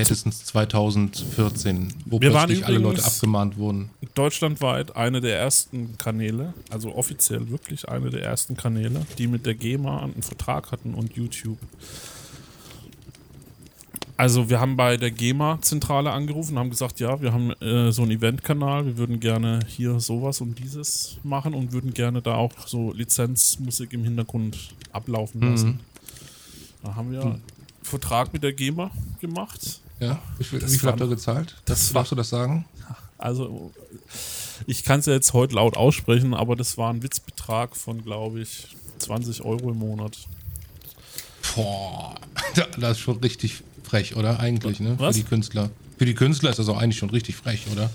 Spätestens 0.04 0.46
2014, 0.46 1.94
wo 2.06 2.20
Wir 2.20 2.32
plötzlich 2.32 2.66
alle 2.66 2.80
Leute 2.80 3.04
abgemahnt 3.04 3.58
wurden. 3.58 3.90
deutschlandweit 4.14 4.96
eine 4.96 5.22
der 5.22 5.40
ersten 5.40 5.98
Kanäle, 5.98 6.54
also 6.70 6.94
offiziell 6.96 7.50
wirklich 7.50 7.88
eine 7.88 8.10
der 8.10 8.24
ersten 8.24 8.58
Kanäle, 8.58 9.06
die 9.18 9.28
mit 9.28 9.46
der 9.46 9.56
GEMA 9.56 10.02
einen 10.02 10.22
Vertrag 10.22 10.72
hatten 10.72 10.94
und 10.94 11.14
YouTube. 11.16 11.58
Also 14.18 14.50
wir 14.50 14.62
haben 14.62 14.78
bei 14.78 14.96
der 14.96 15.12
GEMA-Zentrale 15.12 16.12
angerufen, 16.12 16.58
haben 16.58 16.70
gesagt, 16.70 17.00
ja, 17.00 17.22
wir 17.22 17.34
haben 17.34 17.52
äh, 17.62 17.92
so 17.92 18.02
einen 18.02 18.12
Eventkanal, 18.12 18.86
wir 18.86 18.98
würden 18.98 19.20
gerne 19.20 19.60
hier 19.68 20.00
sowas 20.00 20.40
und 20.40 20.58
dieses 20.58 21.18
machen 21.24 21.54
und 21.54 21.74
würden 21.74 21.94
gerne 21.94 22.22
da 22.22 22.36
auch 22.36 22.68
so 22.68 22.94
Lizenzmusik 22.94 23.92
im 23.92 24.04
Hintergrund 24.06 24.74
ablaufen 24.94 25.42
lassen. 25.42 25.80
Da 26.82 26.96
haben 26.96 27.12
wir 27.12 27.22
einen 27.22 27.42
Vertrag 27.82 28.32
mit 28.32 28.44
der 28.44 28.54
GEMA 28.54 28.90
gemacht. 29.20 29.82
Ja, 30.00 30.22
wie 30.38 30.44
viel, 30.44 30.60
Das 30.60 30.74
wie 30.74 30.78
viel 30.78 30.90
habt 30.90 31.00
ihr 31.00 31.08
gezahlt? 31.08 31.56
das 31.66 31.94
Darfst 31.94 32.12
du 32.12 32.16
das 32.16 32.30
sagen? 32.30 32.66
Also, 33.18 33.72
ich 34.68 34.84
kann 34.84 35.00
es 35.00 35.06
ja 35.06 35.14
jetzt 35.14 35.34
heute 35.34 35.56
laut 35.56 35.78
aussprechen, 35.78 36.34
aber 36.34 36.56
das 36.56 36.78
war 36.78 36.92
ein 36.92 37.02
Witzbetrag 37.02 37.76
von, 37.76 38.04
glaube 38.04 38.42
ich, 38.42 38.68
20 39.00 39.42
Euro 39.44 39.72
im 39.72 39.80
Monat. 39.80 40.18
Boah, 41.56 42.16
das 42.78 42.98
ist 42.98 43.00
schon 43.00 43.18
richtig 43.20 43.64
frech, 43.84 44.16
oder? 44.16 44.40
Eigentlich, 44.40 44.80
ne? 44.80 44.96
Was? 44.98 45.16
Für 45.16 45.24
die 45.24 45.30
Künstler. 45.30 45.70
Für 45.98 46.06
die 46.06 46.16
Künstler 46.16 46.50
ist 46.50 46.60
das 46.60 46.68
auch 46.68 46.78
eigentlich 46.78 46.98
schon 46.98 47.10
richtig 47.10 47.36
frech, 47.36 47.66
oder? 47.72 47.90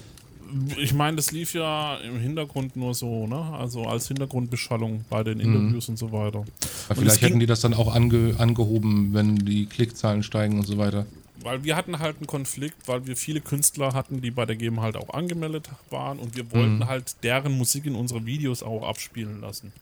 Ich 0.78 0.94
meine, 0.94 1.16
das 1.16 1.30
lief 1.30 1.54
ja 1.54 1.96
im 1.98 2.18
Hintergrund 2.18 2.74
nur 2.74 2.94
so, 2.94 3.26
ne? 3.26 3.40
Also 3.52 3.84
als 3.84 4.08
Hintergrundbeschallung 4.08 5.04
bei 5.08 5.22
den 5.22 5.38
Interviews 5.38 5.88
und 5.88 5.96
so 5.96 6.10
weiter. 6.10 6.40
Und 6.40 6.96
vielleicht 6.96 7.22
hätten 7.22 7.38
die 7.38 7.46
das 7.46 7.60
dann 7.60 7.74
auch 7.74 7.94
ange, 7.94 8.34
angehoben, 8.38 9.14
wenn 9.14 9.36
die 9.36 9.66
Klickzahlen 9.66 10.22
steigen 10.22 10.58
und 10.58 10.66
so 10.66 10.76
weiter. 10.76 11.06
Weil 11.42 11.64
wir 11.64 11.76
hatten 11.76 11.98
halt 11.98 12.18
einen 12.18 12.26
Konflikt, 12.26 12.86
weil 12.86 13.06
wir 13.06 13.16
viele 13.16 13.40
Künstler 13.40 13.94
hatten, 13.94 14.20
die 14.20 14.30
bei 14.30 14.44
der 14.44 14.56
GEMA 14.56 14.82
halt 14.82 14.96
auch 14.96 15.10
angemeldet 15.10 15.70
waren 15.88 16.18
und 16.18 16.36
wir 16.36 16.50
wollten 16.52 16.86
halt 16.86 17.16
deren 17.22 17.56
Musik 17.56 17.86
in 17.86 17.94
unsere 17.94 18.26
Videos 18.26 18.62
auch 18.62 18.86
abspielen 18.86 19.40
lassen. 19.40 19.72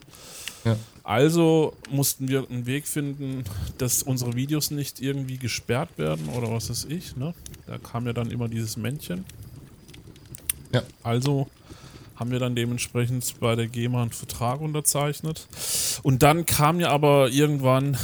Ja. 0.65 0.77
Also 1.03 1.75
mussten 1.91 2.29
wir 2.29 2.47
einen 2.49 2.67
Weg 2.67 2.87
finden, 2.87 3.45
dass 3.79 4.03
unsere 4.03 4.35
Videos 4.35 4.71
nicht 4.71 5.01
irgendwie 5.01 5.39
gesperrt 5.39 5.91
werden 5.97 6.29
oder 6.29 6.51
was 6.53 6.71
weiß 6.71 6.87
ich. 6.87 7.17
Ne? 7.17 7.35
Da 7.67 7.79
kam 7.79 8.07
ja 8.07 8.13
dann 8.13 8.31
immer 8.31 8.49
dieses 8.49 8.77
Männchen. 8.77 9.25
Ja. 10.73 10.83
Also 11.03 11.49
haben 12.17 12.31
wir 12.31 12.39
dann 12.39 12.57
dementsprechend 12.57 13.39
bei 13.41 13.55
der 13.55 13.69
GEMA 13.69 14.03
einen 14.03 14.11
Vertrag 14.11 14.61
unterzeichnet. 14.61 15.47
Und 16.03 16.23
dann 16.23 16.47
kam 16.47 16.81
ja 16.81 16.91
aber 16.91 17.31
irgendwann 17.31 17.97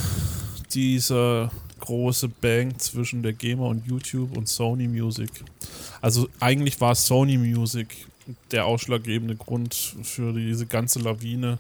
dieser 0.72 1.50
große 1.85 2.29
Bang 2.29 2.79
zwischen 2.79 3.23
der 3.23 3.33
GEMA 3.35 3.66
und 3.66 3.87
YouTube 3.87 4.37
und 4.37 4.49
Sony 4.49 4.88
Music. 4.88 5.31
Also 6.01 6.29
eigentlich 6.40 6.81
war 6.81 6.94
Sony 6.94 7.37
Music 7.37 7.88
der 8.51 8.64
ausschlaggebende 8.64 9.37
Grund 9.37 9.75
für 10.03 10.33
diese 10.33 10.64
ganze 10.66 10.99
Lawine, 11.01 11.59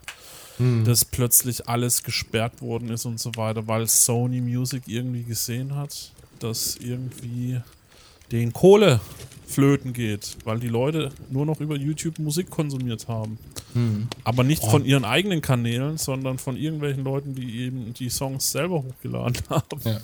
dass 0.84 1.04
plötzlich 1.04 1.68
alles 1.68 2.02
gesperrt 2.04 2.62
worden 2.62 2.88
ist 2.88 3.04
und 3.06 3.18
so 3.20 3.34
weiter, 3.34 3.66
weil 3.66 3.86
Sony 3.88 4.40
Music 4.40 4.84
irgendwie 4.86 5.24
gesehen 5.24 5.74
hat, 5.74 6.12
dass 6.38 6.76
irgendwie 6.76 7.60
den 8.30 8.52
Kohle 8.52 9.00
flöten 9.46 9.92
geht, 9.92 10.36
weil 10.44 10.58
die 10.58 10.68
Leute 10.68 11.10
nur 11.28 11.44
noch 11.44 11.60
über 11.60 11.76
YouTube 11.76 12.18
Musik 12.18 12.50
konsumiert 12.50 13.08
haben. 13.08 13.36
Aber 14.22 14.44
nicht 14.44 14.62
von 14.64 14.84
ihren 14.84 15.04
eigenen 15.04 15.40
Kanälen, 15.40 15.98
sondern 15.98 16.38
von 16.38 16.56
irgendwelchen 16.56 17.02
Leuten, 17.04 17.34
die 17.34 17.62
eben 17.62 17.92
die 17.92 18.08
Songs 18.08 18.50
selber 18.50 18.82
hochgeladen 18.82 19.42
haben. 19.50 19.80
Ja. 19.84 20.00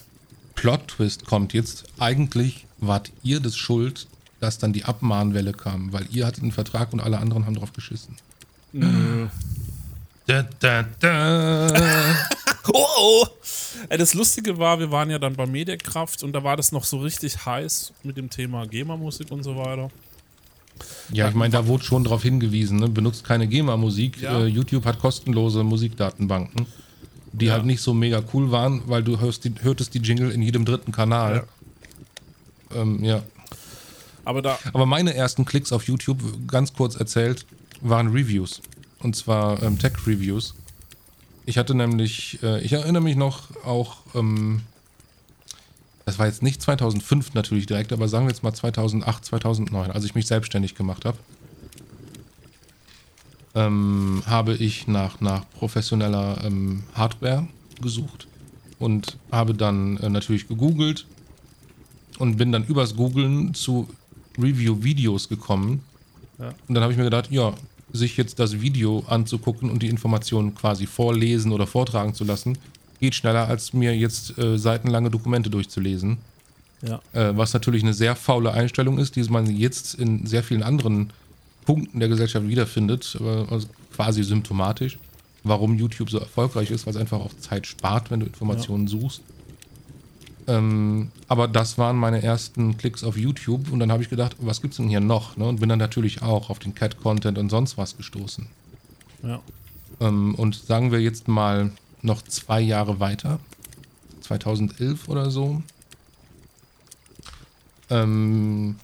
Plot-Twist 0.60 1.24
kommt 1.24 1.54
jetzt. 1.54 1.84
Eigentlich 1.98 2.66
wart 2.78 3.10
ihr 3.22 3.40
das 3.40 3.56
schuld, 3.56 4.06
dass 4.40 4.58
dann 4.58 4.74
die 4.74 4.84
Abmahnwelle 4.84 5.54
kam, 5.54 5.90
weil 5.94 6.06
ihr 6.10 6.26
hattet 6.26 6.42
einen 6.42 6.52
Vertrag 6.52 6.92
und 6.92 7.00
alle 7.00 7.18
anderen 7.18 7.46
haben 7.46 7.54
drauf 7.54 7.72
geschissen. 7.72 8.16
Nö. 8.72 9.28
Da, 10.26 10.46
da, 10.60 10.84
da. 11.00 12.14
Oh, 12.72 12.86
oh. 12.98 13.26
Das 13.88 14.12
Lustige 14.12 14.58
war, 14.58 14.78
wir 14.78 14.90
waren 14.92 15.10
ja 15.10 15.18
dann 15.18 15.34
bei 15.34 15.46
Mediakraft 15.46 16.22
und 16.22 16.34
da 16.34 16.44
war 16.44 16.58
das 16.58 16.72
noch 16.72 16.84
so 16.84 16.98
richtig 16.98 17.46
heiß 17.46 17.94
mit 18.02 18.18
dem 18.18 18.28
Thema 18.28 18.66
GEMA-Musik 18.66 19.32
und 19.32 19.42
so 19.42 19.56
weiter. 19.56 19.90
ja, 21.10 21.30
ich 21.30 21.34
meine, 21.34 21.52
da 21.52 21.66
wurde 21.66 21.82
schon 21.82 22.04
darauf 22.04 22.22
hingewiesen, 22.22 22.78
ne? 22.78 22.88
benutzt 22.88 23.24
keine 23.24 23.48
GEMA-Musik. 23.48 24.20
Ja. 24.20 24.40
Äh, 24.40 24.46
YouTube 24.46 24.84
hat 24.84 25.00
kostenlose 25.00 25.64
Musikdatenbanken, 25.64 26.66
die 27.32 27.46
Ja. 27.46 27.54
halt 27.54 27.64
nicht 27.66 27.80
so 27.80 27.94
mega 27.94 28.22
cool 28.32 28.50
waren, 28.50 28.82
weil 28.86 29.02
du 29.02 29.20
hörst 29.20 29.44
die, 29.44 29.54
hörtest 29.60 29.94
die 29.94 29.98
Jingle 30.00 30.30
in 30.30 30.42
jedem 30.42 30.64
dritten 30.64 30.92
Kanal. 30.92 31.46
Ähm, 32.74 33.02
ja. 33.04 33.22
Aber 34.24 34.42
da, 34.42 34.58
Aber 34.72 34.86
meine 34.86 35.14
ersten 35.14 35.44
Klicks 35.44 35.72
auf 35.72 35.84
YouTube, 35.84 36.22
ganz 36.46 36.72
kurz 36.72 36.94
erzählt, 36.94 37.46
waren 37.80 38.08
Reviews. 38.08 38.60
Und 39.00 39.16
zwar 39.16 39.62
ähm, 39.62 39.78
Tech-Reviews. 39.78 40.54
Ich 41.46 41.56
hatte 41.58 41.74
nämlich, 41.74 42.38
äh, 42.42 42.60
ich 42.60 42.72
erinnere 42.74 43.02
mich 43.02 43.16
noch 43.16 43.48
auch, 43.64 43.96
ähm, 44.14 44.60
das 46.04 46.18
war 46.18 46.26
jetzt 46.26 46.42
nicht 46.42 46.60
2005 46.60 47.34
natürlich 47.34 47.66
direkt, 47.66 47.92
aber 47.92 48.08
sagen 48.08 48.26
wir 48.26 48.30
jetzt 48.30 48.42
mal 48.42 48.52
2008, 48.52 49.24
2009, 49.24 49.90
als 49.90 50.04
ich 50.04 50.14
mich 50.14 50.26
selbstständig 50.26 50.74
gemacht 50.74 51.04
habe, 51.04 51.16
ähm, 53.54 54.22
habe 54.26 54.54
ich 54.54 54.86
nach, 54.86 55.20
nach 55.20 55.48
professioneller 55.50 56.38
ähm, 56.44 56.84
Hardware 56.94 57.46
gesucht 57.80 58.26
und 58.78 59.16
habe 59.32 59.54
dann 59.54 59.96
äh, 59.98 60.08
natürlich 60.08 60.48
gegoogelt 60.48 61.06
und 62.18 62.36
bin 62.36 62.52
dann 62.52 62.64
übers 62.64 62.96
Googlen 62.96 63.54
zu 63.54 63.88
Review-Videos 64.38 65.28
gekommen. 65.28 65.82
Ja. 66.38 66.48
Und 66.68 66.74
dann 66.74 66.82
habe 66.82 66.92
ich 66.92 66.98
mir 66.98 67.04
gedacht, 67.04 67.30
ja, 67.30 67.54
sich 67.92 68.16
jetzt 68.16 68.38
das 68.38 68.60
Video 68.60 69.04
anzugucken 69.08 69.70
und 69.70 69.82
die 69.82 69.88
Informationen 69.88 70.54
quasi 70.54 70.86
vorlesen 70.86 71.52
oder 71.52 71.66
vortragen 71.66 72.14
zu 72.14 72.24
lassen, 72.24 72.56
geht 73.00 73.14
schneller, 73.14 73.48
als 73.48 73.72
mir 73.72 73.96
jetzt 73.96 74.38
äh, 74.38 74.58
seitenlange 74.58 75.10
Dokumente 75.10 75.50
durchzulesen. 75.50 76.18
ja. 76.82 77.00
Äh, 77.12 77.36
was 77.36 77.52
natürlich 77.52 77.82
eine 77.82 77.94
sehr 77.94 78.14
faule 78.14 78.52
Einstellung 78.52 78.98
ist, 78.98 79.16
die 79.16 79.24
man 79.24 79.46
jetzt 79.56 79.94
in 79.94 80.26
sehr 80.26 80.42
vielen 80.42 80.62
anderen 80.62 81.12
Punkten 81.64 82.00
der 82.00 82.08
Gesellschaft 82.08 82.46
wiederfindet, 82.48 83.18
also 83.20 83.68
quasi 83.94 84.22
symptomatisch, 84.22 84.98
warum 85.44 85.78
YouTube 85.78 86.10
so 86.10 86.18
erfolgreich 86.18 86.70
ist, 86.70 86.86
weil 86.86 86.94
es 86.94 87.00
einfach 87.00 87.20
auch 87.20 87.32
Zeit 87.38 87.66
spart, 87.66 88.10
wenn 88.10 88.20
du 88.20 88.26
Informationen 88.26 88.88
suchst. 88.88 89.22
Ähm, 90.46 91.10
aber 91.28 91.48
das 91.48 91.78
waren 91.78 91.96
meine 91.96 92.22
ersten 92.22 92.76
Klicks 92.76 93.04
auf 93.04 93.16
YouTube 93.16 93.70
und 93.70 93.78
dann 93.78 93.92
habe 93.92 94.02
ich 94.02 94.08
gedacht, 94.08 94.36
was 94.40 94.60
gibt's 94.62 94.78
denn 94.78 94.88
hier 94.88 95.00
noch? 95.00 95.36
Ne? 95.36 95.46
Und 95.46 95.60
bin 95.60 95.68
dann 95.68 95.78
natürlich 95.78 96.22
auch 96.22 96.50
auf 96.50 96.58
den 96.58 96.74
Cat-Content 96.74 97.38
und 97.38 97.50
sonst 97.50 97.78
was 97.78 97.96
gestoßen. 97.96 98.46
ja. 99.22 99.40
Ähm, 100.00 100.34
und 100.34 100.54
sagen 100.54 100.92
wir 100.92 101.00
jetzt 101.00 101.28
mal 101.28 101.72
noch 102.02 102.22
zwei 102.22 102.60
Jahre 102.60 103.00
weiter, 103.00 103.38
2011 104.22 105.08
oder 105.08 105.30
so, 105.30 105.62
ähm, 107.90 108.76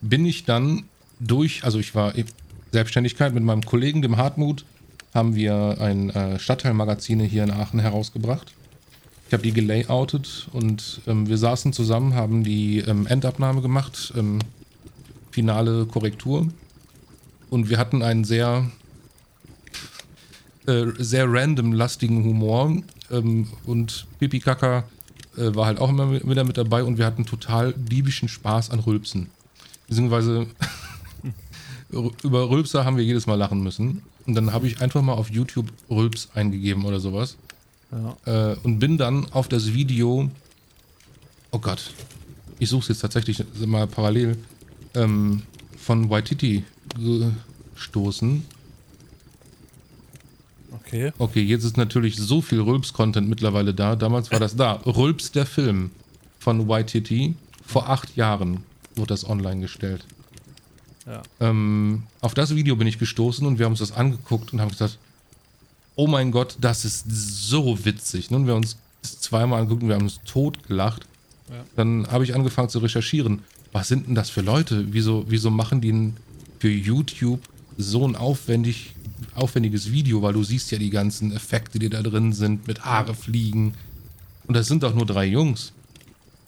bin 0.00 0.24
ich 0.24 0.44
dann 0.44 0.84
durch, 1.26 1.64
also 1.64 1.78
ich 1.78 1.94
war 1.94 2.12
Selbstständigkeit 2.72 3.34
mit 3.34 3.42
meinem 3.42 3.62
Kollegen, 3.62 4.02
dem 4.02 4.16
Hartmut, 4.16 4.64
haben 5.14 5.34
wir 5.34 5.76
ein 5.80 6.10
äh, 6.10 6.38
Stadtteilmagazin 6.38 7.20
hier 7.20 7.44
in 7.44 7.50
Aachen 7.50 7.80
herausgebracht. 7.80 8.52
Ich 9.26 9.32
habe 9.32 9.42
die 9.42 9.52
gelayoutet 9.52 10.48
und 10.52 11.00
ähm, 11.06 11.28
wir 11.28 11.38
saßen 11.38 11.72
zusammen, 11.72 12.14
haben 12.14 12.44
die 12.44 12.78
ähm, 12.80 13.06
Endabnahme 13.06 13.62
gemacht, 13.62 14.12
ähm, 14.16 14.40
finale 15.30 15.86
Korrektur. 15.86 16.48
Und 17.50 17.68
wir 17.68 17.78
hatten 17.78 18.02
einen 18.02 18.24
sehr, 18.24 18.70
äh, 20.66 20.86
sehr 20.98 21.30
random 21.30 21.72
lastigen 21.72 22.24
Humor. 22.24 22.76
Ähm, 23.10 23.48
und 23.64 24.06
Pipi 24.18 24.40
Kaka 24.40 24.84
äh, 25.36 25.54
war 25.54 25.66
halt 25.66 25.80
auch 25.80 25.90
immer 25.90 26.12
wieder 26.26 26.44
mit 26.44 26.56
dabei 26.56 26.84
und 26.84 26.98
wir 26.98 27.06
hatten 27.06 27.26
total 27.26 27.72
diebischen 27.74 28.28
Spaß 28.28 28.70
an 28.70 28.80
Rülpsen. 28.80 29.28
Beziehungsweise 29.88 30.46
über 31.92 32.50
Rülpser 32.50 32.84
haben 32.84 32.96
wir 32.96 33.04
jedes 33.04 33.26
Mal 33.26 33.34
lachen 33.34 33.62
müssen. 33.62 34.02
Und 34.26 34.34
dann 34.34 34.52
habe 34.52 34.66
ich 34.66 34.80
einfach 34.80 35.02
mal 35.02 35.14
auf 35.14 35.30
YouTube 35.30 35.66
Rülps 35.90 36.28
eingegeben 36.34 36.84
oder 36.84 37.00
sowas. 37.00 37.36
Ja. 37.90 38.52
Äh, 38.52 38.56
und 38.62 38.78
bin 38.78 38.98
dann 38.98 39.26
auf 39.32 39.48
das 39.48 39.74
Video. 39.74 40.30
Oh 41.50 41.58
Gott. 41.58 41.92
Ich 42.58 42.68
suche 42.68 42.82
es 42.82 42.88
jetzt 42.88 43.00
tatsächlich 43.00 43.44
mal 43.66 43.86
parallel. 43.86 44.38
Ähm, 44.94 45.42
von 45.76 46.10
Waititi 46.10 46.64
gestoßen. 47.74 48.44
Okay. 50.72 51.12
Okay, 51.18 51.42
jetzt 51.42 51.64
ist 51.64 51.76
natürlich 51.76 52.16
so 52.16 52.40
viel 52.40 52.60
Rülps-Content 52.60 53.28
mittlerweile 53.28 53.74
da. 53.74 53.96
Damals 53.96 54.30
war 54.30 54.40
das 54.40 54.56
da. 54.56 54.74
Rülps 54.86 55.32
der 55.32 55.46
Film 55.46 55.90
von 56.38 56.68
Waititi. 56.68 57.34
Vor 57.66 57.88
acht 57.88 58.16
Jahren 58.16 58.64
wurde 58.94 59.08
das 59.08 59.28
online 59.28 59.60
gestellt. 59.60 60.04
Ja. 61.06 61.22
Ähm, 61.40 62.04
auf 62.20 62.34
das 62.34 62.54
Video 62.54 62.76
bin 62.76 62.86
ich 62.86 62.98
gestoßen 62.98 63.46
und 63.46 63.58
wir 63.58 63.66
haben 63.66 63.72
uns 63.72 63.80
das 63.80 63.92
angeguckt 63.92 64.52
und 64.52 64.60
haben 64.60 64.70
gesagt, 64.70 64.98
oh 65.96 66.06
mein 66.06 66.30
Gott, 66.30 66.56
das 66.60 66.84
ist 66.84 67.04
so 67.10 67.84
witzig. 67.84 68.30
Nun, 68.30 68.46
wir 68.46 68.54
haben 68.54 68.62
uns 68.62 68.76
zweimal 69.02 69.60
angeguckt 69.60 69.82
und 69.82 69.88
wir 69.88 69.96
haben 69.96 70.04
uns 70.04 70.20
totgelacht. 70.24 71.06
Ja. 71.50 71.64
Dann 71.76 72.06
habe 72.10 72.24
ich 72.24 72.34
angefangen 72.34 72.68
zu 72.68 72.78
recherchieren. 72.78 73.42
Was 73.72 73.88
sind 73.88 74.06
denn 74.06 74.14
das 74.14 74.30
für 74.30 74.42
Leute? 74.42 74.86
Wieso, 74.92 75.24
wieso 75.28 75.50
machen 75.50 75.80
die 75.80 76.12
für 76.58 76.70
YouTube 76.70 77.40
so 77.78 78.06
ein 78.06 78.16
aufwendig, 78.16 78.94
aufwendiges 79.34 79.90
Video? 79.90 80.22
Weil 80.22 80.34
du 80.34 80.44
siehst 80.44 80.70
ja 80.70 80.78
die 80.78 80.90
ganzen 80.90 81.32
Effekte, 81.32 81.78
die 81.78 81.88
da 81.88 82.02
drin 82.02 82.32
sind, 82.32 82.66
mit 82.66 82.84
Haare 82.84 83.14
fliegen. 83.14 83.74
Und 84.46 84.56
das 84.56 84.68
sind 84.68 84.82
doch 84.82 84.94
nur 84.94 85.06
drei 85.06 85.26
Jungs. 85.26 85.72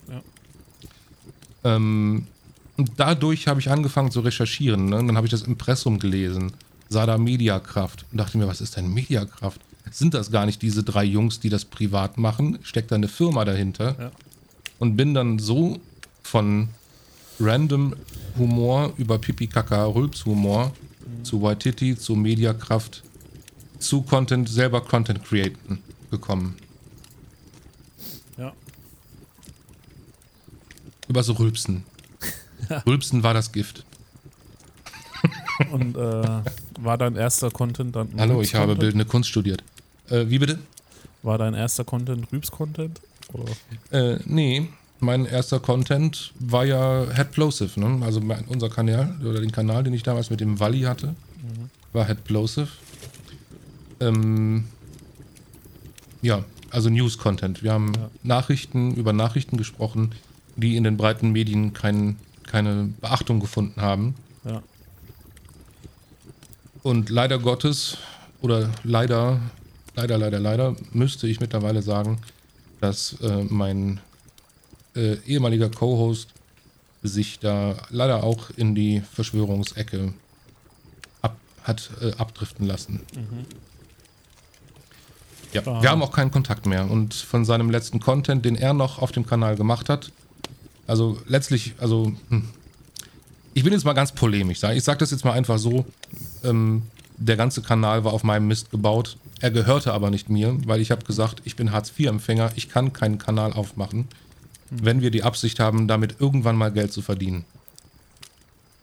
Ja. 0.07 0.21
Ähm, 1.75 2.27
und 2.77 2.91
dadurch 2.97 3.47
habe 3.47 3.59
ich 3.59 3.69
angefangen 3.69 4.11
zu 4.11 4.19
recherchieren. 4.19 4.89
Ne? 4.89 4.97
Und 4.97 5.07
dann 5.07 5.17
habe 5.17 5.27
ich 5.27 5.31
das 5.31 5.43
Impressum 5.43 5.99
gelesen. 5.99 6.51
Sada 6.89 7.17
Mediakraft. 7.17 8.05
Und 8.11 8.17
dachte 8.17 8.37
mir, 8.37 8.47
was 8.47 8.61
ist 8.61 8.75
denn 8.75 8.93
Mediakraft? 8.93 9.61
Sind 9.91 10.13
das 10.13 10.31
gar 10.31 10.45
nicht 10.45 10.61
diese 10.61 10.83
drei 10.83 11.03
Jungs, 11.03 11.39
die 11.39 11.49
das 11.49 11.65
privat 11.65 12.17
machen? 12.17 12.59
Steckt 12.63 12.91
da 12.91 12.95
eine 12.95 13.07
Firma 13.07 13.45
dahinter? 13.45 13.95
Ja. 13.99 14.11
Und 14.79 14.97
bin 14.97 15.13
dann 15.13 15.39
so 15.39 15.79
von 16.21 16.69
random 17.39 17.95
Humor 18.37 18.93
über 18.97 19.19
Pipi 19.19 19.47
Kaka 19.47 19.85
Rülps 19.85 20.25
Humor 20.25 20.73
mhm. 21.05 21.23
zu 21.23 21.41
Waititi, 21.41 21.95
zu 21.95 22.15
Mediakraft, 22.15 23.03
zu 23.79 24.01
Content, 24.01 24.49
selber 24.49 24.81
Content 24.81 25.23
createn 25.23 25.79
gekommen. 26.11 26.55
Ja. 28.37 28.53
Über 31.07 31.23
so 31.23 31.33
Rülpsen. 31.33 31.83
Rülpsen 32.85 33.23
war 33.23 33.33
das 33.33 33.51
Gift. 33.51 33.85
Und 35.71 35.95
äh, 35.95 36.41
war 36.79 36.97
dein 36.97 37.15
erster 37.15 37.49
Content 37.49 37.95
dann. 37.95 38.09
Hallo, 38.17 38.41
ich 38.41 38.55
habe 38.55 38.75
bildende 38.75 39.05
Kunst 39.05 39.29
studiert. 39.29 39.63
Äh, 40.09 40.25
wie 40.27 40.39
bitte? 40.39 40.59
War 41.23 41.37
dein 41.37 41.53
erster 41.53 41.83
Content 41.83 42.31
Rübs-Content? 42.31 43.01
Äh, 43.91 44.17
nee, 44.25 44.67
mein 44.99 45.25
erster 45.25 45.59
Content 45.59 46.33
war 46.39 46.65
ja 46.65 47.07
Headplosive, 47.11 47.79
ne? 47.79 48.05
Also 48.05 48.21
mein, 48.21 48.45
unser 48.45 48.69
Kanal, 48.69 49.15
oder 49.21 49.41
den 49.41 49.51
Kanal, 49.51 49.83
den 49.83 49.93
ich 49.93 50.03
damals 50.03 50.29
mit 50.29 50.39
dem 50.39 50.59
Walli 50.59 50.81
hatte, 50.81 51.07
mhm. 51.07 51.69
war 51.93 52.05
Headplosive. 52.05 52.67
Ähm, 53.99 54.65
ja, 56.21 56.43
also 56.69 56.89
News-Content. 56.89 57.63
Wir 57.63 57.73
haben 57.73 57.93
ja. 57.95 58.09
Nachrichten 58.23 58.93
über 58.95 59.13
Nachrichten 59.13 59.57
gesprochen, 59.57 60.11
die 60.55 60.75
in 60.75 60.83
den 60.83 60.97
breiten 60.97 61.31
Medien 61.31 61.73
keinen 61.73 62.17
keine 62.47 62.93
Beachtung 63.01 63.39
gefunden 63.39 63.81
haben. 63.81 64.15
Ja. 64.43 64.61
Und 66.83 67.09
leider 67.09 67.39
Gottes, 67.39 67.97
oder 68.41 68.69
leider, 68.83 69.39
leider, 69.95 70.17
leider, 70.17 70.39
leider, 70.39 70.75
müsste 70.91 71.27
ich 71.27 71.39
mittlerweile 71.39 71.81
sagen, 71.81 72.19
dass 72.79 73.19
äh, 73.21 73.43
mein 73.49 73.99
äh, 74.95 75.15
ehemaliger 75.25 75.69
Co-Host 75.69 76.29
sich 77.01 77.39
da 77.39 77.75
leider 77.89 78.23
auch 78.23 78.49
in 78.55 78.75
die 78.75 79.01
Verschwörungsecke 79.01 80.13
ab, 81.21 81.37
hat 81.63 81.89
äh, 82.01 82.11
abdriften 82.17 82.65
lassen. 82.65 83.01
Mhm. 83.15 83.45
Ja, 85.53 85.61
ah. 85.65 85.81
wir 85.81 85.89
haben 85.89 86.03
auch 86.03 86.11
keinen 86.11 86.31
Kontakt 86.31 86.65
mehr. 86.65 86.89
Und 86.89 87.13
von 87.13 87.45
seinem 87.45 87.69
letzten 87.69 87.99
Content, 87.99 88.45
den 88.45 88.55
er 88.55 88.73
noch 88.73 88.99
auf 88.99 89.11
dem 89.11 89.25
Kanal 89.25 89.55
gemacht 89.55 89.89
hat, 89.89 90.11
also 90.87 91.17
letztlich, 91.27 91.73
also 91.79 92.11
hm. 92.29 92.43
ich 93.53 93.63
bin 93.63 93.73
jetzt 93.73 93.85
mal 93.85 93.93
ganz 93.93 94.11
polemisch. 94.11 94.63
Ich 94.63 94.83
sage 94.83 94.99
das 94.99 95.11
jetzt 95.11 95.25
mal 95.25 95.33
einfach 95.33 95.57
so. 95.57 95.85
Ähm, 96.43 96.83
der 97.17 97.37
ganze 97.37 97.61
Kanal 97.61 98.03
war 98.03 98.13
auf 98.13 98.23
meinem 98.23 98.47
Mist 98.47 98.71
gebaut. 98.71 99.17
Er 99.39 99.51
gehörte 99.51 99.93
aber 99.93 100.09
nicht 100.09 100.29
mir, 100.29 100.57
weil 100.65 100.81
ich 100.81 100.91
habe 100.91 101.05
gesagt, 101.05 101.41
ich 101.45 101.55
bin 101.55 101.71
Hartz-IV-Empfänger, 101.71 102.51
ich 102.55 102.69
kann 102.69 102.93
keinen 102.93 103.17
Kanal 103.17 103.53
aufmachen, 103.53 103.99
mhm. 104.69 104.85
wenn 104.85 105.01
wir 105.01 105.11
die 105.11 105.23
Absicht 105.23 105.59
haben, 105.59 105.87
damit 105.87 106.17
irgendwann 106.19 106.57
mal 106.57 106.71
Geld 106.71 106.91
zu 106.91 107.01
verdienen. 107.01 107.45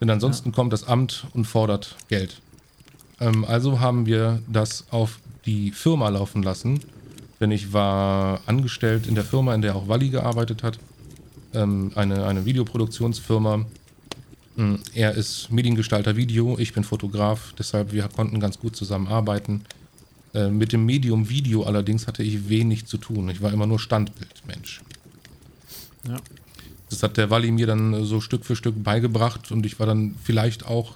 Denn 0.00 0.10
ansonsten 0.10 0.50
ja. 0.50 0.54
kommt 0.54 0.72
das 0.72 0.84
Amt 0.84 1.26
und 1.32 1.44
fordert 1.44 1.96
Geld. 2.08 2.40
Ähm, 3.20 3.44
also 3.44 3.80
haben 3.80 4.06
wir 4.06 4.42
das 4.48 4.86
auf 4.90 5.20
die 5.46 5.70
Firma 5.70 6.08
laufen 6.08 6.42
lassen, 6.42 6.80
denn 7.40 7.50
ich 7.50 7.72
war 7.72 8.40
angestellt 8.46 9.06
in 9.06 9.14
der 9.14 9.24
Firma, 9.24 9.54
in 9.54 9.62
der 9.62 9.76
auch 9.76 9.88
Walli 9.88 10.08
gearbeitet 10.08 10.62
hat 10.62 10.78
ähm, 11.54 11.92
eine, 11.94 12.26
eine 12.26 12.44
Videoproduktionsfirma. 12.44 13.66
Mm, 14.56 14.74
er 14.94 15.14
ist 15.14 15.50
Mediengestalter 15.50 16.16
Video, 16.16 16.58
ich 16.58 16.72
bin 16.72 16.84
Fotograf, 16.84 17.54
deshalb 17.58 17.92
wir 17.92 18.08
konnten 18.08 18.40
ganz 18.40 18.58
gut 18.58 18.76
zusammenarbeiten. 18.76 19.64
Äh, 20.34 20.48
mit 20.48 20.72
dem 20.72 20.86
Medium 20.86 21.28
Video 21.28 21.64
allerdings 21.64 22.06
hatte 22.06 22.22
ich 22.22 22.48
wenig 22.48 22.86
zu 22.86 22.98
tun. 22.98 23.28
Ich 23.28 23.42
war 23.42 23.52
immer 23.52 23.66
nur 23.66 23.78
Standbildmensch. 23.78 24.80
Ja. 26.06 26.16
Das 26.90 27.02
hat 27.02 27.16
der 27.16 27.30
Walli 27.30 27.50
mir 27.50 27.66
dann 27.66 28.04
so 28.04 28.20
Stück 28.20 28.44
für 28.44 28.56
Stück 28.56 28.82
beigebracht 28.82 29.50
und 29.50 29.64
ich 29.64 29.78
war 29.78 29.86
dann 29.86 30.14
vielleicht 30.22 30.66
auch 30.66 30.94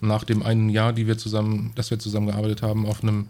nach 0.00 0.24
dem 0.24 0.42
einen 0.42 0.68
Jahr, 0.68 0.92
die 0.92 1.06
wir 1.06 1.18
zusammen, 1.18 1.72
dass 1.74 1.90
wir 1.90 1.98
zusammengearbeitet 1.98 2.62
haben, 2.62 2.86
auf 2.86 3.02
einem 3.02 3.26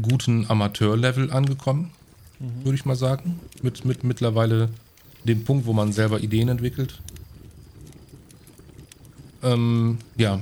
guten 0.00 0.46
Amateurlevel 0.48 1.32
angekommen, 1.32 1.90
mhm. 2.38 2.64
würde 2.64 2.76
ich 2.76 2.84
mal 2.84 2.96
sagen. 2.96 3.40
Mit, 3.62 3.84
mit 3.84 4.04
mittlerweile 4.04 4.68
den 5.24 5.44
Punkt, 5.44 5.66
wo 5.66 5.72
man 5.72 5.92
selber 5.92 6.20
Ideen 6.20 6.48
entwickelt. 6.48 7.00
Ähm, 9.42 9.98
ja, 10.16 10.40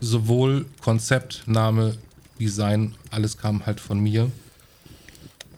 sowohl 0.00 0.66
Konzept, 0.80 1.44
Name, 1.46 1.96
Design, 2.38 2.94
alles 3.10 3.36
kam 3.36 3.66
halt 3.66 3.80
von 3.80 4.00
mir. 4.00 4.30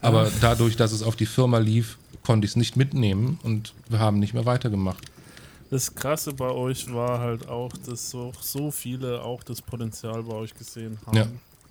Aber 0.00 0.30
dadurch, 0.40 0.76
dass 0.76 0.92
es 0.92 1.02
auf 1.02 1.16
die 1.16 1.26
Firma 1.26 1.59
lief, 1.59 1.98
konnte 2.24 2.44
ich 2.44 2.52
es 2.52 2.57
nicht 2.57 2.76
mitnehmen 2.76 3.38
und 3.42 3.72
wir 3.88 3.98
haben 3.98 4.18
nicht 4.18 4.34
mehr 4.34 4.44
weitergemacht. 4.44 5.02
Das 5.70 5.94
Krasse 5.94 6.34
bei 6.34 6.50
euch 6.50 6.92
war 6.92 7.20
halt 7.20 7.48
auch, 7.48 7.72
dass 7.86 8.11
so, 8.11 8.32
so 8.40 8.70
viele 8.70 9.22
auch 9.22 9.42
das 9.42 9.62
Potenzial 9.62 10.22
bei 10.22 10.34
euch 10.34 10.55
gesehen 10.55 10.98
haben. 11.07 11.16
Ja. 11.16 11.26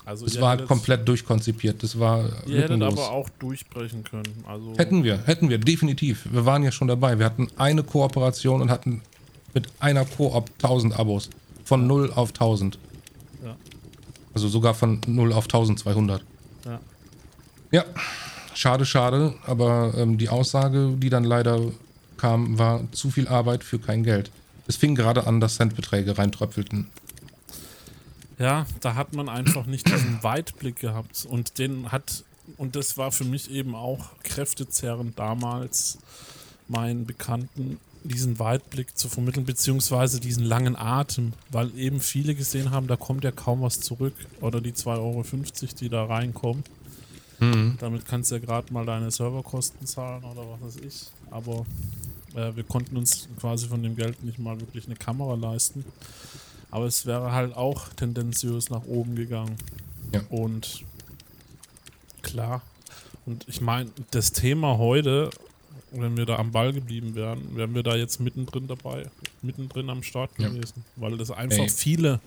Also 0.06 0.26
das 0.26 0.40
war 0.42 0.58
komplett 0.58 1.08
durchkonzipiert. 1.08 1.82
Das 1.82 1.98
war. 1.98 2.26
Ihr 2.46 2.62
hättet 2.62 2.82
aber 2.82 3.12
auch 3.12 3.30
durchbrechen 3.40 4.04
können. 4.04 4.44
Also 4.46 4.74
hätten 4.78 5.04
wir, 5.04 5.20
hätten 5.26 5.50
wir, 5.50 5.58
definitiv. 5.58 6.28
Wir 6.30 6.46
waren 6.46 6.64
ja 6.64 6.72
schon 6.72 6.88
dabei. 6.88 7.20
Wir 7.20 7.26
hatten 7.26 7.48
eine 7.56 7.84
Kooperation 7.84 8.62
und 8.62 8.70
hatten 8.70 9.02
mit 9.54 9.68
einer 9.80 10.06
Koop 10.06 10.50
1000 10.62 11.00
Abos. 11.00 11.30
Von 11.64 11.88
0 11.88 12.12
auf 12.14 12.30
1000. 12.30 12.78
Ja. 13.44 13.56
Also 14.34 14.50
sogar 14.50 14.74
von 14.74 15.00
0 15.06 15.32
auf 15.32 15.46
1200. 15.46 16.22
Ja. 16.66 16.80
Ja, 17.72 17.86
schade, 18.54 18.86
schade. 18.86 19.36
Aber 19.46 19.94
ähm, 19.96 20.18
die 20.18 20.28
Aussage, 20.28 20.96
die 20.98 21.10
dann 21.10 21.24
leider 21.24 21.62
kam, 22.18 22.58
war 22.60 22.82
zu 22.92 23.10
viel 23.10 23.28
Arbeit 23.28 23.64
für 23.64 23.80
kein 23.80 24.04
Geld. 24.04 24.32
Es 24.68 24.76
fing 24.76 24.96
gerade 24.96 25.28
an, 25.28 25.40
dass 25.40 25.56
Centbeträge 25.56 26.18
reintröpfelten. 26.18 26.88
Ja, 28.44 28.66
da 28.82 28.96
hat 28.96 29.14
man 29.14 29.30
einfach 29.30 29.66
nicht 29.68 29.88
diesen 29.88 30.22
Weitblick 30.22 30.76
gehabt 30.76 31.26
und 31.30 31.60
den 31.60 31.94
hat, 31.94 32.26
und 32.58 32.76
das 32.76 32.98
war 32.98 33.14
für 33.14 33.24
mich 33.24 33.50
eben 33.50 33.74
auch 33.74 34.20
kräftezerrend 34.24 35.18
damals, 35.18 35.98
meinen 36.68 37.06
Bekannten 37.06 37.80
diesen 38.04 38.40
Weitblick 38.40 38.98
zu 38.98 39.08
vermitteln, 39.08 39.46
beziehungsweise 39.46 40.20
diesen 40.20 40.44
langen 40.44 40.76
Atem, 40.76 41.32
weil 41.52 41.72
eben 41.78 42.02
viele 42.02 42.36
gesehen 42.36 42.72
haben, 42.72 42.88
da 42.88 42.98
kommt 42.98 43.24
ja 43.24 43.32
kaum 43.32 43.62
was 43.62 43.80
zurück. 43.80 44.14
Oder 44.42 44.60
die 44.60 44.74
2,50 44.74 44.98
Euro, 45.00 45.24
die 45.80 45.88
da 45.88 46.04
reinkommen. 46.04 46.66
Mhm. 47.40 47.78
Damit 47.80 48.06
kannst 48.06 48.30
du 48.32 48.36
ja 48.36 48.42
gerade 48.42 48.74
mal 48.74 48.86
deine 48.86 49.10
Serverkosten 49.10 49.88
zahlen 49.88 50.26
oder 50.26 50.46
was 50.50 50.76
weiß 50.76 50.84
ich. 50.86 51.06
Aber 51.32 51.66
äh, 52.36 52.54
wir 52.58 52.66
konnten 52.66 52.98
uns 52.98 53.30
quasi 53.40 53.68
von 53.68 53.82
dem 53.82 53.96
Geld 53.96 54.22
nicht 54.22 54.38
mal 54.38 54.60
wirklich 54.60 54.86
eine 54.86 54.96
Kamera 54.96 55.36
leisten. 55.36 55.86
Aber 56.74 56.86
es 56.86 57.06
wäre 57.06 57.32
halt 57.32 57.56
auch 57.56 57.90
tendenziös 57.90 58.72
nach 58.72 58.84
oben 58.86 59.14
gegangen. 59.14 59.58
Ja. 60.12 60.22
Und 60.32 60.84
klar. 62.24 62.64
Und 63.28 63.48
ich 63.48 63.62
meine, 63.62 63.92
das 64.10 64.32
Thema 64.32 64.80
heute, 64.80 65.30
wenn 65.92 66.18
wir 66.18 66.26
da 66.26 66.38
am 66.38 66.52
Ball 66.52 66.74
geblieben 66.74 67.14
wären, 67.14 67.56
wären 67.56 67.76
wir 67.76 67.84
da 67.84 67.96
jetzt 67.96 68.20
mittendrin 68.20 68.66
dabei, 68.66 69.06
mittendrin 69.44 69.92
am 69.92 70.02
Start 70.02 70.34
gewesen. 70.34 70.84
Ja. 70.96 71.04
Weil 71.04 71.18
das 71.18 71.30
einfach 71.30 71.60
Ey. 71.60 71.70
viele 71.70 72.20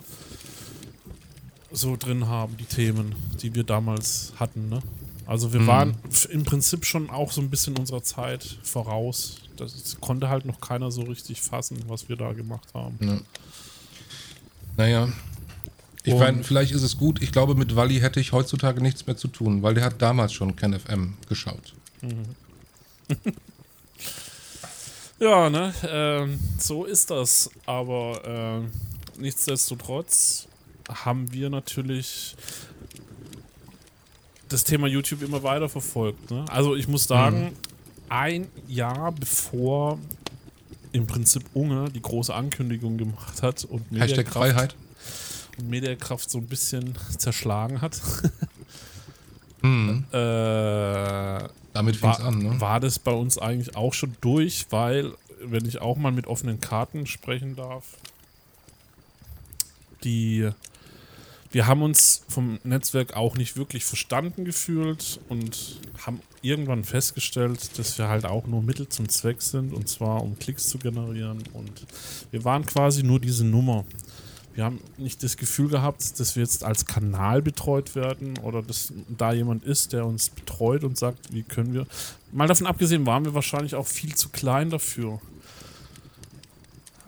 so 1.73 1.97
drin 1.97 2.29
haben, 2.29 2.57
die 2.57 2.67
Themen, 2.67 3.17
die 3.43 3.53
wir 3.53 3.65
damals 3.65 4.33
hatten. 4.37 4.69
Ne? 4.69 4.79
Also 5.27 5.53
wir 5.53 5.61
mhm. 5.63 5.67
waren 5.67 5.95
im 6.31 6.45
Prinzip 6.45 6.85
schon 6.85 7.11
auch 7.11 7.33
so 7.33 7.41
ein 7.41 7.51
bisschen 7.51 7.77
unserer 7.77 8.05
Zeit 8.05 8.59
voraus. 8.63 9.39
Das 9.57 9.97
konnte 10.01 10.29
halt 10.29 10.45
noch 10.45 10.61
keiner 10.61 10.93
so 10.93 11.03
richtig 11.03 11.43
fassen, 11.43 11.83
was 11.89 12.09
wir 12.09 12.15
da 12.15 12.33
gemacht 12.33 12.69
haben. 12.75 12.97
Ja. 13.01 13.19
Naja. 14.77 15.09
Ich 16.05 16.15
meine, 16.15 16.45
vielleicht 16.45 16.71
ist 16.71 16.83
es 16.83 16.99
gut. 16.99 17.21
Ich 17.21 17.33
glaube, 17.33 17.57
mit 17.57 17.75
Wally 17.75 17.99
hätte 17.99 18.21
ich 18.21 18.31
heutzutage 18.31 18.81
nichts 18.81 19.07
mehr 19.09 19.17
zu 19.17 19.27
tun, 19.27 19.63
weil 19.63 19.75
der 19.75 19.85
hat 19.85 20.01
damals 20.01 20.33
schon 20.33 20.55
KenFM 20.55 21.15
geschaut. 21.29 21.75
Mhm. 22.01 22.37
ja, 25.19 25.51
ne? 25.51 25.75
Äh, 25.83 26.61
so 26.61 26.85
ist 26.85 27.11
das. 27.11 27.51
Aber 27.67 28.25
äh, 28.25 29.21
nichtsdestotrotz 29.21 30.47
haben 30.89 31.33
wir 31.33 31.51
natürlich 31.51 32.37
das 34.49 34.63
Thema 34.63 34.87
YouTube 34.87 35.23
immer 35.23 35.43
weiter 35.43 35.69
verfolgt. 35.69 36.31
Ne? 36.31 36.45
Also 36.49 36.77
ich 36.77 36.87
muss 36.87 37.05
sagen, 37.05 37.47
mhm. 37.47 37.53
ein 38.09 38.49
Jahr 38.69 39.11
bevor 39.11 39.99
im 40.97 41.07
Prinzip 41.07 41.45
Unge 41.55 41.91
die 41.91 42.03
große 42.03 42.35
Ankündigung 42.35 42.97
gemacht 42.97 43.43
hat 43.43 43.65
und 43.65 43.91
Mediakraft, 43.93 44.33
Freiheit. 44.33 44.77
Und 45.59 45.69
Mediakraft 45.69 46.31
so 46.31 46.39
ein 46.39 46.47
bisschen 46.47 46.97
zerschlagen 47.17 47.81
hat. 47.81 48.01
mhm. 49.63 50.05
äh, 50.13 51.49
Damit 51.73 51.97
fing 51.97 52.11
es 52.11 52.21
an, 52.21 52.39
ne? 52.39 52.61
War 52.61 52.81
das 52.81 52.99
bei 52.99 53.13
uns 53.13 53.39
eigentlich 53.39 53.77
auch 53.77 53.95
schon 53.95 54.17
durch, 54.21 54.67
weil, 54.71 55.13
wenn 55.43 55.65
ich 55.67 55.81
auch 55.81 55.97
mal 55.97 56.13
mit 56.13 56.27
offenen 56.27 56.61
Karten 56.61 57.07
sprechen 57.07 57.57
darf, 57.57 57.85
die 60.05 60.51
wir 61.53 61.67
haben 61.67 61.81
uns 61.81 62.23
vom 62.29 62.59
Netzwerk 62.65 63.17
auch 63.17 63.37
nicht 63.37 63.57
wirklich 63.57 63.85
verstanden 63.85 64.45
gefühlt 64.45 65.21
und 65.29 65.81
haben 66.05 66.21
irgendwann 66.47 66.85
festgestellt, 66.85 67.79
dass 67.79 67.99
wir 67.99 68.09
halt 68.09 68.25
auch 68.25 68.47
nur 68.47 68.63
Mittel 68.63 68.89
zum 68.89 69.09
Zweck 69.09 69.43
sind 69.43 69.73
und 69.73 69.89
zwar 69.89 70.23
um 70.23 70.39
Klicks 70.39 70.69
zu 70.69 70.79
generieren 70.79 71.43
und 71.53 71.87
wir 72.31 72.45
waren 72.45 72.65
quasi 72.67 73.03
nur 73.03 73.21
diese 73.21 73.45
Nummer. 73.45 73.85
Wir 74.55 74.65
haben 74.65 74.81
nicht 74.97 75.23
das 75.23 75.37
Gefühl 75.37 75.69
gehabt, 75.69 76.19
dass 76.19 76.35
wir 76.35 76.43
jetzt 76.43 76.65
als 76.65 76.87
Kanal 76.87 77.43
betreut 77.43 77.95
werden 77.95 78.39
oder 78.39 78.63
dass 78.63 78.91
da 79.09 79.35
jemand 79.35 79.65
ist, 79.65 79.93
der 79.93 80.07
uns 80.07 80.31
betreut 80.31 80.83
und 80.83 80.97
sagt, 80.97 81.35
wie 81.35 81.43
können 81.43 81.75
wir. 81.75 81.87
Mal 82.33 82.49
davon 82.49 82.67
abgesehen, 82.67 83.05
waren 83.05 83.27
wir 83.27 83.35
wahrscheinlich 83.35 83.75
auch 83.75 83.87
viel 83.87 84.15
zu 84.15 84.31
klein 84.31 84.71
dafür. 84.71 85.21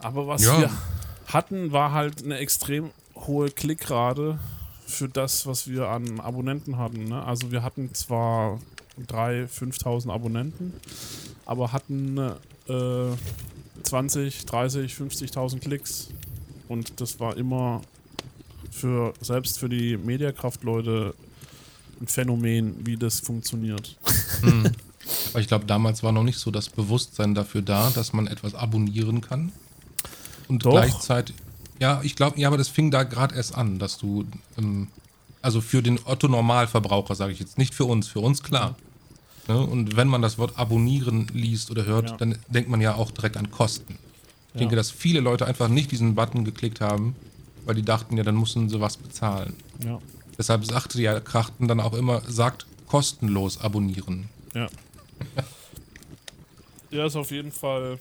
Aber 0.01 0.26
was 0.26 0.45
ja. 0.45 0.61
wir 0.61 0.70
hatten, 1.26 1.72
war 1.72 1.93
halt 1.93 2.22
eine 2.22 2.36
extrem 2.36 2.91
hohe 3.14 3.51
Klickrate 3.51 4.39
für 4.86 5.09
das, 5.09 5.47
was 5.47 5.68
wir 5.68 5.89
an 5.89 6.20
Abonnenten 6.20 6.76
hatten. 6.76 7.05
Ne? 7.05 7.22
Also 7.24 7.51
wir 7.51 7.62
hatten 7.62 7.95
zwar 7.95 8.61
3.000, 9.07 9.49
5.000 9.49 10.11
Abonnenten, 10.11 10.72
aber 11.46 11.72
hatten 11.72 12.18
äh, 12.68 13.12
20, 13.82 14.46
30, 14.46 14.92
50.000 14.92 15.61
Klicks. 15.61 16.09
Und 16.68 17.01
das 17.01 17.18
war 17.20 17.36
immer 17.36 17.82
für 18.70 19.14
selbst 19.20 19.59
für 19.59 19.68
die 19.68 19.96
Mediakraft-Leute 19.96 21.14
ein 22.01 22.07
Phänomen, 22.07 22.86
wie 22.86 22.96
das 22.96 23.20
funktioniert. 23.20 23.96
Mhm. 24.42 24.70
Aber 25.30 25.40
ich 25.40 25.49
glaube, 25.49 25.64
damals 25.64 26.03
war 26.03 26.12
noch 26.12 26.22
nicht 26.22 26.38
so 26.38 26.51
das 26.51 26.68
Bewusstsein 26.68 27.34
dafür 27.34 27.62
da, 27.62 27.90
dass 27.90 28.12
man 28.12 28.26
etwas 28.26 28.55
abonnieren 28.55 29.20
kann. 29.20 29.53
Und 30.49 30.64
Doch. 30.64 30.72
gleichzeitig. 30.72 31.34
Ja, 31.80 32.01
ich 32.03 32.16
glaube, 32.16 32.38
ja, 32.40 32.49
aber 32.49 32.59
das 32.59 32.68
fing 32.68 32.90
da 32.90 33.05
gerade 33.05 33.34
erst 33.34 33.55
an, 33.55 33.78
dass 33.78 33.99
du, 33.99 34.26
ähm, 34.57 34.88
also 35.42 35.61
für 35.61 35.82
den 35.82 36.01
Otto-Normalverbraucher, 36.05 37.14
sage 37.14 37.32
ich 37.32 37.40
jetzt, 37.40 37.59
nicht 37.59 37.74
für 37.74 37.84
uns, 37.84 38.09
für 38.09 38.20
uns 38.20 38.42
klar. 38.42 38.76
Ne? 39.49 39.59
Und 39.59 39.96
wenn 39.96 40.09
man 40.09 40.22
das 40.22 40.38
Wort 40.38 40.59
abonnieren 40.59 41.26
liest 41.32 41.70
oder 41.70 41.84
hört, 41.84 42.11
ja. 42.11 42.16
dann 42.16 42.38
denkt 42.49 42.68
man 42.68 42.80
ja 42.80 42.94
auch 42.94 43.11
direkt 43.11 43.36
an 43.36 43.51
Kosten. 43.51 43.99
Ich 44.49 44.55
ja. 44.55 44.61
denke, 44.61 44.76
dass 44.76 44.90
viele 44.90 45.20
Leute 45.20 45.46
einfach 45.46 45.68
nicht 45.68 45.90
diesen 45.90 46.14
Button 46.14 46.44
geklickt 46.44 46.80
haben, 46.80 47.16
weil 47.64 47.74
die 47.74 47.82
dachten, 47.82 48.16
ja, 48.16 48.22
dann 48.22 48.36
müssen 48.36 48.68
sie 48.68 48.80
was 48.80 48.96
bezahlen. 48.96 49.55
Ja. 49.84 49.99
Deshalb 50.36 50.64
sagte 50.64 51.01
ja 51.03 51.18
Krachten 51.20 51.66
dann 51.66 51.80
auch 51.80 51.94
immer, 51.94 52.22
sagt 52.26 52.66
kostenlos 52.86 53.61
abonnieren. 53.61 54.28
Ja. 54.55 54.68
ja, 56.90 57.07
ist 57.07 57.16
auf 57.16 57.30
jeden 57.30 57.53
Fall 57.53 57.99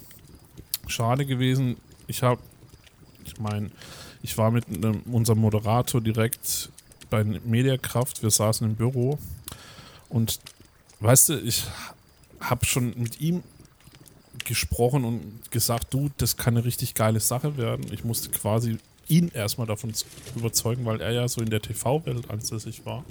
schade 0.88 1.26
gewesen. 1.26 1.78
Ich 2.08 2.24
habe 2.24 2.40
ich 3.28 3.40
meine, 3.40 3.70
ich 4.24 4.38
war 4.38 4.52
mit 4.52 4.66
einem, 4.68 5.02
unserem 5.12 5.40
Moderator 5.40 6.02
direkt 6.02 6.70
bei 7.10 7.24
Mediakraft, 7.24 8.24
wir 8.24 8.32
saßen 8.32 8.68
im 8.68 8.76
Büro 8.76 9.18
und 10.10 10.40
weißt 11.00 11.30
du, 11.30 11.40
ich 11.40 11.64
habe 12.40 12.66
schon 12.66 12.94
mit 12.98 13.20
ihm 13.22 13.44
gesprochen 14.46 15.04
und 15.04 15.52
gesagt, 15.52 15.94
du, 15.94 16.10
das 16.18 16.38
kann 16.38 16.56
eine 16.56 16.66
richtig 16.66 16.94
geile 16.94 17.20
Sache 17.20 17.58
werden. 17.58 17.92
Ich 17.92 18.04
musste 18.04 18.30
quasi 18.30 18.78
ihn 19.08 19.30
erstmal 19.30 19.68
davon 19.68 19.94
überzeugen, 20.36 20.86
weil 20.86 21.02
er 21.02 21.12
ja 21.12 21.28
so 21.28 21.42
in 21.42 21.50
der 21.50 21.62
TV-Welt 21.62 22.30
ansässig 22.30 22.86
war. 22.86 23.04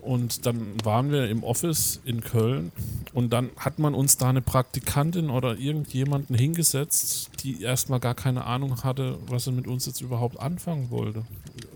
Und 0.00 0.46
dann 0.46 0.82
waren 0.84 1.10
wir 1.10 1.28
im 1.28 1.42
Office 1.42 2.00
in 2.04 2.22
Köln 2.22 2.72
und 3.12 3.30
dann 3.30 3.50
hat 3.56 3.78
man 3.78 3.94
uns 3.94 4.16
da 4.16 4.30
eine 4.30 4.40
Praktikantin 4.40 5.28
oder 5.28 5.58
irgendjemanden 5.58 6.36
hingesetzt, 6.36 7.30
die 7.42 7.62
erstmal 7.62 8.00
gar 8.00 8.14
keine 8.14 8.44
Ahnung 8.44 8.84
hatte, 8.84 9.18
was 9.26 9.46
er 9.46 9.52
mit 9.52 9.66
uns 9.66 9.86
jetzt 9.86 10.00
überhaupt 10.00 10.38
anfangen 10.38 10.90
wollte. 10.90 11.24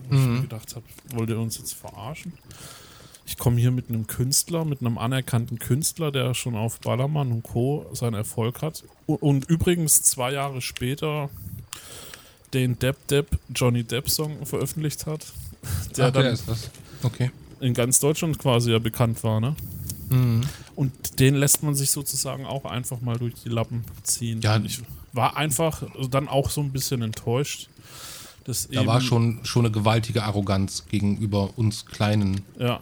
Und 0.09 0.17
mhm. 0.17 0.35
ich 0.35 0.41
gedacht 0.43 0.75
habe, 0.75 0.85
wollt 1.13 1.29
ihr 1.29 1.37
uns 1.37 1.57
jetzt 1.57 1.73
verarschen? 1.73 2.33
Ich 3.25 3.37
komme 3.37 3.59
hier 3.59 3.71
mit 3.71 3.89
einem 3.89 4.07
Künstler, 4.07 4.65
mit 4.65 4.81
einem 4.81 4.97
anerkannten 4.97 5.59
Künstler, 5.59 6.11
der 6.11 6.33
schon 6.33 6.55
auf 6.55 6.79
Ballermann 6.79 7.31
und 7.31 7.43
Co. 7.43 7.89
seinen 7.93 8.15
Erfolg 8.15 8.61
hat. 8.61 8.83
Und, 9.05 9.21
und 9.21 9.49
übrigens 9.49 10.01
zwei 10.03 10.33
Jahre 10.33 10.61
später 10.61 11.29
den 12.53 12.77
Depp 12.79 13.07
Depp 13.07 13.39
Johnny 13.55 13.83
Depp 13.83 14.09
Song 14.09 14.45
veröffentlicht 14.45 15.05
hat. 15.05 15.25
Der 15.97 16.07
Ach, 16.07 16.11
dann, 16.11 16.23
der 16.23 16.31
ist 16.33 16.47
das. 16.47 16.69
Okay 17.01 17.31
in 17.63 17.73
ganz 17.73 17.99
Deutschland 17.99 18.37
quasi 18.39 18.71
ja 18.71 18.79
bekannt 18.79 19.23
war, 19.23 19.39
ne? 19.39 19.55
Mhm. 20.09 20.41
Und 20.75 21.19
den 21.19 21.35
lässt 21.35 21.63
man 21.63 21.75
sich 21.75 21.91
sozusagen 21.91 22.45
auch 22.45 22.65
einfach 22.65 23.01
mal 23.01 23.17
durch 23.17 23.35
die 23.43 23.49
Lappen 23.49 23.83
ziehen. 24.03 24.41
Ja, 24.41 24.57
ich 24.57 24.81
war 25.13 25.37
einfach 25.37 25.83
dann 26.09 26.27
auch 26.27 26.49
so 26.49 26.61
ein 26.61 26.71
bisschen 26.71 27.01
enttäuscht. 27.01 27.69
Dass 28.43 28.67
da 28.67 28.85
war 28.85 28.99
schon, 28.99 29.39
schon 29.43 29.65
eine 29.65 29.71
gewaltige 29.71 30.23
Arroganz 30.23 30.85
gegenüber 30.89 31.51
uns 31.55 31.85
kleinen 31.85 32.41
ja. 32.59 32.81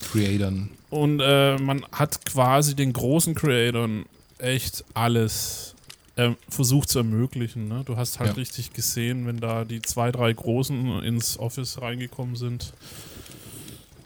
Creatoren. 0.00 0.70
Und 0.90 1.20
äh, 1.20 1.56
man 1.58 1.84
hat 1.92 2.24
quasi 2.24 2.74
den 2.74 2.92
großen 2.92 3.34
Creatoren 3.34 4.06
echt 4.38 4.84
alles 4.94 5.74
äh, 6.16 6.30
versucht 6.48 6.88
zu 6.88 6.98
ermöglichen. 6.98 7.68
Ne? 7.68 7.82
Du 7.84 7.96
hast 7.96 8.18
halt 8.18 8.30
ja. 8.30 8.34
richtig 8.36 8.72
gesehen, 8.72 9.26
wenn 9.26 9.38
da 9.38 9.64
die 9.64 9.82
zwei, 9.82 10.10
drei 10.10 10.32
Großen 10.32 11.02
ins 11.02 11.38
Office 11.38 11.80
reingekommen 11.80 12.36
sind, 12.36 12.72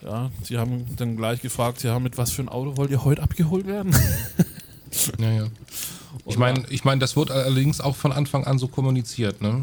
ja, 0.03 0.31
die 0.49 0.59
haben 0.59 0.85
dann 0.97 1.17
gleich 1.17 1.41
gefragt, 1.41 1.83
ja, 1.83 1.99
mit 1.99 2.19
was 2.19 2.31
für 2.31 2.43
ein 2.43 2.49
Auto 2.49 2.77
wollt 2.77 2.91
ihr 2.91 3.05
heute 3.05 3.23
abgeholt 3.23 3.67
werden? 3.67 3.97
ja, 5.19 5.33
ja. 5.33 5.47
Ich 6.27 6.39
meine, 6.39 6.65
ich 6.69 6.85
mein, 6.85 7.01
das 7.01 7.17
wird 7.17 7.31
allerdings 7.31 7.81
auch 7.81 7.97
von 7.97 8.13
Anfang 8.13 8.45
an 8.45 8.59
so 8.59 8.69
kommuniziert, 8.69 9.41
ne? 9.41 9.63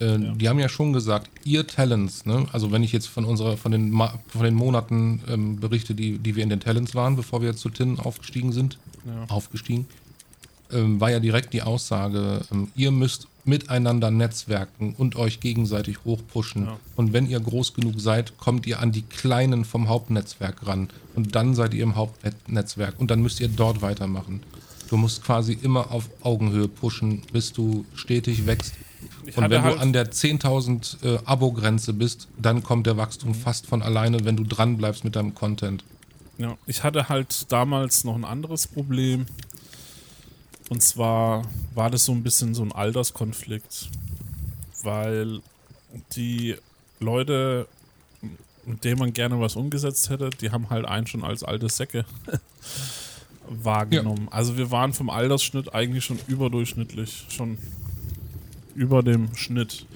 Äh, 0.00 0.12
ja. 0.12 0.32
Die 0.34 0.48
haben 0.48 0.58
ja 0.58 0.68
schon 0.68 0.92
gesagt, 0.92 1.30
ihr 1.44 1.66
Talents, 1.66 2.26
ne? 2.26 2.46
Also 2.52 2.70
wenn 2.70 2.82
ich 2.82 2.92
jetzt 2.92 3.08
von 3.08 3.24
unserer, 3.24 3.56
von 3.56 3.72
den, 3.72 3.92
von 4.28 4.42
den 4.42 4.54
Monaten 4.54 5.20
ähm, 5.28 5.60
berichte, 5.60 5.94
die, 5.94 6.18
die 6.18 6.36
wir 6.36 6.42
in 6.42 6.50
den 6.50 6.60
Talents 6.60 6.94
waren, 6.94 7.16
bevor 7.16 7.40
wir 7.40 7.48
jetzt 7.48 7.60
zu 7.60 7.70
TIN 7.70 7.98
aufgestiegen 7.98 8.52
sind, 8.52 8.78
ja. 9.06 9.24
aufgestiegen, 9.28 9.86
ähm, 10.70 11.00
war 11.00 11.10
ja 11.10 11.20
direkt 11.20 11.52
die 11.52 11.62
Aussage, 11.62 12.42
ähm, 12.52 12.68
ihr 12.74 12.90
müsst 12.90 13.26
miteinander 13.44 14.10
netzwerken 14.10 14.94
und 14.96 15.16
euch 15.16 15.40
gegenseitig 15.40 16.04
hochpushen. 16.04 16.66
Ja. 16.66 16.78
Und 16.96 17.12
wenn 17.12 17.26
ihr 17.26 17.40
groß 17.40 17.74
genug 17.74 17.98
seid, 17.98 18.36
kommt 18.36 18.66
ihr 18.66 18.80
an 18.80 18.92
die 18.92 19.02
Kleinen 19.02 19.64
vom 19.64 19.88
Hauptnetzwerk 19.88 20.66
ran. 20.66 20.88
Und 21.16 21.34
dann 21.34 21.54
seid 21.54 21.72
ihr 21.74 21.82
im 21.82 21.96
Hauptnetzwerk. 21.96 23.00
Und 23.00 23.10
dann 23.10 23.22
müsst 23.22 23.40
ihr 23.40 23.48
dort 23.48 23.80
weitermachen. 23.80 24.42
Du 24.90 24.96
musst 24.96 25.24
quasi 25.24 25.58
immer 25.60 25.90
auf 25.90 26.08
Augenhöhe 26.22 26.68
pushen, 26.68 27.22
bis 27.32 27.52
du 27.52 27.84
stetig 27.94 28.46
wächst. 28.46 28.74
Und 29.36 29.50
wenn 29.50 29.62
halt 29.62 29.76
du 29.76 29.80
an 29.80 29.92
der 29.92 30.10
10.000 30.10 31.04
äh, 31.04 31.18
Abo-Grenze 31.24 31.92
bist, 31.92 32.28
dann 32.38 32.62
kommt 32.62 32.86
der 32.86 32.96
Wachstum 32.96 33.34
fast 33.34 33.66
von 33.66 33.82
alleine, 33.82 34.24
wenn 34.24 34.36
du 34.36 34.44
dran 34.44 34.76
bleibst 34.76 35.04
mit 35.04 35.16
deinem 35.16 35.34
Content. 35.34 35.84
Ja, 36.38 36.56
ich 36.66 36.84
hatte 36.84 37.08
halt 37.08 37.50
damals 37.50 38.04
noch 38.04 38.14
ein 38.14 38.24
anderes 38.24 38.66
Problem. 38.66 39.26
Und 40.70 40.82
zwar 40.82 41.42
war 41.74 41.90
das 41.90 42.04
so 42.04 42.12
ein 42.12 42.22
bisschen 42.22 42.54
so 42.54 42.62
ein 42.62 42.72
Alterskonflikt. 42.72 43.88
Weil 44.82 45.40
die 46.14 46.54
Leute, 47.00 47.66
mit 48.64 48.84
denen 48.84 48.98
man 48.98 49.12
gerne 49.12 49.40
was 49.40 49.56
umgesetzt 49.56 50.10
hätte, 50.10 50.30
die 50.30 50.50
haben 50.50 50.70
halt 50.70 50.84
einen 50.84 51.06
schon 51.06 51.24
als 51.24 51.42
alte 51.42 51.68
Säcke 51.68 52.04
wahrgenommen. 53.48 54.28
Ja. 54.30 54.32
Also 54.32 54.56
wir 54.56 54.70
waren 54.70 54.92
vom 54.92 55.10
Altersschnitt 55.10 55.74
eigentlich 55.74 56.04
schon 56.04 56.18
überdurchschnittlich, 56.28 57.26
schon 57.30 57.58
über 58.74 59.02
dem 59.02 59.34
Schnitt. 59.34 59.86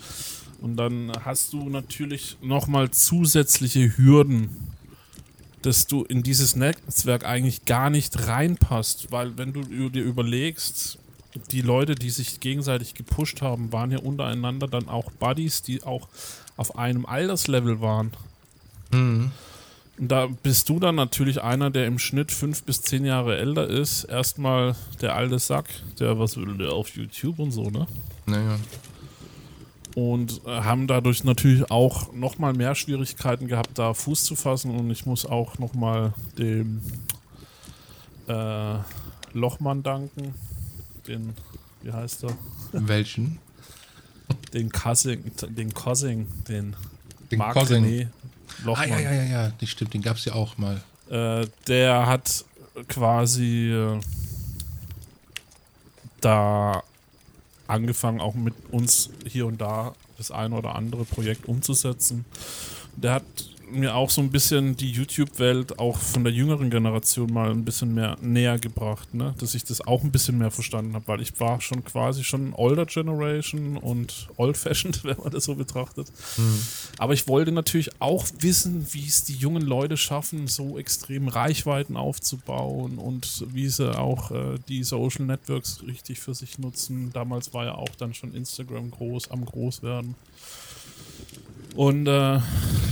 Und 0.60 0.76
dann 0.76 1.12
hast 1.24 1.52
du 1.52 1.68
natürlich 1.68 2.36
nochmal 2.40 2.90
zusätzliche 2.90 3.96
Hürden, 3.96 4.50
dass 5.62 5.86
du 5.86 6.04
in 6.04 6.22
dieses 6.22 6.56
Netzwerk 6.56 7.24
eigentlich 7.24 7.64
gar 7.64 7.90
nicht 7.90 8.26
reinpasst, 8.26 9.10
weil 9.10 9.38
wenn 9.38 9.52
du 9.52 9.88
dir 9.88 10.04
überlegst, 10.04 10.98
die 11.50 11.62
Leute, 11.62 11.94
die 11.94 12.10
sich 12.10 12.40
gegenseitig 12.40 12.94
gepusht 12.94 13.42
haben, 13.42 13.72
waren 13.72 13.90
ja 13.90 13.98
untereinander 13.98 14.68
dann 14.68 14.88
auch 14.88 15.10
Buddies, 15.12 15.62
die 15.62 15.82
auch 15.82 16.08
auf 16.56 16.76
einem 16.76 17.06
Alterslevel 17.06 17.80
waren. 17.80 18.12
Mhm. 18.92 19.30
Und 19.98 20.08
da 20.08 20.26
bist 20.26 20.68
du 20.68 20.78
dann 20.78 20.94
natürlich 20.94 21.42
einer, 21.42 21.70
der 21.70 21.86
im 21.86 21.98
Schnitt 21.98 22.32
fünf 22.32 22.62
bis 22.64 22.82
zehn 22.82 23.04
Jahre 23.04 23.36
älter 23.36 23.68
ist. 23.68 24.04
Erstmal 24.04 24.74
der 25.00 25.14
alte 25.14 25.38
Sack, 25.38 25.66
der 26.00 26.18
was 26.18 26.36
will 26.36 26.56
der 26.56 26.72
auf 26.72 26.88
YouTube 26.96 27.38
und 27.38 27.52
so, 27.52 27.70
ne? 27.70 27.86
Naja. 28.26 28.58
Und 29.94 30.40
äh, 30.46 30.62
haben 30.62 30.86
dadurch 30.86 31.24
natürlich 31.24 31.70
auch 31.70 32.12
nochmal 32.14 32.54
mehr 32.54 32.74
Schwierigkeiten 32.74 33.46
gehabt, 33.46 33.78
da 33.78 33.92
Fuß 33.92 34.24
zu 34.24 34.34
fassen. 34.34 34.70
Und 34.70 34.90
ich 34.90 35.04
muss 35.04 35.26
auch 35.26 35.58
nochmal 35.58 36.14
dem 36.38 36.80
äh, 38.28 38.76
Lochmann 39.34 39.82
danken. 39.82 40.34
Den, 41.06 41.34
wie 41.82 41.92
heißt 41.92 42.24
er? 42.24 42.36
Welchen? 42.72 43.38
Den 44.54 44.70
Cousin, 44.70 45.30
den 45.50 45.74
Cousin, 45.74 46.26
den, 46.48 46.74
den 47.30 47.38
Marc 47.38 47.54
Cousin. 47.54 47.84
René 47.84 48.08
Lochmann. 48.64 48.92
Ah, 48.92 49.00
ja, 49.00 49.10
ja, 49.10 49.12
ja, 49.12 49.22
ja, 49.24 49.52
das 49.60 49.68
stimmt, 49.68 49.94
den 49.94 50.02
gab 50.02 50.16
es 50.16 50.24
ja 50.24 50.34
auch 50.34 50.58
mal. 50.58 50.82
Äh, 51.10 51.46
der 51.66 52.06
hat 52.06 52.44
quasi 52.88 53.70
äh, 53.70 54.00
da 56.20 56.82
angefangen, 57.66 58.20
auch 58.20 58.34
mit 58.34 58.54
uns 58.70 59.10
hier 59.26 59.46
und 59.46 59.60
da 59.60 59.94
das 60.18 60.30
eine 60.30 60.54
oder 60.54 60.74
andere 60.74 61.04
Projekt 61.04 61.46
umzusetzen. 61.46 62.24
Der 62.96 63.14
hat 63.14 63.24
mir 63.72 63.94
auch 63.94 64.10
so 64.10 64.20
ein 64.20 64.30
bisschen 64.30 64.76
die 64.76 64.90
YouTube-Welt 64.90 65.78
auch 65.78 65.98
von 65.98 66.24
der 66.24 66.32
jüngeren 66.32 66.70
Generation 66.70 67.32
mal 67.32 67.50
ein 67.50 67.64
bisschen 67.64 67.94
mehr 67.94 68.16
näher 68.20 68.58
gebracht, 68.58 69.14
ne? 69.14 69.34
dass 69.38 69.54
ich 69.54 69.64
das 69.64 69.80
auch 69.80 70.02
ein 70.02 70.12
bisschen 70.12 70.38
mehr 70.38 70.50
verstanden 70.50 70.94
habe, 70.94 71.08
weil 71.08 71.20
ich 71.20 71.38
war 71.40 71.60
schon 71.60 71.84
quasi 71.84 72.24
schon 72.24 72.54
older 72.54 72.86
Generation 72.86 73.76
und 73.76 74.28
old-fashioned, 74.36 75.04
wenn 75.04 75.16
man 75.18 75.30
das 75.30 75.44
so 75.44 75.54
betrachtet. 75.54 76.12
Mhm. 76.36 76.60
Aber 76.98 77.14
ich 77.14 77.28
wollte 77.28 77.52
natürlich 77.52 77.90
auch 78.00 78.26
wissen, 78.38 78.86
wie 78.92 79.06
es 79.06 79.24
die 79.24 79.34
jungen 79.34 79.62
Leute 79.62 79.96
schaffen, 79.96 80.46
so 80.46 80.78
extrem 80.78 81.28
Reichweiten 81.28 81.96
aufzubauen 81.96 82.98
und 82.98 83.44
wie 83.52 83.68
sie 83.68 83.96
auch 83.98 84.30
äh, 84.30 84.58
die 84.68 84.82
Social 84.84 85.26
Networks 85.26 85.82
richtig 85.86 86.20
für 86.20 86.34
sich 86.34 86.58
nutzen. 86.58 87.10
Damals 87.12 87.52
war 87.54 87.64
ja 87.64 87.74
auch 87.74 87.94
dann 87.98 88.14
schon 88.14 88.34
Instagram 88.34 88.90
groß 88.90 89.30
am 89.30 89.44
Großwerden. 89.44 90.14
Und 91.74 92.06
äh, 92.06 92.10
ja, 92.10 92.42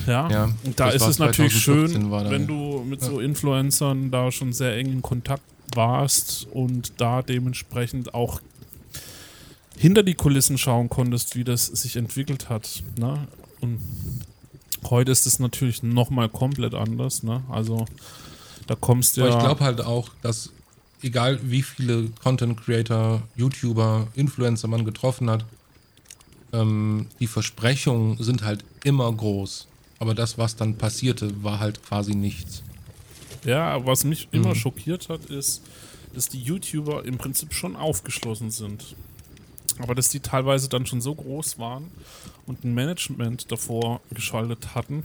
ja 0.07 0.49
da 0.77 0.91
ist 0.91 1.07
es 1.07 1.19
natürlich 1.19 1.55
schön, 1.55 2.11
wenn 2.11 2.47
du 2.47 2.85
mit 2.87 3.03
ja. 3.03 3.09
so 3.09 3.21
Influencern 3.21 4.11
da 4.11 4.33
schon 4.33 4.53
sehr 4.53 4.77
eng 4.77 4.87
in 4.87 5.03
Kontakt 5.03 5.43
warst 5.75 6.47
und 6.53 6.93
da 6.99 7.23
dementsprechend 7.23 8.15
auch 8.15 8.41
hinter 9.77 10.03
die 10.03 10.15
Kulissen 10.15 10.59
schauen 10.59 10.89
konntest, 10.89 11.37
wie 11.37 11.45
das 11.45 11.67
sich 11.67 11.97
entwickelt 11.97 12.49
hat. 12.49 12.83
Ne? 12.99 13.27
Und 13.61 13.81
heute 14.91 15.13
ist 15.13 15.27
es 15.27 15.39
natürlich 15.39 15.83
nochmal 15.83 16.29
komplett 16.29 16.75
anders. 16.75 17.23
Ne? 17.23 17.43
Also 17.49 17.87
da 18.67 18.75
kommst 18.75 19.17
du 19.17 19.23
ja. 19.23 19.29
Aber 19.29 19.37
ich 19.37 19.45
glaube 19.45 19.65
halt 19.65 19.81
auch, 19.81 20.11
dass 20.23 20.51
egal 21.03 21.41
wie 21.43 21.63
viele 21.63 22.11
Content 22.23 22.63
Creator, 22.63 23.23
YouTuber, 23.37 24.09
Influencer 24.15 24.69
man 24.69 24.85
getroffen 24.85 25.31
hat, 25.31 25.45
ähm, 26.53 27.07
die 27.19 27.27
Versprechungen 27.27 28.23
sind 28.23 28.43
halt 28.43 28.65
immer 28.85 29.13
groß. 29.13 29.67
Aber 29.99 30.15
das, 30.15 30.39
was 30.39 30.57
dann 30.57 30.77
passierte, 30.77 31.43
war 31.43 31.61
halt 31.61 31.83
quasi 31.83 32.15
nichts. 32.15 32.63
Ja, 33.45 33.85
was 33.87 34.05
mich 34.05 34.29
mhm. 34.33 34.41
immer 34.41 34.55
schockiert 34.55 35.09
hat, 35.09 35.27
ist, 35.27 35.63
dass 36.15 36.29
die 36.29 36.41
YouTuber 36.41 37.05
im 37.05 37.19
Prinzip 37.19 37.53
schon 37.55 37.77
aufgeschlossen 37.77 38.51
sind. 38.51 38.97
Aber 39.79 39.95
dass 39.95 40.09
die 40.09 40.21
teilweise 40.21 40.69
dann 40.69 40.87
schon 40.87 41.01
so 41.01 41.15
groß 41.15 41.59
waren 41.59 41.91
und 42.47 42.65
ein 42.65 42.75
Management 42.75 43.51
davor 43.51 44.01
geschaltet 44.11 44.75
hatten, 44.75 45.05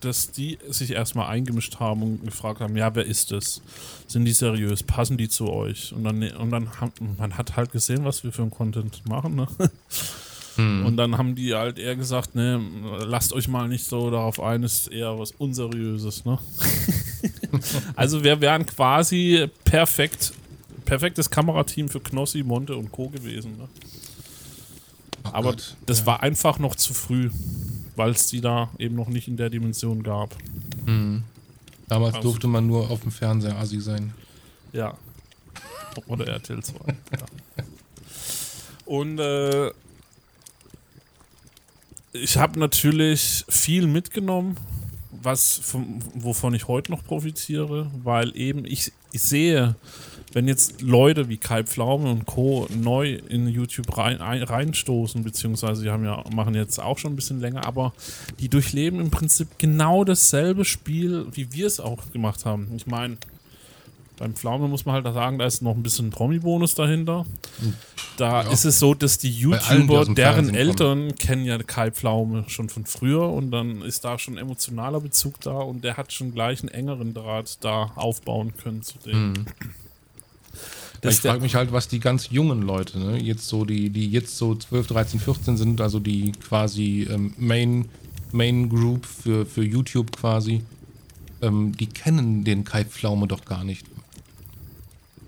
dass 0.00 0.32
die 0.32 0.58
sich 0.68 0.92
erstmal 0.92 1.28
eingemischt 1.28 1.78
haben 1.78 2.02
und 2.02 2.24
gefragt 2.24 2.60
haben, 2.60 2.76
ja, 2.76 2.94
wer 2.94 3.04
ist 3.04 3.30
das? 3.30 3.62
Sind 4.06 4.24
die 4.24 4.32
seriös? 4.32 4.82
Passen 4.82 5.16
die 5.16 5.28
zu 5.28 5.48
euch? 5.50 5.92
Und 5.92 6.04
dann, 6.04 6.22
und 6.22 6.50
dann 6.50 6.80
hat 6.80 6.92
man 7.18 7.36
hat 7.36 7.56
halt 7.56 7.72
gesehen, 7.72 8.04
was 8.04 8.24
wir 8.24 8.32
für 8.32 8.42
ein 8.42 8.50
Content 8.50 9.02
machen, 9.06 9.36
ne? 9.36 9.46
Hm. 10.60 10.86
Und 10.86 10.96
dann 10.96 11.16
haben 11.16 11.34
die 11.34 11.54
halt 11.54 11.78
eher 11.78 11.96
gesagt, 11.96 12.34
ne, 12.34 12.60
lasst 13.04 13.32
euch 13.32 13.48
mal 13.48 13.68
nicht 13.68 13.86
so 13.86 14.10
darauf 14.10 14.40
ein, 14.40 14.62
ist 14.62 14.88
eher 14.88 15.18
was 15.18 15.32
Unseriöses, 15.32 16.24
ne? 16.24 16.38
also 17.96 18.22
wir 18.22 18.40
wären 18.40 18.66
quasi 18.66 19.48
perfekt, 19.64 20.32
perfektes 20.84 21.30
Kamerateam 21.30 21.88
für 21.88 22.00
Knossi, 22.00 22.42
Monte 22.42 22.76
und 22.76 22.92
Co. 22.92 23.08
gewesen, 23.08 23.56
ne? 23.56 23.68
Oh 25.24 25.28
Aber 25.32 25.50
Gott, 25.50 25.76
das 25.86 26.00
ja. 26.00 26.06
war 26.06 26.22
einfach 26.22 26.58
noch 26.58 26.74
zu 26.74 26.94
früh, 26.94 27.30
weil 27.96 28.10
es 28.10 28.26
die 28.26 28.40
da 28.40 28.70
eben 28.78 28.96
noch 28.96 29.08
nicht 29.08 29.28
in 29.28 29.36
der 29.36 29.50
Dimension 29.50 30.02
gab. 30.02 30.34
Mhm. 30.86 31.24
Damals 31.88 32.16
also, 32.16 32.28
durfte 32.28 32.48
man 32.48 32.66
nur 32.66 32.90
auf 32.90 33.00
dem 33.00 33.10
Fernseher 33.10 33.56
Asi 33.56 33.80
sein. 33.80 34.14
Ja. 34.72 34.96
Oder 36.06 36.28
RTL 36.28 36.62
2. 36.62 36.74
ja. 36.86 36.94
Und 38.86 39.18
äh, 39.18 39.70
ich 42.12 42.36
habe 42.36 42.58
natürlich 42.58 43.44
viel 43.48 43.86
mitgenommen, 43.86 44.56
was 45.22 45.58
vom, 45.58 46.00
wovon 46.14 46.54
ich 46.54 46.66
heute 46.66 46.90
noch 46.90 47.04
profitiere, 47.04 47.90
weil 48.02 48.36
eben 48.36 48.64
ich, 48.64 48.92
ich 49.12 49.22
sehe, 49.22 49.76
wenn 50.32 50.48
jetzt 50.48 50.80
Leute 50.80 51.28
wie 51.28 51.36
Kai 51.36 51.64
Pflaume 51.64 52.10
und 52.10 52.26
Co. 52.26 52.66
neu 52.70 53.14
in 53.28 53.48
YouTube 53.48 53.96
rein, 53.96 54.20
ein, 54.20 54.42
reinstoßen, 54.42 55.22
beziehungsweise 55.22 55.82
die 55.82 55.90
haben 55.90 56.04
ja, 56.04 56.24
machen 56.32 56.54
jetzt 56.54 56.80
auch 56.80 56.98
schon 56.98 57.12
ein 57.12 57.16
bisschen 57.16 57.40
länger, 57.40 57.66
aber 57.66 57.92
die 58.38 58.48
durchleben 58.48 59.00
im 59.00 59.10
Prinzip 59.10 59.58
genau 59.58 60.04
dasselbe 60.04 60.64
Spiel, 60.64 61.26
wie 61.32 61.52
wir 61.52 61.66
es 61.66 61.80
auch 61.80 62.10
gemacht 62.12 62.44
haben. 62.44 62.68
Ich 62.76 62.86
meine, 62.86 63.18
beim 64.20 64.34
Pflaume 64.34 64.68
muss 64.68 64.84
man 64.84 64.94
halt 64.96 65.14
sagen, 65.14 65.38
da 65.38 65.46
ist 65.46 65.62
noch 65.62 65.74
ein 65.74 65.82
bisschen 65.82 66.10
Promi-Bonus 66.10 66.74
dahinter. 66.74 67.24
Da 68.18 68.42
ja. 68.42 68.50
ist 68.50 68.66
es 68.66 68.78
so, 68.78 68.92
dass 68.92 69.16
die 69.16 69.30
YouTuber, 69.30 70.04
die 70.04 70.14
deren 70.14 70.54
Eltern 70.54 71.08
kommen. 71.08 71.14
kennen 71.14 71.44
ja 71.46 71.56
Kai 71.56 71.90
Pflaume 71.90 72.44
schon 72.48 72.68
von 72.68 72.84
früher 72.84 73.30
und 73.30 73.50
dann 73.50 73.80
ist 73.80 74.04
da 74.04 74.18
schon 74.18 74.36
emotionaler 74.36 75.00
Bezug 75.00 75.40
da 75.40 75.52
und 75.52 75.84
der 75.84 75.96
hat 75.96 76.12
schon 76.12 76.34
gleich 76.34 76.60
einen 76.60 76.68
engeren 76.68 77.14
Draht 77.14 77.64
da 77.64 77.92
aufbauen 77.94 78.52
können 78.62 78.82
zu 78.82 78.98
dem. 78.98 79.28
Mhm. 79.28 79.46
ich 81.02 81.16
frage 81.16 81.40
mich 81.40 81.54
halt, 81.54 81.72
was 81.72 81.88
die 81.88 81.98
ganz 81.98 82.28
jungen 82.28 82.60
Leute, 82.60 82.98
ne, 82.98 83.18
jetzt 83.18 83.48
so, 83.48 83.64
die, 83.64 83.88
die 83.88 84.10
jetzt 84.10 84.36
so 84.36 84.54
12, 84.54 84.86
13, 84.86 85.20
14 85.20 85.56
sind, 85.56 85.80
also 85.80 85.98
die 85.98 86.32
quasi 86.32 87.08
ähm, 87.10 87.32
Main, 87.38 87.88
Main 88.32 88.68
Group 88.68 89.06
für, 89.06 89.46
für 89.46 89.64
YouTube 89.64 90.14
quasi, 90.14 90.62
ähm, 91.40 91.72
die 91.74 91.86
kennen 91.86 92.44
den 92.44 92.64
Kai 92.64 92.84
Pflaume 92.84 93.26
doch 93.26 93.46
gar 93.46 93.64
nicht. 93.64 93.86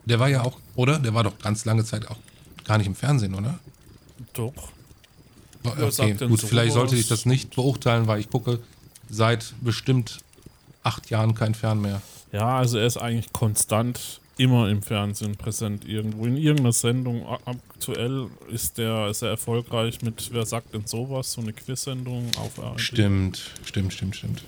Der 0.05 0.19
war 0.19 0.29
ja 0.29 0.43
auch, 0.43 0.59
oder? 0.75 0.99
Der 0.99 1.15
war 1.15 1.25
doch 1.25 1.39
ganz 1.39 1.65
lange 1.65 1.85
Zeit 1.85 2.09
auch 2.09 2.17
gar 2.65 2.79
nicht 2.79 2.87
im 2.87 2.95
Fernsehen, 2.95 3.35
oder? 3.35 3.59
Doch. 4.33 4.53
Okay, 5.65 6.15
gut, 6.15 6.41
vielleicht 6.41 6.73
sollte 6.73 6.97
ich 6.97 7.07
das 7.07 7.25
nicht 7.25 7.55
beurteilen, 7.55 8.09
weil 8.09 8.19
ich 8.19 8.29
gucke 8.29 8.59
seit 9.09 9.55
bestimmt 9.61 10.19
acht 10.83 11.11
Jahren 11.11 11.35
kein 11.35 11.55
Fern 11.55 11.81
mehr. 11.81 12.03
Ja, 12.33 12.59
also 12.59 12.79
er 12.79 12.87
ist 12.87 12.97
eigentlich 12.97 13.33
konstant 13.33 14.21
immer 14.39 14.69
im 14.71 14.83
Fernsehen 14.83 15.37
präsent 15.37 15.87
irgendwo 15.87 16.27
in 16.27 16.37
irgendeiner 16.37 16.73
Sendung. 16.73 17.27
Aktuell 17.45 18.29
ist 18.51 18.79
der 18.79 19.13
sehr 19.15 19.31
erfolgreich 19.31 20.03
mit 20.03 20.31
Wer 20.33 20.47
sagt 20.47 20.75
denn 20.75 20.87
sowas? 20.87 21.33
So 21.33 21.43
eine 21.43 21.53
Quiz-Sendung 21.53 22.31
auf 22.39 22.59
ARD. 22.59 22.81
Stimmt, 22.81 23.53
stimmt, 23.65 23.93
stimmt, 23.93 24.17
stimmt. 24.17 24.45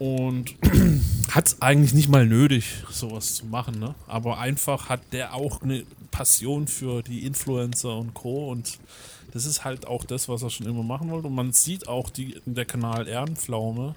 Und 0.00 0.54
hat 1.30 1.46
es 1.46 1.60
eigentlich 1.60 1.92
nicht 1.92 2.08
mal 2.08 2.26
nötig, 2.26 2.64
sowas 2.90 3.34
zu 3.34 3.44
machen, 3.44 3.78
ne? 3.78 3.94
Aber 4.06 4.38
einfach 4.38 4.88
hat 4.88 5.02
der 5.12 5.34
auch 5.34 5.60
eine 5.60 5.84
Passion 6.10 6.66
für 6.68 7.02
die 7.02 7.26
Influencer 7.26 7.98
und 7.98 8.14
Co. 8.14 8.50
Und 8.50 8.78
das 9.34 9.44
ist 9.44 9.62
halt 9.62 9.86
auch 9.86 10.06
das, 10.06 10.26
was 10.26 10.42
er 10.42 10.48
schon 10.48 10.66
immer 10.66 10.82
machen 10.82 11.10
wollte. 11.10 11.28
Und 11.28 11.34
man 11.34 11.52
sieht 11.52 11.86
auch 11.86 12.08
die, 12.08 12.40
der 12.46 12.64
Kanal 12.64 13.06
Ehrenpflaume, 13.06 13.94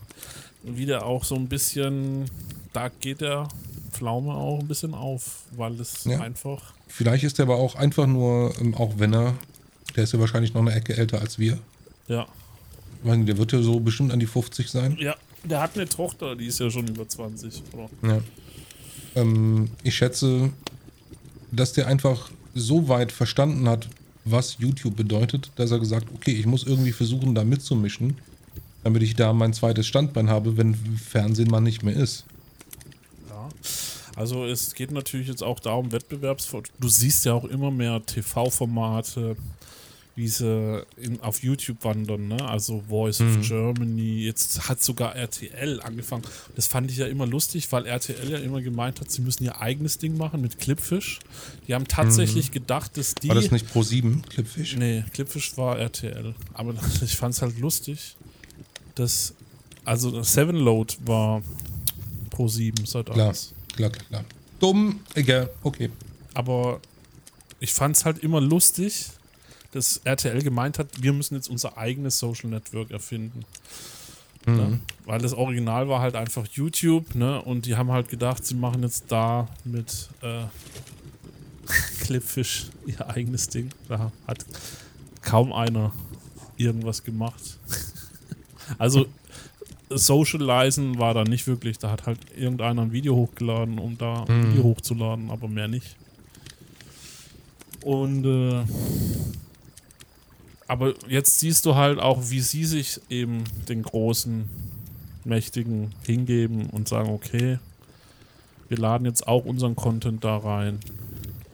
wie 0.64 0.86
der 0.86 1.06
auch 1.06 1.24
so 1.24 1.36
ein 1.36 1.48
bisschen, 1.48 2.26
da 2.74 2.90
geht 2.90 3.22
der 3.22 3.48
Pflaume 3.94 4.34
auch 4.34 4.60
ein 4.60 4.68
bisschen 4.68 4.94
auf, 4.94 5.46
weil 5.56 5.80
es 5.80 6.04
ja. 6.04 6.20
einfach. 6.20 6.74
Vielleicht 6.90 7.24
ist 7.24 7.40
er 7.40 7.44
aber 7.44 7.56
auch 7.56 7.76
einfach 7.76 8.08
nur, 8.08 8.54
ähm, 8.60 8.76
auch 8.76 8.96
wenn 8.98 9.14
er, 9.14 9.36
der 9.96 10.04
ist 10.04 10.12
ja 10.12 10.20
wahrscheinlich 10.20 10.54
noch 10.54 10.62
eine 10.62 10.74
Ecke 10.74 10.98
älter 10.98 11.22
als 11.22 11.40
wir. 11.40 11.60
Ja. 12.10 12.28
Der 13.06 13.38
wird 13.38 13.54
ja 13.54 13.62
so 13.62 13.80
bestimmt 13.80 14.12
an 14.12 14.20
die 14.20 14.28
50 14.28 14.70
sein. 14.70 14.98
Ja, 15.00 15.16
der 15.44 15.62
hat 15.62 15.76
eine 15.76 15.88
Tochter, 15.88 16.36
die 16.36 16.48
ist 16.48 16.60
ja 16.60 16.70
schon 16.70 16.88
über 16.88 17.08
20. 17.08 17.64
Oder? 17.74 17.90
Ja. 18.02 18.22
Ähm, 19.16 19.70
ich 19.84 19.96
schätze, 19.96 20.52
dass 21.52 21.74
der 21.74 21.88
einfach 21.88 22.32
so 22.56 22.88
weit 22.88 23.12
verstanden 23.12 23.68
hat, 23.68 23.90
was 24.26 24.58
YouTube 24.60 24.96
bedeutet, 24.96 25.52
dass 25.56 25.72
er 25.72 25.80
gesagt, 25.80 26.08
okay, 26.16 26.32
ich 26.32 26.46
muss 26.46 26.64
irgendwie 26.64 26.94
versuchen, 26.94 27.36
da 27.36 27.44
mitzumischen, 27.44 28.18
damit 28.84 29.04
ich 29.04 29.16
da 29.16 29.34
mein 29.34 29.54
zweites 29.54 29.86
Standbein 29.88 30.30
habe, 30.30 30.58
wenn 30.58 30.76
Fernsehen 30.76 31.50
mal 31.50 31.60
nicht 31.60 31.84
mehr 31.84 31.96
ist. 31.96 32.26
Ja. 33.30 33.50
Also 34.16 34.46
es 34.46 34.76
geht 34.76 34.92
natürlich 34.92 35.28
jetzt 35.28 35.44
auch 35.44 35.60
darum, 35.60 35.92
Wettbewerbsfort. 35.92 36.72
Du 36.80 36.88
siehst 36.88 37.26
ja 37.26 37.34
auch 37.34 37.46
immer 37.46 37.72
mehr 37.72 38.06
TV-Formate, 38.06 39.36
wie 40.16 40.28
sie 40.28 40.86
in, 40.98 41.20
auf 41.22 41.42
YouTube 41.42 41.84
wandern, 41.84 42.28
ne? 42.28 42.48
Also 42.48 42.84
Voice 42.88 43.20
mhm. 43.20 43.40
of 43.40 43.48
Germany. 43.48 44.24
Jetzt 44.24 44.70
hat 44.70 44.84
sogar 44.84 45.16
RTL 45.16 45.82
angefangen. 45.82 46.24
Das 46.56 46.68
fand 46.68 46.92
ich 46.92 46.98
ja 46.98 47.08
immer 47.08 47.26
lustig, 47.26 47.72
weil 47.72 47.88
RTL 47.88 48.30
ja 48.30 48.38
immer 48.38 48.62
gemeint 48.62 49.02
hat, 49.02 49.10
sie 49.10 49.22
müssen 49.22 49.44
ihr 49.44 49.60
eigenes 49.60 49.98
Ding 49.98 50.16
machen 50.16 50.42
mit 50.42 50.60
Clipfish. 50.60 51.20
Die 51.68 51.74
haben 51.74 51.88
tatsächlich 51.88 52.50
mhm. 52.50 52.54
gedacht, 52.54 52.96
dass 52.98 53.16
die. 53.16 53.30
War 53.30 53.36
das 53.36 53.52
nicht 53.52 53.72
Pro 53.72 53.82
7, 53.82 54.22
Clipfish? 54.30 54.76
Nee, 54.76 55.04
Clipfish 55.14 55.58
war 55.58 55.80
RTL. 55.80 56.36
Aber 56.54 56.76
ich 57.02 57.16
fand 57.16 57.34
es 57.34 57.42
halt 57.42 57.60
lustig, 57.60 58.16
dass. 58.96 59.34
Also 59.86 60.24
Seven 60.24 60.56
Load 60.56 60.96
war 61.06 61.42
Pro 62.30 62.48
7 62.48 62.86
seit 62.86 63.08
klar, 63.08 63.34
klar, 63.76 63.90
klar, 63.90 63.90
klar. 63.90 64.26
Dumm, 64.60 65.02
egal, 65.14 65.50
okay. 65.62 65.90
Aber 66.34 66.80
ich 67.60 67.74
fand 67.74 67.98
es 67.98 68.06
halt 68.06 68.20
immer 68.20 68.40
lustig, 68.40 69.08
dass 69.74 69.98
RTL 70.04 70.42
gemeint 70.42 70.80
hat, 70.80 70.88
wir 71.02 71.14
müssen 71.14 71.36
jetzt 71.36 71.50
unser 71.50 71.78
eigenes 71.78 72.20
Social 72.20 72.50
Network 72.50 72.92
erfinden. 72.92 73.44
Mhm. 74.46 74.56
Ne? 74.56 74.80
Weil 75.06 75.20
das 75.20 75.34
Original 75.34 75.90
war 75.90 76.02
halt 76.02 76.16
einfach 76.16 76.46
YouTube, 76.48 77.16
ne? 77.16 77.42
Und 77.42 77.66
die 77.66 77.76
haben 77.76 77.92
halt 77.92 78.10
gedacht, 78.10 78.46
sie 78.46 78.56
machen 78.56 78.84
jetzt 78.84 79.06
da 79.12 79.48
mit 79.64 80.10
äh, 80.22 80.44
Clipfish 82.02 82.68
ihr 82.86 83.08
eigenes 83.10 83.48
Ding. 83.48 83.70
Da 83.88 84.12
hat 84.28 84.46
kaum 85.22 85.54
einer 85.54 85.92
irgendwas 86.58 87.04
gemacht. 87.04 87.58
also 88.78 89.08
Socializen 89.90 91.00
war 91.00 91.14
da 91.14 91.24
nicht 91.24 91.48
wirklich. 91.48 91.80
Da 91.80 91.90
hat 91.90 92.06
halt 92.06 92.20
irgendeiner 92.36 92.84
ein 92.84 92.92
Video 92.92 93.16
hochgeladen, 93.16 93.80
um 93.80 93.98
da 93.98 94.24
ein 94.24 94.40
mhm. 94.40 94.52
Video 94.52 94.64
hochzuladen, 94.64 95.32
aber 95.32 95.48
mehr 95.48 95.68
nicht. 95.68 95.96
Und 97.84 98.26
äh, 98.26 98.64
aber 100.74 100.96
jetzt 101.08 101.40
siehst 101.40 101.68
du 101.68 101.76
halt 101.76 102.00
auch, 102.00 102.32
wie 102.32 102.40
sie 102.40 102.66
sich 102.66 103.00
eben 103.08 103.44
den 103.70 103.84
großen, 103.84 104.50
mächtigen 105.24 105.94
hingeben 106.04 106.66
und 106.72 106.88
sagen, 106.88 107.12
okay, 107.12 107.60
wir 108.70 108.80
laden 108.80 109.06
jetzt 109.06 109.28
auch 109.28 109.46
unseren 109.46 109.76
Content 109.76 110.24
da 110.24 110.36
rein. 110.36 110.80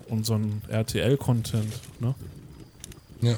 Unseren 0.07 0.61
RTL-Content, 0.70 1.74
ne? 1.99 2.15
Ja. 3.22 3.36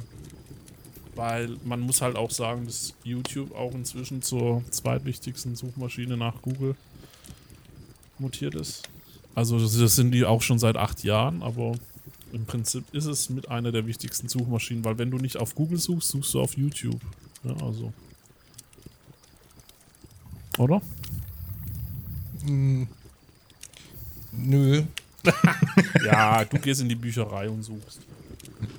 Weil 1.16 1.58
man 1.66 1.80
muss 1.80 2.02
halt 2.04 2.16
auch 2.16 2.30
sagen, 2.30 2.68
dass 2.68 2.94
YouTube 3.04 3.56
auch 3.56 3.74
inzwischen 3.74 4.22
zur 4.22 4.62
zweitwichtigsten 4.70 5.56
Suchmaschine 5.56 6.16
nach 6.16 6.44
Google 6.44 6.76
mutiert 8.20 8.54
ist. 8.54 8.84
Also 9.34 9.58
das 9.60 9.96
sind 9.96 10.12
die 10.12 10.26
auch 10.26 10.44
schon 10.44 10.60
seit 10.60 10.78
acht 10.78 11.04
Jahren, 11.04 11.42
aber 11.42 11.74
im 12.34 12.46
Prinzip 12.46 12.84
ist 12.94 13.06
es 13.06 13.30
mit 13.30 13.50
einer 13.50 13.72
der 13.72 13.86
wichtigsten 13.86 14.28
Suchmaschinen, 14.28 14.84
weil 14.84 14.98
wenn 14.98 15.12
du 15.12 15.18
nicht 15.18 15.38
auf 15.38 15.56
Google 15.56 15.78
suchst, 15.78 16.10
suchst 16.10 16.34
du 16.34 16.42
auf 16.42 16.58
YouTube. 16.58 17.00
Ja, 17.44 17.56
also. 17.58 17.92
Oder? 20.58 20.82
Hm. 22.46 22.88
Nö. 24.32 24.84
ja, 26.06 26.46
du 26.46 26.58
gehst 26.60 26.82
in 26.82 26.90
die 26.90 26.96
Bücherei 26.96 27.50
und 27.50 27.64
suchst. 27.64 28.02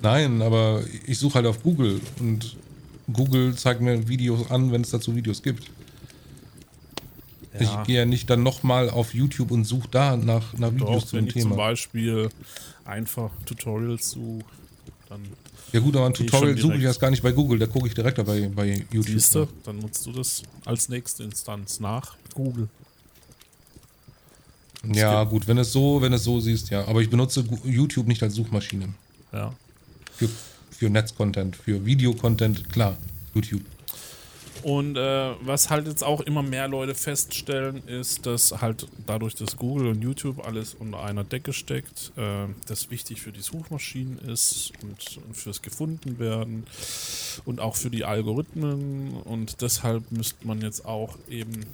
Nein, 0.01 0.41
aber 0.41 0.83
ich 1.05 1.17
suche 1.17 1.35
halt 1.35 1.45
auf 1.45 1.61
Google 1.61 2.01
und 2.19 2.57
Google 3.11 3.55
zeigt 3.55 3.81
mir 3.81 4.07
Videos 4.07 4.49
an, 4.49 4.71
wenn 4.71 4.81
es 4.81 4.89
dazu 4.89 5.15
Videos 5.15 5.41
gibt. 5.41 5.69
Ja. 7.59 7.81
Ich 7.81 7.87
gehe 7.87 7.97
ja 7.97 8.05
nicht 8.05 8.29
dann 8.29 8.41
nochmal 8.41 8.89
auf 8.89 9.13
YouTube 9.13 9.51
und 9.51 9.65
suche 9.65 9.87
da 9.91 10.17
nach, 10.17 10.53
nach 10.57 10.73
Videos 10.73 11.03
Doch, 11.03 11.09
zum 11.09 11.19
wenn 11.19 11.29
Thema. 11.29 11.37
Ich 11.37 11.43
zum 11.49 11.57
Beispiel 11.57 12.29
einfach 12.85 13.29
Tutorials 13.45 14.11
suche, 14.11 14.45
dann. 15.09 15.21
Ja 15.71 15.79
gut, 15.79 15.95
aber 15.95 16.05
ein 16.07 16.13
Tutorial 16.13 16.57
suche 16.57 16.75
ich 16.75 16.83
erst 16.83 16.99
gar 16.99 17.09
nicht 17.09 17.23
bei 17.23 17.31
Google, 17.31 17.59
da 17.59 17.65
gucke 17.67 17.87
ich 17.87 17.93
direkt 17.93 18.23
bei, 18.25 18.47
bei 18.47 18.85
YouTube. 18.91 19.05
Siehste, 19.05 19.47
dann 19.63 19.79
nutzt 19.79 20.05
du 20.05 20.11
das 20.11 20.43
als 20.65 20.89
nächste 20.89 21.23
Instanz 21.23 21.79
nach 21.79 22.15
Google. 22.33 22.69
Das 24.83 24.97
ja, 24.97 25.23
gut, 25.23 25.47
wenn 25.47 25.57
es 25.57 25.71
so, 25.71 26.01
wenn 26.01 26.13
es 26.13 26.23
so 26.23 26.39
siehst, 26.39 26.69
ja. 26.69 26.85
Aber 26.87 27.01
ich 27.01 27.09
benutze 27.09 27.43
YouTube 27.63 28.07
nicht 28.07 28.21
als 28.21 28.35
Suchmaschine. 28.35 28.93
Ja. 29.31 29.53
Für, 30.11 30.29
für 30.71 30.89
Netzcontent, 30.89 31.55
für 31.55 31.85
Videocontent, 31.85 32.69
klar, 32.69 32.97
YouTube. 33.33 33.61
Und 34.63 34.95
äh, 34.95 35.33
was 35.41 35.69
halt 35.69 35.87
jetzt 35.87 36.03
auch 36.03 36.21
immer 36.21 36.41
mehr 36.41 36.69
Leute 36.69 36.95
feststellen, 36.95 37.85
ist, 37.85 38.25
dass 38.25 38.61
halt 38.61 38.87
dadurch, 39.05 39.35
dass 39.35 39.57
Google 39.57 39.87
und 39.87 40.01
YouTube 40.01 40.45
alles 40.45 40.73
unter 40.73 41.03
einer 41.03 41.25
Decke 41.25 41.51
steckt, 41.51 42.13
äh, 42.15 42.47
das 42.67 42.89
wichtig 42.89 43.21
für 43.21 43.33
die 43.33 43.41
Suchmaschinen 43.41 44.19
ist 44.19 44.71
und, 44.81 45.19
und 45.25 45.35
fürs 45.35 45.61
Gefundenwerden 45.61 46.65
und 47.43 47.59
auch 47.59 47.75
für 47.75 47.89
die 47.89 48.05
Algorithmen. 48.05 49.15
Und 49.23 49.61
deshalb 49.61 50.09
müsste 50.11 50.47
man 50.47 50.61
jetzt 50.61 50.85
auch 50.85 51.17
eben 51.29 51.65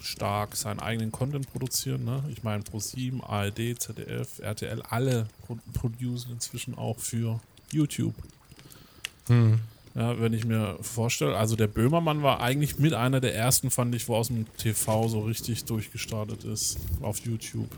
stark 0.00 0.56
seinen 0.56 0.80
eigenen 0.80 1.12
Content 1.12 1.52
produzieren. 1.52 2.04
Ne? 2.04 2.24
Ich 2.30 2.42
meine, 2.42 2.62
Pro7, 2.62 3.22
ARD, 3.22 3.78
ZDF, 3.78 4.38
RTL, 4.38 4.82
alle 4.88 5.26
pro 5.46 5.58
producen 5.74 6.32
inzwischen 6.32 6.76
auch 6.78 6.98
für 6.98 7.40
YouTube. 7.72 8.14
Hm. 9.26 9.60
Ja, 9.94 10.20
wenn 10.20 10.32
ich 10.32 10.44
mir 10.44 10.78
vorstelle, 10.80 11.36
also 11.36 11.56
der 11.56 11.66
Böhmermann 11.66 12.22
war 12.22 12.40
eigentlich 12.40 12.78
mit 12.78 12.94
einer 12.94 13.20
der 13.20 13.34
ersten, 13.34 13.70
fand 13.70 13.94
ich, 13.94 14.08
wo 14.08 14.16
aus 14.16 14.28
dem 14.28 14.46
TV 14.56 15.08
so 15.08 15.20
richtig 15.20 15.64
durchgestartet 15.64 16.44
ist 16.44 16.78
auf 17.00 17.18
YouTube. 17.20 17.70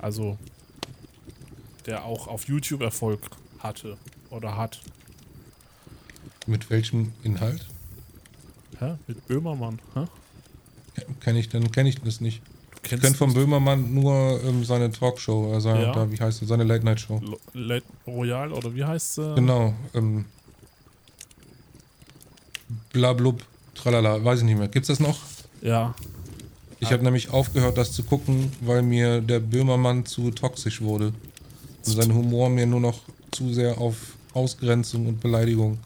Also 0.00 0.38
der 1.86 2.04
auch 2.04 2.26
auf 2.26 2.46
YouTube 2.48 2.82
Erfolg 2.82 3.20
hatte 3.60 3.96
oder 4.30 4.56
hat. 4.56 4.80
Mit 6.46 6.70
welchem 6.70 7.12
Inhalt? 7.22 7.66
Hä? 8.78 8.96
Mit 9.06 9.26
Böhmermann, 9.26 9.80
hä? 9.94 10.04
Kenne 11.20 11.38
ich 11.38 11.48
denn, 11.48 11.70
kenne 11.70 11.88
ich 11.88 12.00
das 12.00 12.20
nicht. 12.20 12.42
Ich 12.82 13.00
kenne 13.00 13.14
von 13.14 13.34
Böhmermann 13.34 13.92
nur 13.92 14.40
ähm, 14.44 14.64
seine 14.64 14.90
Talkshow, 14.90 15.52
also 15.52 15.70
ja. 15.70 15.92
da, 15.92 16.10
wie 16.10 16.18
heißt 16.18 16.38
sie, 16.38 16.46
seine 16.46 16.64
Late 16.64 16.84
Night 16.84 17.00
Show. 17.00 17.20
Late 17.52 17.84
Royal 18.06 18.52
oder 18.52 18.74
wie 18.74 18.84
heißt 18.84 19.16
sie? 19.16 19.34
Genau, 19.34 19.74
ähm, 19.94 20.24
blablub, 22.92 23.42
tralala, 23.74 24.24
weiß 24.24 24.40
ich 24.40 24.44
nicht 24.44 24.58
mehr. 24.58 24.68
Gibt's 24.68 24.88
das 24.88 25.00
noch? 25.00 25.18
Ja. 25.62 25.94
Ich 26.80 26.92
habe 26.92 27.02
nämlich 27.02 27.30
aufgehört, 27.30 27.76
das 27.76 27.92
zu 27.92 28.04
gucken, 28.04 28.52
weil 28.60 28.82
mir 28.82 29.20
der 29.20 29.40
Böhmermann 29.40 30.06
zu 30.06 30.30
toxisch 30.30 30.80
wurde. 30.80 31.12
Und 31.86 31.92
sein 31.92 32.14
Humor 32.14 32.50
mir 32.50 32.66
nur 32.66 32.80
noch 32.80 33.00
zu 33.32 33.52
sehr 33.52 33.78
auf 33.78 33.96
Ausgrenzung 34.32 35.06
und 35.06 35.20
Beleidigung. 35.20 35.78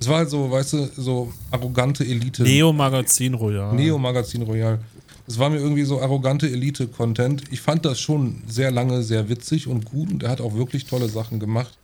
Es 0.00 0.08
war 0.08 0.18
halt 0.18 0.30
so, 0.30 0.50
weißt 0.50 0.72
du, 0.74 0.90
so 0.96 1.32
arrogante 1.50 2.04
Elite. 2.04 2.42
Neo 2.42 2.72
Magazin 2.72 3.34
Royal. 3.34 3.74
Neo 3.74 3.98
Magazin 3.98 4.42
Royal. 4.42 4.78
Es 5.26 5.38
war 5.38 5.50
mir 5.50 5.58
irgendwie 5.58 5.84
so 5.84 6.00
arrogante 6.00 6.48
Elite-Content. 6.48 7.42
Ich 7.50 7.60
fand 7.60 7.84
das 7.84 8.00
schon 8.00 8.42
sehr 8.46 8.70
lange 8.70 9.02
sehr 9.02 9.28
witzig 9.28 9.66
und 9.66 9.84
gut 9.84 10.10
und 10.10 10.22
er 10.22 10.30
hat 10.30 10.40
auch 10.40 10.54
wirklich 10.54 10.86
tolle 10.86 11.08
Sachen 11.08 11.38
gemacht. 11.38 11.76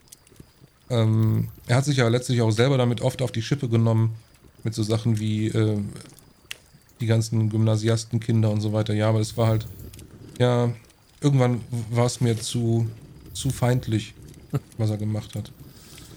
Ähm, 0.90 1.48
er 1.66 1.76
hat 1.76 1.84
sich 1.84 1.96
ja 1.96 2.08
letztlich 2.08 2.42
auch 2.42 2.50
selber 2.50 2.78
damit 2.78 3.00
oft 3.00 3.22
auf 3.22 3.32
die 3.32 3.42
Schippe 3.42 3.68
genommen, 3.68 4.14
mit 4.62 4.74
so 4.74 4.82
Sachen 4.82 5.18
wie 5.18 5.48
äh, 5.48 5.78
die 7.00 7.06
ganzen 7.06 7.50
Gymnasiastenkinder 7.50 8.50
und 8.50 8.60
so 8.60 8.72
weiter. 8.72 8.94
Ja, 8.94 9.08
aber 9.08 9.20
es 9.20 9.36
war 9.36 9.48
halt, 9.48 9.66
ja, 10.38 10.72
irgendwann 11.20 11.60
war 11.90 12.06
es 12.06 12.20
mir 12.20 12.38
zu, 12.38 12.88
zu 13.32 13.50
feindlich, 13.50 14.14
was 14.78 14.90
er 14.90 14.96
gemacht 14.96 15.34
hat. 15.34 15.50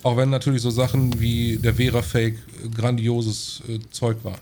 Auch 0.03 0.15
wenn 0.17 0.29
natürlich 0.29 0.61
so 0.61 0.69
Sachen 0.69 1.19
wie 1.19 1.57
der 1.57 1.73
Vera-Fake 1.75 2.37
grandioses 2.73 3.61
äh, 3.67 3.79
Zeug 3.91 4.17
war. 4.23 4.39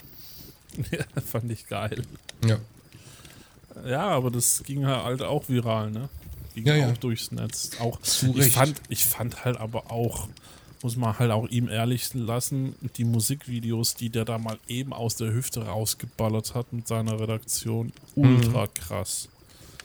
Ja, 0.91 1.21
fand 1.21 1.49
ich 1.51 1.67
geil. 1.67 2.01
Ja. 2.45 2.57
Ja, 3.87 4.09
aber 4.09 4.29
das 4.29 4.61
ging 4.63 4.85
halt 4.85 5.21
auch 5.21 5.47
viral, 5.47 5.89
ne? 5.89 6.09
Ging 6.55 6.65
Ja, 6.67 6.73
auch 6.85 6.89
ja. 6.89 6.93
durchs 6.93 7.31
Netz. 7.31 7.71
Auch 7.79 7.99
ich 8.01 8.53
fand, 8.53 8.81
ich 8.89 9.05
fand 9.05 9.43
halt 9.45 9.57
aber 9.57 9.91
auch, 9.91 10.27
muss 10.81 10.95
man 10.95 11.17
halt 11.19 11.31
auch 11.31 11.47
ihm 11.49 11.67
ehrlich 11.69 12.13
lassen, 12.13 12.75
die 12.97 13.05
Musikvideos, 13.05 13.95
die 13.95 14.09
der 14.09 14.25
da 14.25 14.37
mal 14.37 14.57
eben 14.67 14.93
aus 14.93 15.15
der 15.15 15.33
Hüfte 15.33 15.65
rausgeballert 15.65 16.53
hat 16.55 16.71
mit 16.73 16.87
seiner 16.87 17.19
Redaktion, 17.19 17.91
ultra 18.15 18.67
krass. 18.67 19.29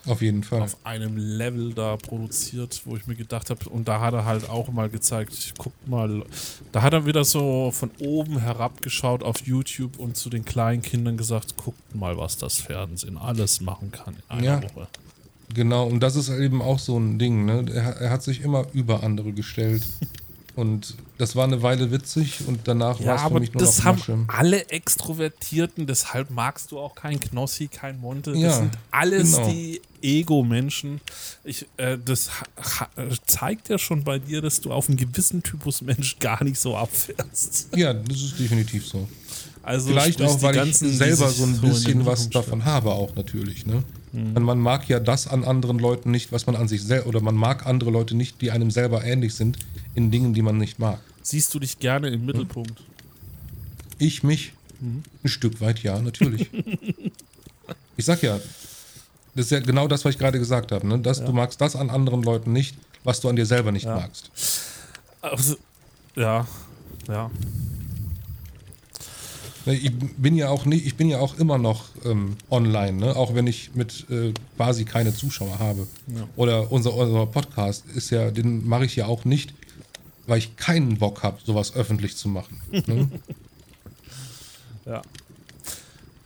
Auf 0.06 0.22
jeden 0.22 0.42
Fall. 0.42 0.62
Auf 0.62 0.78
einem 0.82 1.18
Level 1.18 1.74
da 1.74 1.96
produziert, 1.98 2.80
wo 2.86 2.96
ich 2.96 3.06
mir 3.06 3.16
gedacht 3.16 3.50
habe, 3.50 3.68
und 3.68 3.86
da 3.86 4.00
hat 4.00 4.14
er 4.14 4.24
halt 4.24 4.48
auch 4.48 4.68
mal 4.68 4.88
gezeigt, 4.88 5.52
guck 5.58 5.74
mal, 5.86 6.24
da 6.72 6.80
hat 6.80 6.94
er 6.94 7.04
wieder 7.04 7.22
so 7.22 7.70
von 7.70 7.90
oben 8.00 8.38
herabgeschaut 8.38 9.22
auf 9.22 9.46
YouTube 9.46 9.98
und 9.98 10.16
zu 10.16 10.30
den 10.30 10.46
kleinen 10.46 10.80
Kindern 10.80 11.18
gesagt, 11.18 11.58
guckt 11.58 11.94
mal, 11.94 12.16
was 12.16 12.38
das 12.38 12.54
Fernsehen 12.62 13.18
alles 13.18 13.60
machen 13.60 13.92
kann 13.92 14.14
in 14.14 14.22
einer 14.38 14.44
Ja. 14.44 14.62
Woche. 14.62 14.88
Genau, 15.54 15.86
und 15.86 16.00
das 16.00 16.16
ist 16.16 16.28
eben 16.28 16.62
auch 16.62 16.78
so 16.78 16.98
ein 16.98 17.18
Ding, 17.18 17.44
ne? 17.44 17.64
Er, 17.72 17.96
er 17.96 18.10
hat 18.10 18.22
sich 18.22 18.42
immer 18.42 18.66
über 18.72 19.02
andere 19.02 19.32
gestellt. 19.32 19.82
Und 20.56 20.96
das 21.16 21.36
war 21.36 21.44
eine 21.44 21.62
Weile 21.62 21.90
witzig 21.92 22.40
und 22.46 22.60
danach 22.64 22.98
war 22.98 23.06
Ja, 23.06 23.14
es 23.14 23.20
für 23.20 23.26
aber 23.26 23.40
mich 23.40 23.54
nur 23.54 23.62
das 23.62 23.78
noch 23.78 23.84
haben 23.84 23.98
Masche. 23.98 24.18
alle 24.28 24.68
Extrovertierten, 24.68 25.86
deshalb 25.86 26.30
magst 26.30 26.72
du 26.72 26.78
auch 26.78 26.94
keinen 26.94 27.20
Knossi, 27.20 27.68
kein 27.68 28.00
Monte. 28.00 28.32
Das 28.32 28.40
Ja, 28.40 28.56
sind 28.56 28.72
alles 28.90 29.36
genau. 29.36 29.48
die 29.48 29.80
Ego-Menschen. 30.02 31.00
Äh, 31.76 31.96
das 32.04 32.30
zeigt 33.26 33.68
ja 33.68 33.78
schon 33.78 34.02
bei 34.04 34.18
dir, 34.18 34.42
dass 34.42 34.60
du 34.60 34.72
auf 34.72 34.88
einen 34.88 34.96
gewissen 34.98 35.42
Typus 35.42 35.82
Mensch 35.82 36.18
gar 36.18 36.42
nicht 36.44 36.58
so 36.60 36.76
abfährst. 36.76 37.68
Ja, 37.76 37.94
das 37.94 38.20
ist 38.20 38.38
definitiv 38.38 38.86
so. 38.86 39.08
Also 39.62 39.88
Vielleicht 39.88 40.20
auch, 40.20 40.42
weil 40.42 40.66
ich 40.68 40.76
selber 40.76 41.28
so 41.30 41.44
ein 41.44 41.60
bisschen 41.60 42.04
was 42.04 42.28
davon 42.28 42.64
habe 42.64 42.90
auch 42.90 43.14
natürlich, 43.14 43.66
ne? 43.66 43.82
Mhm. 44.12 44.34
Denn 44.34 44.42
man 44.42 44.58
mag 44.58 44.88
ja 44.88 45.00
das 45.00 45.26
an 45.28 45.44
anderen 45.44 45.78
Leuten 45.78 46.10
nicht, 46.10 46.32
was 46.32 46.46
man 46.46 46.56
an 46.56 46.68
sich 46.68 46.82
selbst, 46.82 47.06
oder 47.06 47.20
man 47.20 47.34
mag 47.34 47.66
andere 47.66 47.90
Leute 47.90 48.16
nicht, 48.16 48.40
die 48.40 48.50
einem 48.50 48.70
selber 48.70 49.04
ähnlich 49.04 49.34
sind, 49.34 49.58
in 49.94 50.10
Dingen, 50.10 50.34
die 50.34 50.42
man 50.42 50.58
nicht 50.58 50.78
mag. 50.78 50.98
Siehst 51.22 51.54
du 51.54 51.58
dich 51.60 51.78
gerne 51.78 52.08
im 52.08 52.24
Mittelpunkt? 52.26 52.80
Ich 53.98 54.22
mich? 54.22 54.52
Mhm. 54.80 55.02
Ein 55.22 55.28
Stück 55.28 55.60
weit, 55.60 55.82
ja, 55.82 56.00
natürlich. 56.00 56.50
ich 57.96 58.04
sag 58.04 58.22
ja, 58.22 58.40
das 59.34 59.44
ist 59.46 59.50
ja 59.50 59.60
genau 59.60 59.86
das, 59.86 60.04
was 60.04 60.14
ich 60.14 60.18
gerade 60.18 60.38
gesagt 60.38 60.72
habe, 60.72 60.86
ne? 60.86 60.98
Dass 60.98 61.24
du 61.24 61.32
magst 61.32 61.60
das 61.60 61.76
an 61.76 61.90
anderen 61.90 62.22
Leuten 62.22 62.52
nicht, 62.52 62.76
was 63.04 63.20
du 63.20 63.28
an 63.28 63.36
dir 63.36 63.46
selber 63.46 63.70
nicht 63.72 63.84
Ja. 63.84 63.94
magst. 63.96 64.30
Also, 65.22 65.56
ja, 66.16 66.46
ja. 67.08 67.30
Ich 69.66 69.92
bin 70.16 70.36
ja 70.36 70.48
auch 70.48 70.64
nicht, 70.64 70.86
ich 70.86 70.96
bin 70.96 71.08
ja 71.08 71.18
auch 71.18 71.36
immer 71.38 71.58
noch 71.58 71.84
ähm, 72.04 72.36
online, 72.50 72.92
ne? 72.92 73.16
auch 73.16 73.34
wenn 73.34 73.46
ich 73.46 73.74
mit 73.74 74.06
äh, 74.10 74.32
quasi 74.56 74.84
keine 74.84 75.14
Zuschauer 75.14 75.58
habe. 75.58 75.86
Ja. 76.06 76.28
Oder 76.36 76.72
unser, 76.72 76.94
unser 76.94 77.26
Podcast 77.26 77.84
ist 77.94 78.10
ja, 78.10 78.30
den 78.30 78.66
mache 78.66 78.86
ich 78.86 78.96
ja 78.96 79.06
auch 79.06 79.24
nicht, 79.24 79.52
weil 80.26 80.38
ich 80.38 80.56
keinen 80.56 80.96
Bock 80.98 81.22
habe, 81.22 81.38
sowas 81.44 81.74
öffentlich 81.74 82.16
zu 82.16 82.28
machen. 82.28 82.60
Ne? 82.70 83.10
ja. 84.86 85.02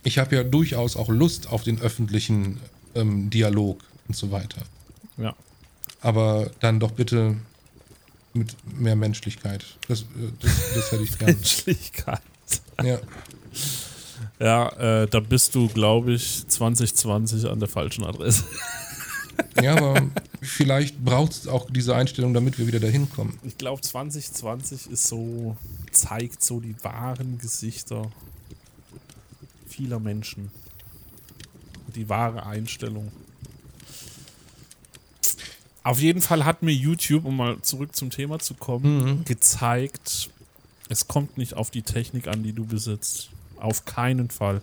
ich 0.03 0.17
habe 0.17 0.35
ja 0.35 0.43
durchaus 0.43 0.95
auch 0.95 1.09
Lust 1.09 1.49
auf 1.49 1.63
den 1.63 1.81
öffentlichen 1.81 2.59
ähm, 2.95 3.29
Dialog 3.29 3.83
und 4.07 4.15
so 4.15 4.31
weiter. 4.31 4.61
Ja. 5.17 5.35
Aber 5.99 6.51
dann 6.61 6.79
doch 6.79 6.91
bitte 6.91 7.35
mit 8.33 8.55
mehr 8.77 8.95
Menschlichkeit. 8.95 9.65
Das, 9.87 10.01
äh, 10.01 10.05
das, 10.39 10.51
das 10.73 10.91
hätte 10.91 11.03
ich 11.03 11.17
gern. 11.17 11.31
Menschlichkeit. 11.35 12.21
Ja. 12.83 12.99
Ja, 14.39 15.03
äh, 15.03 15.07
da 15.07 15.19
bist 15.21 15.55
du, 15.55 15.67
glaube 15.69 16.13
ich, 16.13 16.47
2020 16.47 17.49
an 17.49 17.59
der 17.59 17.69
falschen 17.69 18.03
Adresse. 18.03 18.43
ja, 19.61 19.75
aber 19.75 20.09
vielleicht 20.41 21.03
braucht 21.03 21.31
es 21.31 21.47
auch 21.47 21.69
diese 21.69 21.95
Einstellung, 21.95 22.33
damit 22.33 22.59
wir 22.59 22.67
wieder 22.67 22.79
dahin 22.79 23.09
kommen. 23.09 23.39
Ich 23.43 23.57
glaube, 23.57 23.81
2020 23.81 24.91
ist 24.91 25.07
so, 25.07 25.55
zeigt 25.91 26.43
so 26.43 26.59
die 26.59 26.75
wahren 26.83 27.37
Gesichter 27.37 28.11
vieler 29.67 29.99
Menschen. 29.99 30.51
Die 31.95 32.09
wahre 32.09 32.45
Einstellung. 32.45 33.11
Auf 35.83 36.01
jeden 36.01 36.21
Fall 36.21 36.45
hat 36.45 36.63
mir 36.63 36.73
YouTube, 36.73 37.25
um 37.25 37.37
mal 37.37 37.61
zurück 37.61 37.95
zum 37.95 38.09
Thema 38.09 38.39
zu 38.39 38.55
kommen, 38.55 39.23
gezeigt, 39.23 40.29
es 40.89 41.07
kommt 41.07 41.37
nicht 41.37 41.55
auf 41.55 41.71
die 41.71 41.81
Technik 41.81 42.27
an, 42.27 42.43
die 42.43 42.53
du 42.53 42.65
besitzt. 42.65 43.29
Auf 43.57 43.85
keinen 43.85 44.29
Fall. 44.29 44.61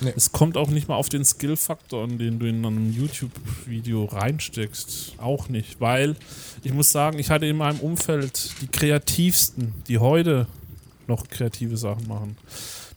Nee. 0.00 0.12
Es 0.14 0.30
kommt 0.30 0.56
auch 0.56 0.68
nicht 0.68 0.86
mal 0.86 0.96
auf 0.96 1.08
den 1.08 1.24
Skill-Faktor, 1.24 2.04
an 2.04 2.18
den 2.18 2.38
du 2.38 2.46
in 2.46 2.64
einem 2.64 2.92
YouTube-Video 2.92 4.04
reinsteckst. 4.04 5.14
Auch 5.18 5.48
nicht, 5.48 5.80
weil 5.80 6.14
ich 6.62 6.72
muss 6.72 6.92
sagen, 6.92 7.18
ich 7.18 7.30
hatte 7.30 7.46
in 7.46 7.56
meinem 7.56 7.80
Umfeld 7.80 8.50
die 8.60 8.66
kreativsten, 8.66 9.72
die 9.88 9.98
heute 9.98 10.46
noch 11.06 11.26
kreative 11.28 11.76
Sachen 11.76 12.06
machen. 12.06 12.36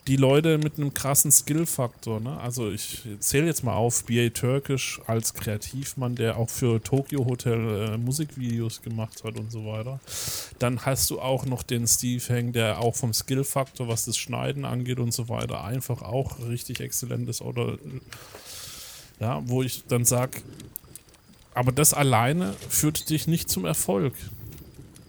Die 0.07 0.15
Leute 0.15 0.57
mit 0.57 0.77
einem 0.77 0.93
krassen 0.93 1.33
Skill-Faktor. 1.33 2.21
Ne? 2.21 2.39
Also 2.39 2.71
ich 2.71 3.01
zähle 3.19 3.47
jetzt 3.47 3.65
mal 3.65 3.75
auf, 3.75 4.05
BA 4.05 4.29
Turkish 4.29 5.01
als 5.05 5.33
Kreativmann, 5.33 6.15
der 6.15 6.37
auch 6.37 6.49
für 6.49 6.81
Tokyo 6.81 7.25
Hotel 7.25 7.89
äh, 7.89 7.97
Musikvideos 7.97 8.81
gemacht 8.81 9.25
hat 9.25 9.37
und 9.37 9.51
so 9.51 9.65
weiter. 9.65 9.99
Dann 10.59 10.85
hast 10.85 11.09
du 11.09 11.19
auch 11.19 11.45
noch 11.45 11.61
den 11.61 11.85
Steve 11.87 12.23
Hang, 12.29 12.53
der 12.53 12.79
auch 12.79 12.95
vom 12.95 13.13
Skill-Faktor, 13.13 13.89
was 13.89 14.05
das 14.05 14.17
Schneiden 14.17 14.63
angeht 14.63 14.99
und 14.99 15.13
so 15.13 15.27
weiter, 15.27 15.65
einfach 15.65 16.01
auch 16.01 16.39
richtig 16.47 16.79
exzellent 16.79 17.27
ist. 17.27 17.41
Oder 17.41 17.77
ja, 19.19 19.41
wo 19.45 19.61
ich 19.61 19.83
dann 19.87 20.05
sage, 20.05 20.41
aber 21.53 21.73
das 21.73 21.93
alleine 21.93 22.53
führt 22.69 23.09
dich 23.09 23.27
nicht 23.27 23.49
zum 23.49 23.65
Erfolg. 23.65 24.13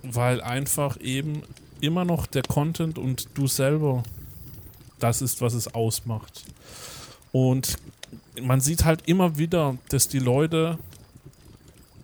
Weil 0.02 0.40
einfach 0.40 1.00
eben 1.00 1.42
immer 1.80 2.04
noch 2.04 2.26
der 2.26 2.42
Content 2.42 2.98
und 2.98 3.28
du 3.34 3.46
selber 3.46 4.02
das 4.98 5.22
ist, 5.22 5.40
was 5.40 5.54
es 5.54 5.74
ausmacht. 5.74 6.44
Und 7.32 7.76
man 8.40 8.60
sieht 8.60 8.84
halt 8.84 9.02
immer 9.06 9.38
wieder, 9.38 9.76
dass 9.88 10.08
die 10.08 10.18
Leute 10.18 10.78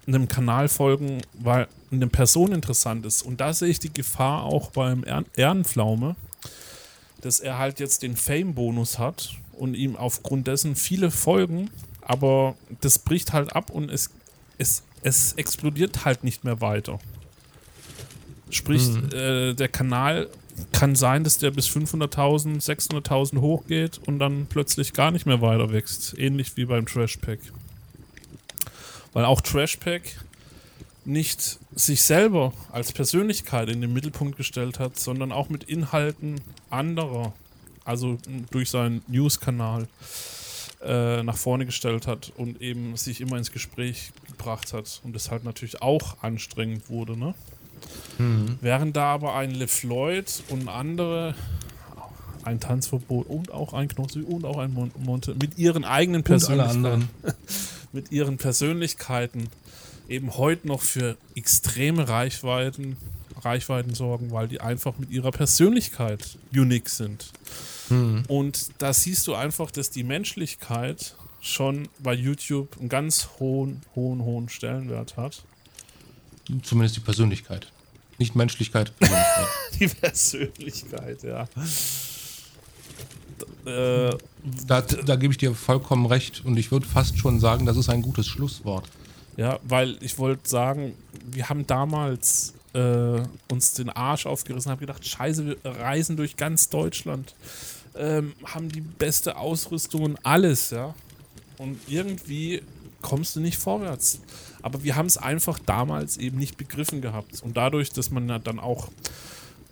einem 0.06 0.28
Kanal 0.28 0.68
folgen, 0.68 1.22
weil 1.34 1.66
eine 1.90 2.08
Person 2.08 2.52
interessant 2.52 3.06
ist. 3.06 3.22
Und 3.22 3.40
da 3.40 3.52
sehe 3.52 3.68
ich 3.68 3.78
die 3.78 3.92
Gefahr 3.92 4.42
auch 4.44 4.70
beim 4.70 5.02
Ehren- 5.04 5.26
Ehrenpflaume, 5.36 6.16
dass 7.20 7.40
er 7.40 7.58
halt 7.58 7.80
jetzt 7.80 8.02
den 8.02 8.16
Fame-Bonus 8.16 8.98
hat 8.98 9.34
und 9.52 9.74
ihm 9.74 9.96
aufgrund 9.96 10.46
dessen 10.46 10.76
viele 10.76 11.10
folgen, 11.10 11.70
aber 12.02 12.54
das 12.80 12.98
bricht 12.98 13.32
halt 13.32 13.54
ab 13.56 13.70
und 13.70 13.90
es, 13.90 14.10
es, 14.58 14.82
es 15.02 15.32
explodiert 15.34 16.04
halt 16.04 16.22
nicht 16.22 16.44
mehr 16.44 16.60
weiter. 16.60 16.98
Sprich, 18.50 18.88
äh, 19.12 19.54
der 19.54 19.68
Kanal 19.68 20.28
kann 20.72 20.94
sein, 20.94 21.24
dass 21.24 21.38
der 21.38 21.50
bis 21.50 21.68
500.000, 21.68 22.64
600.000 22.64 23.40
hochgeht 23.40 24.00
und 24.06 24.18
dann 24.18 24.46
plötzlich 24.46 24.92
gar 24.92 25.10
nicht 25.10 25.26
mehr 25.26 25.40
weiter 25.40 25.72
wächst. 25.72 26.16
Ähnlich 26.18 26.56
wie 26.56 26.64
beim 26.64 26.86
Trashpack. 26.86 27.40
Weil 29.12 29.24
auch 29.24 29.40
Trashpack 29.40 30.02
nicht 31.04 31.58
sich 31.74 32.02
selber 32.02 32.52
als 32.72 32.92
Persönlichkeit 32.92 33.68
in 33.68 33.80
den 33.80 33.92
Mittelpunkt 33.92 34.36
gestellt 34.36 34.78
hat, 34.78 34.98
sondern 34.98 35.32
auch 35.32 35.48
mit 35.48 35.64
Inhalten 35.64 36.40
anderer, 36.70 37.32
also 37.84 38.18
durch 38.50 38.70
seinen 38.70 39.02
News-Kanal 39.08 39.86
äh, 40.82 41.22
nach 41.22 41.36
vorne 41.36 41.66
gestellt 41.66 42.06
hat 42.06 42.32
und 42.36 42.60
eben 42.62 42.96
sich 42.96 43.20
immer 43.20 43.36
ins 43.36 43.52
Gespräch 43.52 44.12
gebracht 44.28 44.72
hat 44.72 45.00
und 45.04 45.14
das 45.14 45.30
halt 45.30 45.44
natürlich 45.44 45.82
auch 45.82 46.22
anstrengend 46.22 46.88
wurde, 46.88 47.16
ne? 47.16 47.34
Während 48.60 48.96
da 48.96 49.06
aber 49.06 49.34
ein 49.34 49.50
LeFloid 49.50 50.44
und 50.48 50.68
andere, 50.68 51.34
ein 52.44 52.60
Tanzverbot 52.60 53.26
und 53.28 53.52
auch 53.52 53.72
ein 53.72 53.88
Knossi 53.88 54.20
und 54.20 54.44
auch 54.44 54.58
ein 54.58 54.72
Mon 54.72 54.90
Monte 54.98 55.34
mit 55.34 55.58
ihren 55.58 55.84
eigenen 55.84 56.22
Persönlichkeiten, 56.22 57.08
mit 57.92 58.12
ihren 58.12 58.36
Persönlichkeiten 58.36 59.48
eben 60.08 60.36
heute 60.36 60.68
noch 60.68 60.82
für 60.82 61.16
extreme 61.34 62.08
Reichweiten, 62.08 62.96
Reichweiten 63.40 63.94
sorgen, 63.94 64.30
weil 64.30 64.48
die 64.48 64.60
einfach 64.60 64.98
mit 64.98 65.10
ihrer 65.10 65.30
Persönlichkeit 65.30 66.38
unique 66.52 66.88
sind. 66.88 67.32
Und 68.28 68.70
da 68.78 68.92
siehst 68.92 69.26
du 69.26 69.34
einfach, 69.34 69.70
dass 69.70 69.90
die 69.90 70.04
Menschlichkeit 70.04 71.16
schon 71.40 71.88
bei 71.98 72.14
YouTube 72.14 72.78
einen 72.78 72.88
ganz 72.88 73.28
hohen, 73.38 73.82
hohen, 73.94 74.22
hohen 74.22 74.48
Stellenwert 74.48 75.16
hat. 75.16 75.42
Zumindest 76.62 76.96
die 76.96 77.00
Persönlichkeit. 77.00 77.70
Nicht 78.18 78.34
Menschlichkeit. 78.34 78.92
Die 79.80 79.88
Persönlichkeit, 79.88 81.22
ja. 81.22 81.48
Äh, 83.66 84.16
da, 84.66 84.82
da 84.82 85.16
gebe 85.16 85.32
ich 85.32 85.38
dir 85.38 85.54
vollkommen 85.54 86.06
recht 86.06 86.42
und 86.44 86.56
ich 86.58 86.70
würde 86.70 86.86
fast 86.86 87.18
schon 87.18 87.40
sagen, 87.40 87.66
das 87.66 87.76
ist 87.76 87.88
ein 87.88 88.02
gutes 88.02 88.26
Schlusswort. 88.26 88.86
ja, 89.36 89.58
weil 89.64 89.96
ich 90.00 90.18
wollte 90.18 90.48
sagen, 90.48 90.94
wir 91.24 91.48
haben 91.48 91.66
damals 91.66 92.54
äh, 92.74 93.22
uns 93.50 93.72
den 93.74 93.88
Arsch 93.90 94.26
aufgerissen 94.26 94.70
haben 94.70 94.80
gedacht, 94.80 95.06
scheiße, 95.06 95.46
wir 95.46 95.56
reisen 95.64 96.16
durch 96.16 96.36
ganz 96.36 96.68
Deutschland. 96.68 97.34
ähm, 97.96 98.34
haben 98.44 98.68
die 98.70 98.80
beste 98.80 99.36
Ausrüstung 99.36 100.02
und 100.02 100.18
alles, 100.24 100.70
ja. 100.70 100.94
Und 101.58 101.78
irgendwie 101.86 102.62
kommst 103.00 103.36
du 103.36 103.40
nicht 103.40 103.56
vorwärts. 103.58 104.20
Aber 104.64 104.82
wir 104.82 104.96
haben 104.96 105.04
es 105.04 105.18
einfach 105.18 105.58
damals 105.58 106.16
eben 106.16 106.38
nicht 106.38 106.56
begriffen 106.56 107.02
gehabt. 107.02 107.42
Und 107.42 107.54
dadurch, 107.54 107.90
dass 107.90 108.10
man 108.10 108.26
ja 108.30 108.38
dann 108.38 108.58
auch 108.58 108.88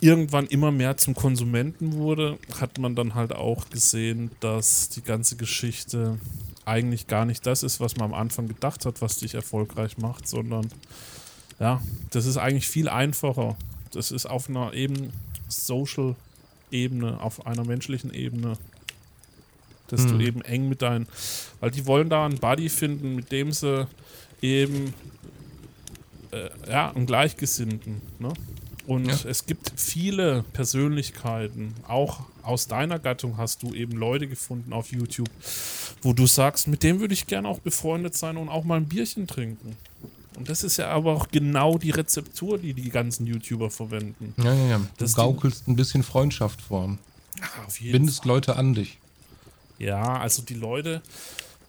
irgendwann 0.00 0.46
immer 0.48 0.70
mehr 0.70 0.98
zum 0.98 1.14
Konsumenten 1.14 1.94
wurde, 1.94 2.38
hat 2.60 2.76
man 2.76 2.94
dann 2.94 3.14
halt 3.14 3.32
auch 3.32 3.70
gesehen, 3.70 4.30
dass 4.40 4.90
die 4.90 5.00
ganze 5.00 5.36
Geschichte 5.36 6.18
eigentlich 6.66 7.06
gar 7.06 7.24
nicht 7.24 7.46
das 7.46 7.62
ist, 7.62 7.80
was 7.80 7.96
man 7.96 8.12
am 8.12 8.14
Anfang 8.14 8.48
gedacht 8.48 8.84
hat, 8.84 9.00
was 9.00 9.16
dich 9.16 9.32
erfolgreich 9.32 9.96
macht, 9.96 10.28
sondern 10.28 10.70
ja, 11.58 11.80
das 12.10 12.26
ist 12.26 12.36
eigentlich 12.36 12.68
viel 12.68 12.90
einfacher. 12.90 13.56
Das 13.92 14.10
ist 14.10 14.26
auf 14.26 14.50
einer 14.50 14.74
eben 14.74 15.10
Social-Ebene, 15.48 17.18
auf 17.18 17.46
einer 17.46 17.64
menschlichen 17.64 18.12
Ebene, 18.12 18.58
dass 19.88 20.02
hm. 20.02 20.18
du 20.18 20.22
eben 20.22 20.42
eng 20.42 20.68
mit 20.68 20.82
deinen, 20.82 21.06
weil 21.60 21.70
die 21.70 21.86
wollen 21.86 22.10
da 22.10 22.26
einen 22.26 22.38
Buddy 22.38 22.68
finden, 22.68 23.16
mit 23.16 23.32
dem 23.32 23.52
sie 23.52 23.86
eben 24.42 24.92
äh, 26.32 26.50
ja, 26.68 26.90
einen 26.90 27.06
Gleichgesinnten. 27.06 28.02
Ne? 28.18 28.32
Und 28.86 29.06
ja. 29.06 29.16
es 29.28 29.46
gibt 29.46 29.72
viele 29.76 30.44
Persönlichkeiten, 30.52 31.74
auch 31.86 32.20
aus 32.42 32.66
deiner 32.66 32.98
Gattung 32.98 33.36
hast 33.38 33.62
du 33.62 33.72
eben 33.72 33.92
Leute 33.92 34.26
gefunden 34.26 34.72
auf 34.72 34.90
YouTube, 34.90 35.30
wo 36.02 36.12
du 36.12 36.26
sagst, 36.26 36.66
mit 36.66 36.82
dem 36.82 36.98
würde 36.98 37.14
ich 37.14 37.26
gerne 37.28 37.48
auch 37.48 37.60
befreundet 37.60 38.16
sein 38.16 38.36
und 38.36 38.48
auch 38.48 38.64
mal 38.64 38.76
ein 38.76 38.86
Bierchen 38.86 39.28
trinken. 39.28 39.76
Und 40.36 40.48
das 40.48 40.64
ist 40.64 40.78
ja 40.78 40.88
aber 40.88 41.12
auch 41.12 41.28
genau 41.28 41.78
die 41.78 41.90
Rezeptur, 41.90 42.58
die 42.58 42.74
die 42.74 42.88
ganzen 42.88 43.26
YouTuber 43.26 43.70
verwenden. 43.70 44.34
Ja, 44.38 44.52
ja, 44.52 44.66
ja. 44.70 44.80
Du 44.98 45.12
gaukelst 45.12 45.68
ein 45.68 45.76
bisschen 45.76 46.02
Freundschaft 46.02 46.60
vor. 46.60 46.98
Jeden 47.78 47.92
Bindest 47.92 48.22
Fall. 48.22 48.28
Leute 48.28 48.56
an 48.56 48.74
dich. 48.74 48.98
Ja, 49.78 50.18
also 50.18 50.42
die 50.42 50.54
Leute, 50.54 51.02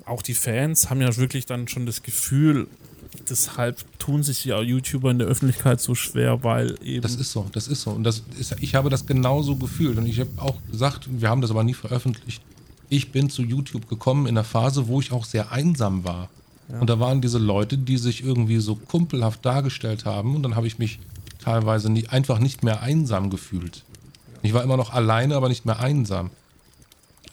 auch 0.06 0.22
die 0.22 0.34
Fans 0.34 0.90
haben 0.90 1.02
ja 1.02 1.16
wirklich 1.18 1.46
dann 1.46 1.68
schon 1.68 1.86
das 1.86 2.04
Gefühl, 2.04 2.68
deshalb 3.30 3.84
tun 4.00 4.24
sich 4.24 4.46
ja 4.46 4.62
YouTuber 4.62 5.12
in 5.12 5.20
der 5.20 5.28
Öffentlichkeit 5.28 5.82
so 5.82 5.96
schwer, 5.96 6.44
weil 6.44 6.78
eben. 6.84 7.02
Das 7.02 7.16
ist 7.16 7.32
so, 7.32 7.48
das 7.52 7.68
ist 7.68 7.82
so. 7.82 7.92
Und 7.92 8.04
das 8.04 8.24
ist, 8.38 8.56
ich 8.60 8.76
habe 8.76 8.90
das 8.90 9.06
genauso 9.06 9.56
gefühlt. 9.56 9.98
Und 9.98 10.06
ich 10.06 10.20
habe 10.20 10.32
auch 10.38 10.58
gesagt, 10.72 11.08
wir 11.10 11.30
haben 11.30 11.42
das 11.42 11.52
aber 11.52 11.64
nie 11.64 11.74
veröffentlicht. 11.74 12.42
Ich 12.90 13.12
bin 13.12 13.30
zu 13.30 13.44
YouTube 13.44 13.88
gekommen 13.90 14.28
in 14.28 14.38
einer 14.38 14.44
Phase, 14.44 14.88
wo 14.88 15.00
ich 15.00 15.12
auch 15.12 15.26
sehr 15.26 15.52
einsam 15.52 16.04
war. 16.04 16.30
Ja. 16.70 16.80
Und 16.80 16.90
da 16.90 17.00
waren 17.00 17.22
diese 17.22 17.40
Leute, 17.40 17.78
die 17.78 17.98
sich 17.98 18.24
irgendwie 18.24 18.60
so 18.60 18.76
kumpelhaft 18.76 19.46
dargestellt 19.46 20.06
haben. 20.06 20.36
Und 20.36 20.44
dann 20.44 20.56
habe 20.56 20.68
ich 20.68 20.80
mich 20.80 21.00
teilweise 21.40 21.90
nie, 21.90 22.08
einfach 22.08 22.40
nicht 22.40 22.64
mehr 22.64 22.82
einsam 22.82 23.30
gefühlt. 23.30 23.84
Ich 24.42 24.54
war 24.54 24.64
immer 24.64 24.78
noch 24.78 24.94
alleine, 24.94 25.36
aber 25.36 25.50
nicht 25.50 25.66
mehr 25.66 25.80
einsam. 25.80 26.30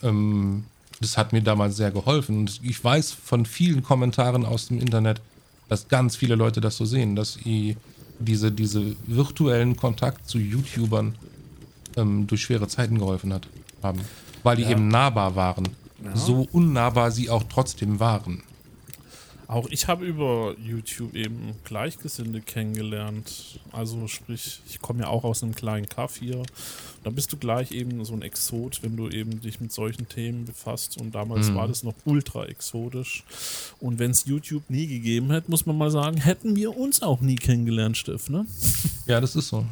Ähm, 0.03 0.65
das 1.01 1.17
hat 1.17 1.33
mir 1.33 1.43
damals 1.43 1.77
sehr 1.77 1.91
geholfen. 1.91 2.41
Und 2.41 2.61
ich 2.63 2.83
weiß 2.83 3.13
von 3.13 3.47
vielen 3.47 3.83
Kommentaren 3.83 4.45
aus 4.45 4.69
dem 4.69 4.79
Internet, 4.79 5.21
dass 5.69 5.89
ganz 5.89 6.17
viele 6.17 6.35
Leute 6.35 6.61
das 6.61 6.77
so 6.77 6.85
sehen, 6.85 7.17
dass 7.17 7.39
die, 7.39 7.77
diese, 8.19 8.53
diese 8.53 8.95
virtuellen 9.07 9.77
Kontakt 9.77 10.29
zu 10.29 10.39
YouTubern 10.39 11.15
ähm, 11.97 12.27
durch 12.27 12.43
schwere 12.43 12.69
Zeiten 12.69 12.99
geholfen 12.99 13.33
hat, 13.33 13.49
haben. 13.83 14.01
Weil 14.43 14.57
die 14.57 14.63
ja. 14.63 14.71
eben 14.71 14.89
nahbar 14.89 15.35
waren. 15.37 15.69
Ja. 16.05 16.17
So 16.17 16.47
unnahbar 16.53 17.11
sie 17.11 17.31
auch 17.31 17.45
trotzdem 17.45 18.01
waren. 18.01 18.43
Auch 19.51 19.67
ich 19.69 19.89
habe 19.89 20.05
über 20.05 20.55
YouTube 20.65 21.13
eben 21.17 21.55
Gleichgesinnte 21.65 22.41
kennengelernt. 22.41 23.59
Also 23.73 24.07
sprich, 24.07 24.61
ich 24.69 24.81
komme 24.81 25.01
ja 25.01 25.09
auch 25.09 25.25
aus 25.25 25.43
einem 25.43 25.57
kleinen 25.57 25.89
Kaff 25.89 26.19
hier. 26.19 26.45
Da 27.03 27.11
bist 27.11 27.33
du 27.33 27.37
gleich 27.37 27.73
eben 27.73 28.05
so 28.05 28.13
ein 28.13 28.23
Exot, 28.23 28.81
wenn 28.85 28.97
du 28.97 29.09
eben 29.09 29.41
dich 29.41 29.61
mit 29.61 29.73
solchen 29.73 30.09
Themen 30.09 30.45
befasst. 30.45 30.99
Und 31.01 31.17
damals 31.17 31.51
mhm. 31.51 31.57
war 31.57 31.67
das 31.67 31.83
noch 31.83 31.95
ultra 32.05 32.47
exotisch. 32.47 33.25
Und 33.81 33.99
wenn 33.99 34.13
es 34.13 34.25
YouTube 34.25 34.71
nie 34.71 34.87
gegeben 34.87 35.33
hätte, 35.33 35.51
muss 35.51 35.67
man 35.67 35.77
mal 35.77 35.91
sagen, 35.91 36.19
hätten 36.19 36.55
wir 36.55 36.77
uns 36.77 37.03
auch 37.03 37.21
nie 37.21 37.35
kennengelernt, 37.35 37.97
Steff, 37.97 38.31
ne? 38.31 38.47
Ja, 39.07 39.21
das 39.21 39.35
ist 39.35 39.49
so. 39.49 39.67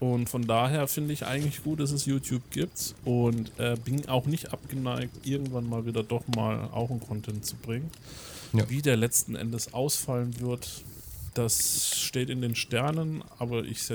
Und 0.00 0.28
von 0.28 0.46
daher 0.46 0.86
finde 0.86 1.12
ich 1.12 1.26
eigentlich 1.26 1.64
gut, 1.64 1.80
dass 1.80 1.90
es 1.90 2.06
YouTube 2.06 2.50
gibt 2.50 2.94
und 3.04 3.50
äh, 3.58 3.76
bin 3.84 4.08
auch 4.08 4.26
nicht 4.26 4.52
abgeneigt, 4.52 5.26
irgendwann 5.26 5.68
mal 5.68 5.86
wieder 5.86 6.04
doch 6.04 6.22
mal 6.36 6.68
auch 6.72 6.90
einen 6.90 7.00
Content 7.00 7.44
zu 7.44 7.56
bringen. 7.56 7.90
Ja. 8.52 8.70
Wie 8.70 8.80
der 8.80 8.96
letzten 8.96 9.34
Endes 9.34 9.74
ausfallen 9.74 10.38
wird, 10.40 10.84
das 11.34 11.96
steht 11.98 12.30
in 12.30 12.40
den 12.40 12.54
Sternen, 12.54 13.22
aber 13.38 13.64
ich 13.64 13.88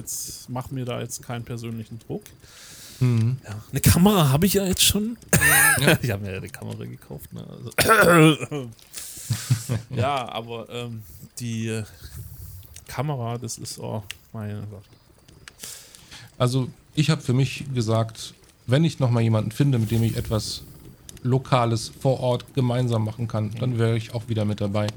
mache 0.50 0.74
mir 0.74 0.86
da 0.86 1.00
jetzt 1.00 1.24
keinen 1.24 1.46
persönlichen 1.46 2.00
Druck. 2.00 2.24
Mhm. 3.00 3.38
Ja, 3.44 3.62
eine 3.72 3.82
Kamera 3.82 4.30
habe 4.30 4.46
ich 4.46 4.54
ja 4.56 4.66
jetzt 4.66 4.84
schon. 4.84 5.18
Ja. 5.80 5.98
ich 6.02 6.12
habe 6.12 6.24
mir 6.24 6.32
ja 6.32 6.38
eine 6.38 6.50
Kamera 6.50 6.84
gekauft. 6.86 7.32
Ne? 7.34 7.46
Also 7.50 8.70
ja, 9.90 10.30
aber 10.30 10.70
ähm, 10.70 11.04
die 11.40 11.82
Kamera, 12.88 13.38
das 13.38 13.58
ist, 13.58 13.80
oh, 13.80 14.04
mein 14.32 14.68
Gott. 14.70 14.84
Also 16.38 16.70
ich 16.96 17.10
habe 17.10 17.22
für 17.22 17.34
mich 17.34 17.66
gesagt, 17.74 18.34
wenn 18.68 18.84
ich 18.84 19.00
nochmal 19.00 19.24
jemanden 19.24 19.52
finde, 19.52 19.80
mit 19.80 19.92
dem 19.92 20.04
ich 20.04 20.18
etwas 20.18 20.64
Lokales 21.24 21.92
vor 22.00 22.20
Ort 22.20 22.54
gemeinsam 22.54 23.06
machen 23.06 23.28
kann, 23.28 23.52
dann 23.60 23.80
wäre 23.80 23.98
ich 23.98 24.14
auch 24.14 24.28
wieder 24.28 24.46
mit 24.46 24.62
dabei. 24.62 24.88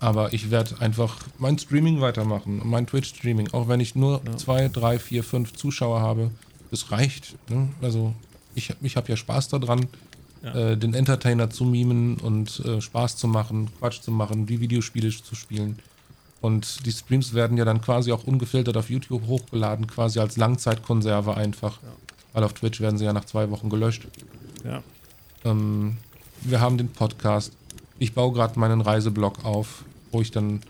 Aber 0.00 0.32
ich 0.32 0.50
werde 0.50 0.80
einfach 0.80 1.18
mein 1.38 1.58
Streaming 1.58 2.00
weitermachen, 2.00 2.60
mein 2.64 2.86
Twitch-Streaming, 2.86 3.52
auch 3.52 3.68
wenn 3.68 3.80
ich 3.80 3.94
nur 3.94 4.20
ja. 4.24 4.36
zwei, 4.36 4.68
drei, 4.68 4.98
vier, 4.98 5.24
fünf 5.24 5.54
Zuschauer 5.54 6.00
habe. 6.00 6.30
Das 6.70 6.90
reicht. 6.90 7.36
Ne? 7.48 7.68
Also 7.80 8.14
ich, 8.54 8.72
ich 8.82 8.96
habe 8.96 9.08
ja 9.08 9.16
Spaß 9.16 9.48
daran, 9.48 9.86
ja. 10.42 10.72
äh, 10.72 10.76
den 10.76 10.94
Entertainer 10.94 11.50
zu 11.50 11.64
mimen 11.64 12.16
und 12.18 12.60
äh, 12.60 12.80
Spaß 12.80 13.16
zu 13.16 13.28
machen, 13.28 13.70
Quatsch 13.78 14.02
zu 14.02 14.10
machen, 14.10 14.46
die 14.46 14.60
Videospiele 14.60 15.10
zu 15.10 15.34
spielen. 15.34 15.78
Und 16.44 16.84
die 16.84 16.92
Streams 16.92 17.32
werden 17.32 17.56
ja 17.56 17.64
dann 17.64 17.80
quasi 17.80 18.12
auch 18.12 18.24
ungefiltert 18.24 18.76
auf 18.76 18.90
YouTube 18.90 19.26
hochgeladen, 19.26 19.86
quasi 19.86 20.20
als 20.20 20.36
Langzeitkonserve 20.36 21.38
einfach. 21.38 21.78
Ja. 21.82 21.88
Weil 22.34 22.44
auf 22.44 22.52
Twitch 22.52 22.82
werden 22.82 22.98
sie 22.98 23.06
ja 23.06 23.14
nach 23.14 23.24
zwei 23.24 23.50
Wochen 23.50 23.70
gelöscht. 23.70 24.06
Ja. 24.62 24.82
Ähm, 25.46 25.96
wir 26.42 26.60
haben 26.60 26.76
den 26.76 26.90
Podcast. 26.90 27.54
Ich 27.98 28.12
baue 28.12 28.34
gerade 28.34 28.60
meinen 28.60 28.82
Reiseblog 28.82 29.42
auf, 29.46 29.86
wo 30.12 30.20
ich 30.20 30.32
dann 30.32 30.60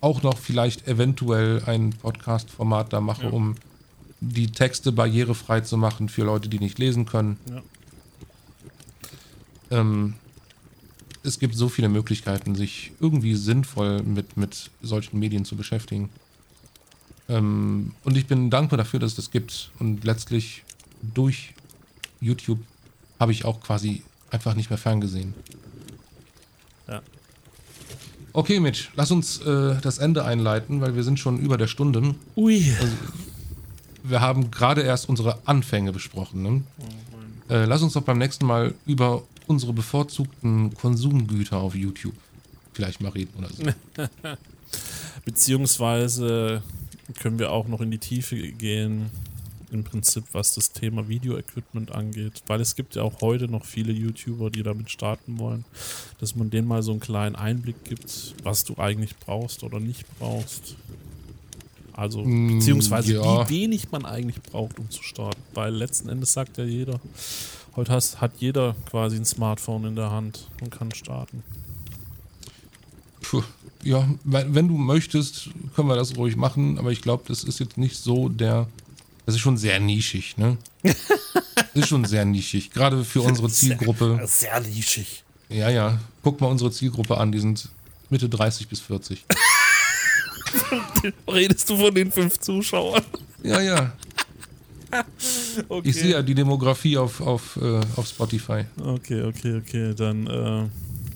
auch 0.00 0.22
noch 0.22 0.38
vielleicht 0.38 0.86
eventuell 0.86 1.60
ein 1.66 1.90
Podcast-Format 1.90 2.92
da 2.92 3.00
mache, 3.00 3.24
ja. 3.24 3.30
um 3.30 3.56
die 4.20 4.52
Texte 4.52 4.92
barrierefrei 4.92 5.62
zu 5.62 5.76
machen 5.76 6.08
für 6.08 6.22
Leute, 6.22 6.48
die 6.48 6.60
nicht 6.60 6.78
lesen 6.78 7.04
können. 7.04 7.36
Ja. 7.50 9.80
Ähm, 9.80 10.14
es 11.26 11.38
gibt 11.38 11.54
so 11.54 11.68
viele 11.68 11.88
Möglichkeiten, 11.88 12.54
sich 12.54 12.92
irgendwie 13.00 13.34
sinnvoll 13.34 14.02
mit, 14.02 14.36
mit 14.36 14.70
solchen 14.82 15.18
Medien 15.18 15.44
zu 15.44 15.56
beschäftigen. 15.56 16.08
Ähm, 17.28 17.92
und 18.04 18.16
ich 18.16 18.26
bin 18.26 18.50
dankbar 18.50 18.78
dafür, 18.78 19.00
dass 19.00 19.12
es 19.12 19.16
das 19.16 19.30
gibt. 19.30 19.70
Und 19.78 20.04
letztlich 20.04 20.62
durch 21.02 21.54
YouTube 22.20 22.60
habe 23.18 23.32
ich 23.32 23.44
auch 23.44 23.60
quasi 23.60 24.02
einfach 24.30 24.54
nicht 24.54 24.70
mehr 24.70 24.78
ferngesehen. 24.78 25.34
Ja. 26.88 27.02
Okay, 28.32 28.60
Mitch, 28.60 28.90
lass 28.94 29.10
uns 29.10 29.40
äh, 29.40 29.76
das 29.80 29.98
Ende 29.98 30.24
einleiten, 30.24 30.80
weil 30.80 30.94
wir 30.94 31.02
sind 31.02 31.18
schon 31.18 31.38
über 31.38 31.56
der 31.56 31.66
Stunde. 31.66 32.14
Ui. 32.36 32.72
Also, 32.80 32.92
wir 34.04 34.20
haben 34.20 34.50
gerade 34.50 34.82
erst 34.82 35.08
unsere 35.08 35.38
Anfänge 35.46 35.92
besprochen. 35.92 36.42
Ne? 36.42 36.62
Oh 36.78 37.52
äh, 37.52 37.64
lass 37.64 37.82
uns 37.82 37.94
doch 37.94 38.02
beim 38.02 38.18
nächsten 38.18 38.46
Mal 38.46 38.74
über 38.84 39.22
unsere 39.46 39.72
bevorzugten 39.72 40.74
Konsumgüter 40.74 41.58
auf 41.58 41.74
YouTube 41.74 42.14
vielleicht 42.72 43.00
mal 43.00 43.10
reden 43.10 43.32
oder 43.38 43.48
so. 43.48 43.64
Beziehungsweise 45.24 46.62
können 47.20 47.38
wir 47.38 47.50
auch 47.50 47.68
noch 47.68 47.80
in 47.80 47.90
die 47.90 47.98
Tiefe 47.98 48.36
gehen, 48.36 49.10
im 49.72 49.82
Prinzip, 49.82 50.24
was 50.32 50.54
das 50.54 50.72
Thema 50.72 51.08
Video-Equipment 51.08 51.90
angeht, 51.92 52.42
weil 52.46 52.60
es 52.60 52.76
gibt 52.76 52.94
ja 52.94 53.02
auch 53.02 53.20
heute 53.20 53.48
noch 53.48 53.64
viele 53.64 53.92
YouTuber, 53.92 54.50
die 54.50 54.62
damit 54.62 54.90
starten 54.90 55.38
wollen, 55.38 55.64
dass 56.20 56.36
man 56.36 56.50
denen 56.50 56.68
mal 56.68 56.82
so 56.82 56.92
einen 56.92 57.00
kleinen 57.00 57.34
Einblick 57.34 57.84
gibt, 57.84 58.34
was 58.44 58.64
du 58.64 58.76
eigentlich 58.76 59.16
brauchst 59.16 59.64
oder 59.64 59.80
nicht 59.80 60.04
brauchst. 60.18 60.76
Also, 61.92 62.22
mm, 62.22 62.58
beziehungsweise 62.58 63.14
ja. 63.14 63.48
wie 63.48 63.54
wenig 63.54 63.90
man 63.90 64.04
eigentlich 64.04 64.40
braucht, 64.42 64.78
um 64.78 64.90
zu 64.90 65.02
starten, 65.02 65.40
weil 65.54 65.74
letzten 65.74 66.10
Endes 66.10 66.32
sagt 66.32 66.58
ja 66.58 66.64
jeder, 66.64 67.00
Heute 67.76 67.92
hast, 67.92 68.22
hat 68.22 68.32
jeder 68.38 68.74
quasi 68.88 69.16
ein 69.16 69.26
Smartphone 69.26 69.84
in 69.84 69.96
der 69.96 70.10
Hand 70.10 70.48
und 70.62 70.70
kann 70.70 70.92
starten. 70.94 71.42
Puh, 73.20 73.42
ja, 73.82 74.08
wenn 74.24 74.68
du 74.68 74.78
möchtest, 74.78 75.50
können 75.74 75.88
wir 75.88 75.96
das 75.96 76.16
ruhig 76.16 76.36
machen, 76.36 76.78
aber 76.78 76.90
ich 76.90 77.02
glaube, 77.02 77.24
das 77.28 77.44
ist 77.44 77.60
jetzt 77.60 77.76
nicht 77.76 77.96
so 77.98 78.30
der. 78.30 78.66
Das 79.26 79.34
ist 79.34 79.42
schon 79.42 79.58
sehr 79.58 79.78
nischig, 79.78 80.38
ne? 80.38 80.56
ist 81.74 81.88
schon 81.88 82.06
sehr 82.06 82.24
nischig, 82.24 82.70
gerade 82.70 83.04
für 83.04 83.20
unsere 83.20 83.50
Zielgruppe. 83.50 84.20
Sehr, 84.24 84.26
sehr 84.26 84.60
nischig. 84.60 85.24
Ja, 85.50 85.68
ja. 85.68 86.00
Guck 86.22 86.40
mal 86.40 86.46
unsere 86.46 86.70
Zielgruppe 86.70 87.18
an, 87.18 87.30
die 87.30 87.40
sind 87.40 87.68
Mitte 88.08 88.28
30 88.30 88.68
bis 88.68 88.80
40. 88.80 89.26
Redest 91.28 91.68
du 91.68 91.76
von 91.76 91.94
den 91.94 92.10
fünf 92.10 92.38
Zuschauern? 92.38 93.04
Ja, 93.42 93.60
ja. 93.60 93.92
Okay. 95.68 95.88
Ich 95.88 95.96
sehe 95.96 96.12
ja 96.12 96.22
die 96.22 96.34
Demografie 96.34 96.98
auf, 96.98 97.20
auf, 97.20 97.58
äh, 97.60 97.80
auf 97.96 98.06
Spotify. 98.06 98.64
Okay, 98.78 99.22
okay, 99.22 99.56
okay. 99.56 99.94
Dann. 99.96 100.26
Äh, 100.26 100.68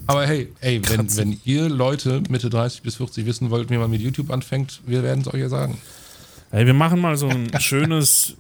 Aber 0.07 0.27
hey, 0.27 0.51
ey, 0.61 0.81
wenn, 0.89 1.15
wenn 1.17 1.41
ihr 1.45 1.69
Leute 1.69 2.23
Mitte 2.31 2.49
30 2.49 2.83
bis 2.83 2.97
40 2.97 3.27
wissen 3.27 3.51
wollt, 3.51 3.71
wie 3.71 3.77
man 3.77 3.91
mit 3.91 4.01
YouTube 4.01 4.31
anfängt, 4.31 4.81
wir 4.87 5.03
werden 5.03 5.21
es 5.21 5.33
euch 5.33 5.41
ja 5.41 5.49
sagen. 5.49 5.79
Hey, 6.51 6.67
wir 6.67 6.75
machen 6.75 7.01
mal 7.01 7.17
so 7.17 7.29
ein 7.29 7.51
schönes 7.61 8.35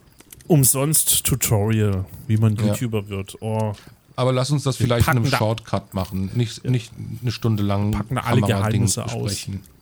umsonst 0.46 1.24
Tutorial, 1.24 2.06
wie 2.26 2.38
man 2.38 2.56
YouTuber 2.56 3.02
ja. 3.02 3.08
wird. 3.08 3.36
Oh. 3.40 3.74
Aber 4.16 4.32
lass 4.32 4.50
uns 4.50 4.64
das 4.64 4.78
wir 4.80 4.86
vielleicht 4.86 5.06
in 5.08 5.16
einem 5.18 5.26
Shortcut 5.26 5.94
machen. 5.94 6.30
Nicht, 6.34 6.64
nicht 6.64 6.92
eine 7.22 7.30
Stunde 7.30 7.62
lang 7.62 7.92
packen 7.92 8.18
alle 8.18 8.40
Geheimnisse 8.40 9.02
besprechen. 9.02 9.60
Aus. 9.62 9.79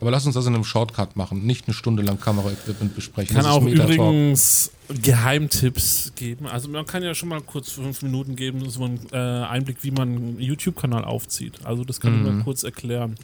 Aber 0.00 0.10
lass 0.10 0.24
uns 0.24 0.34
das 0.34 0.46
in 0.46 0.54
einem 0.54 0.64
Shortcut 0.64 1.16
machen, 1.16 1.44
nicht 1.44 1.68
eine 1.68 1.74
Stunde 1.74 2.02
lang 2.02 2.18
Kameraequipment 2.18 2.94
besprechen. 2.94 3.36
Kann 3.36 3.44
auch 3.44 3.62
übrigens 3.62 4.70
Geheimtipps 4.88 6.12
geben. 6.16 6.46
Also 6.46 6.68
man 6.70 6.86
kann 6.86 7.02
ja 7.02 7.14
schon 7.14 7.28
mal 7.28 7.42
kurz 7.42 7.72
fünf 7.72 8.00
Minuten 8.00 8.34
geben, 8.34 8.68
so 8.70 8.84
einen 8.84 9.06
äh, 9.12 9.16
Einblick, 9.16 9.76
wie 9.82 9.90
man 9.90 10.08
einen 10.08 10.40
YouTube-Kanal 10.40 11.04
aufzieht. 11.04 11.58
Also 11.64 11.84
das 11.84 12.00
kann 12.00 12.18
mhm. 12.18 12.26
ich 12.26 12.32
mal 12.32 12.44
kurz 12.44 12.62
erklären. 12.62 13.16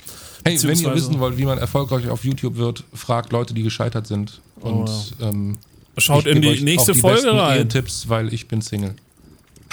Hey, 0.45 0.63
wenn 0.63 0.79
ihr 0.79 0.95
wissen 0.95 1.19
wollt, 1.19 1.39
wie 1.39 1.47
man 1.47 1.57
erfolgreich 1.57 2.11
auf 2.11 2.25
YouTube 2.25 2.57
wird, 2.57 2.85
fragt 2.93 3.33
Leute, 3.33 3.55
die 3.55 3.63
gescheitert 3.63 4.07
sind. 4.07 4.43
Und 4.61 4.89
oh, 4.89 5.03
ja. 5.19 5.31
ähm, 5.31 5.57
schaut 5.97 6.27
in 6.27 6.43
die 6.43 6.61
nächste 6.61 6.93
die 6.93 7.01
Folge 7.01 7.33
rein. 7.33 7.71
Tipps, 7.71 8.11
weil 8.11 8.35
ich 8.35 8.49
bin 8.49 8.61
Single. 8.61 8.95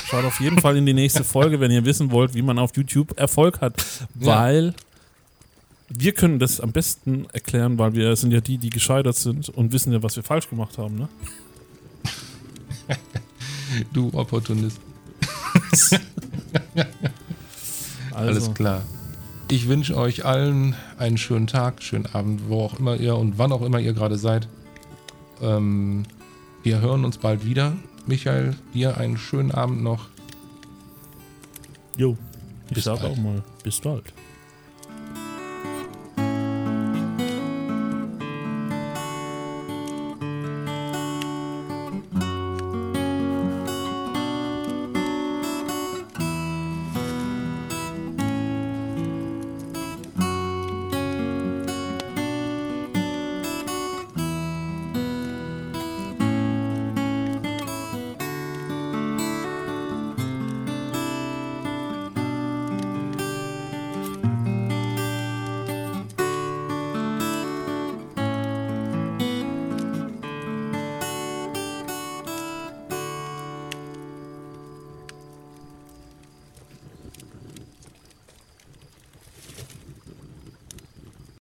Schaut 0.06 0.24
auf 0.24 0.40
jeden 0.40 0.60
Fall 0.60 0.78
in 0.78 0.86
die 0.86 0.94
nächste 0.94 1.26
Folge, 1.26 1.60
wenn 1.60 1.70
ihr 1.70 1.84
wissen 1.84 2.12
wollt, 2.12 2.34
wie 2.34 2.42
man 2.42 2.58
auf 2.60 2.72
YouTube 2.78 3.18
Erfolg 3.20 3.60
hat. 3.60 3.84
Weil 4.16 4.68
ja 4.68 4.74
wir 5.98 6.14
können 6.14 6.40
das 6.40 6.60
am 6.60 6.72
besten 6.72 7.28
erklären, 7.34 7.78
weil 7.78 7.94
wir 7.94 8.16
sind 8.16 8.32
ja 8.32 8.42
die, 8.42 8.58
die 8.58 8.70
gescheitert 8.70 9.16
sind 9.16 9.50
und 9.50 9.72
wissen 9.72 9.94
ja, 9.94 10.02
was 10.04 10.16
wir 10.16 10.24
falsch 10.24 10.50
gemacht 10.50 10.78
haben, 10.78 10.96
ne? 10.98 11.10
du 13.94 14.10
Opportunist. 14.14 14.80
also. 18.12 18.16
Alles 18.16 18.54
klar. 18.54 18.84
Ich 19.50 19.68
wünsche 19.68 19.96
euch 19.98 20.26
allen 20.26 20.76
einen 20.98 21.18
schönen 21.18 21.48
Tag, 21.48 21.84
schönen 21.84 22.08
Abend, 22.08 22.48
wo 22.48 22.64
auch 22.64 22.80
immer 22.80 22.96
ihr 22.96 23.16
und 23.16 23.38
wann 23.38 23.52
auch 23.52 23.62
immer 23.62 23.80
ihr 23.80 23.94
gerade 23.94 24.18
seid. 24.18 24.48
Ähm, 25.42 26.04
wir 26.64 26.80
hören 26.82 27.06
uns 27.06 27.18
bald 27.18 27.46
wieder. 27.46 27.74
Michael, 28.08 28.56
dir 28.74 28.98
einen 28.98 29.18
schönen 29.18 29.52
Abend 29.52 29.84
noch. 29.84 30.08
Jo, 31.98 32.18
ich 32.72 32.84
sag 32.84 33.04
auch 33.04 33.18
mal, 33.18 33.44
bis 33.64 33.80
bald. 33.80 34.14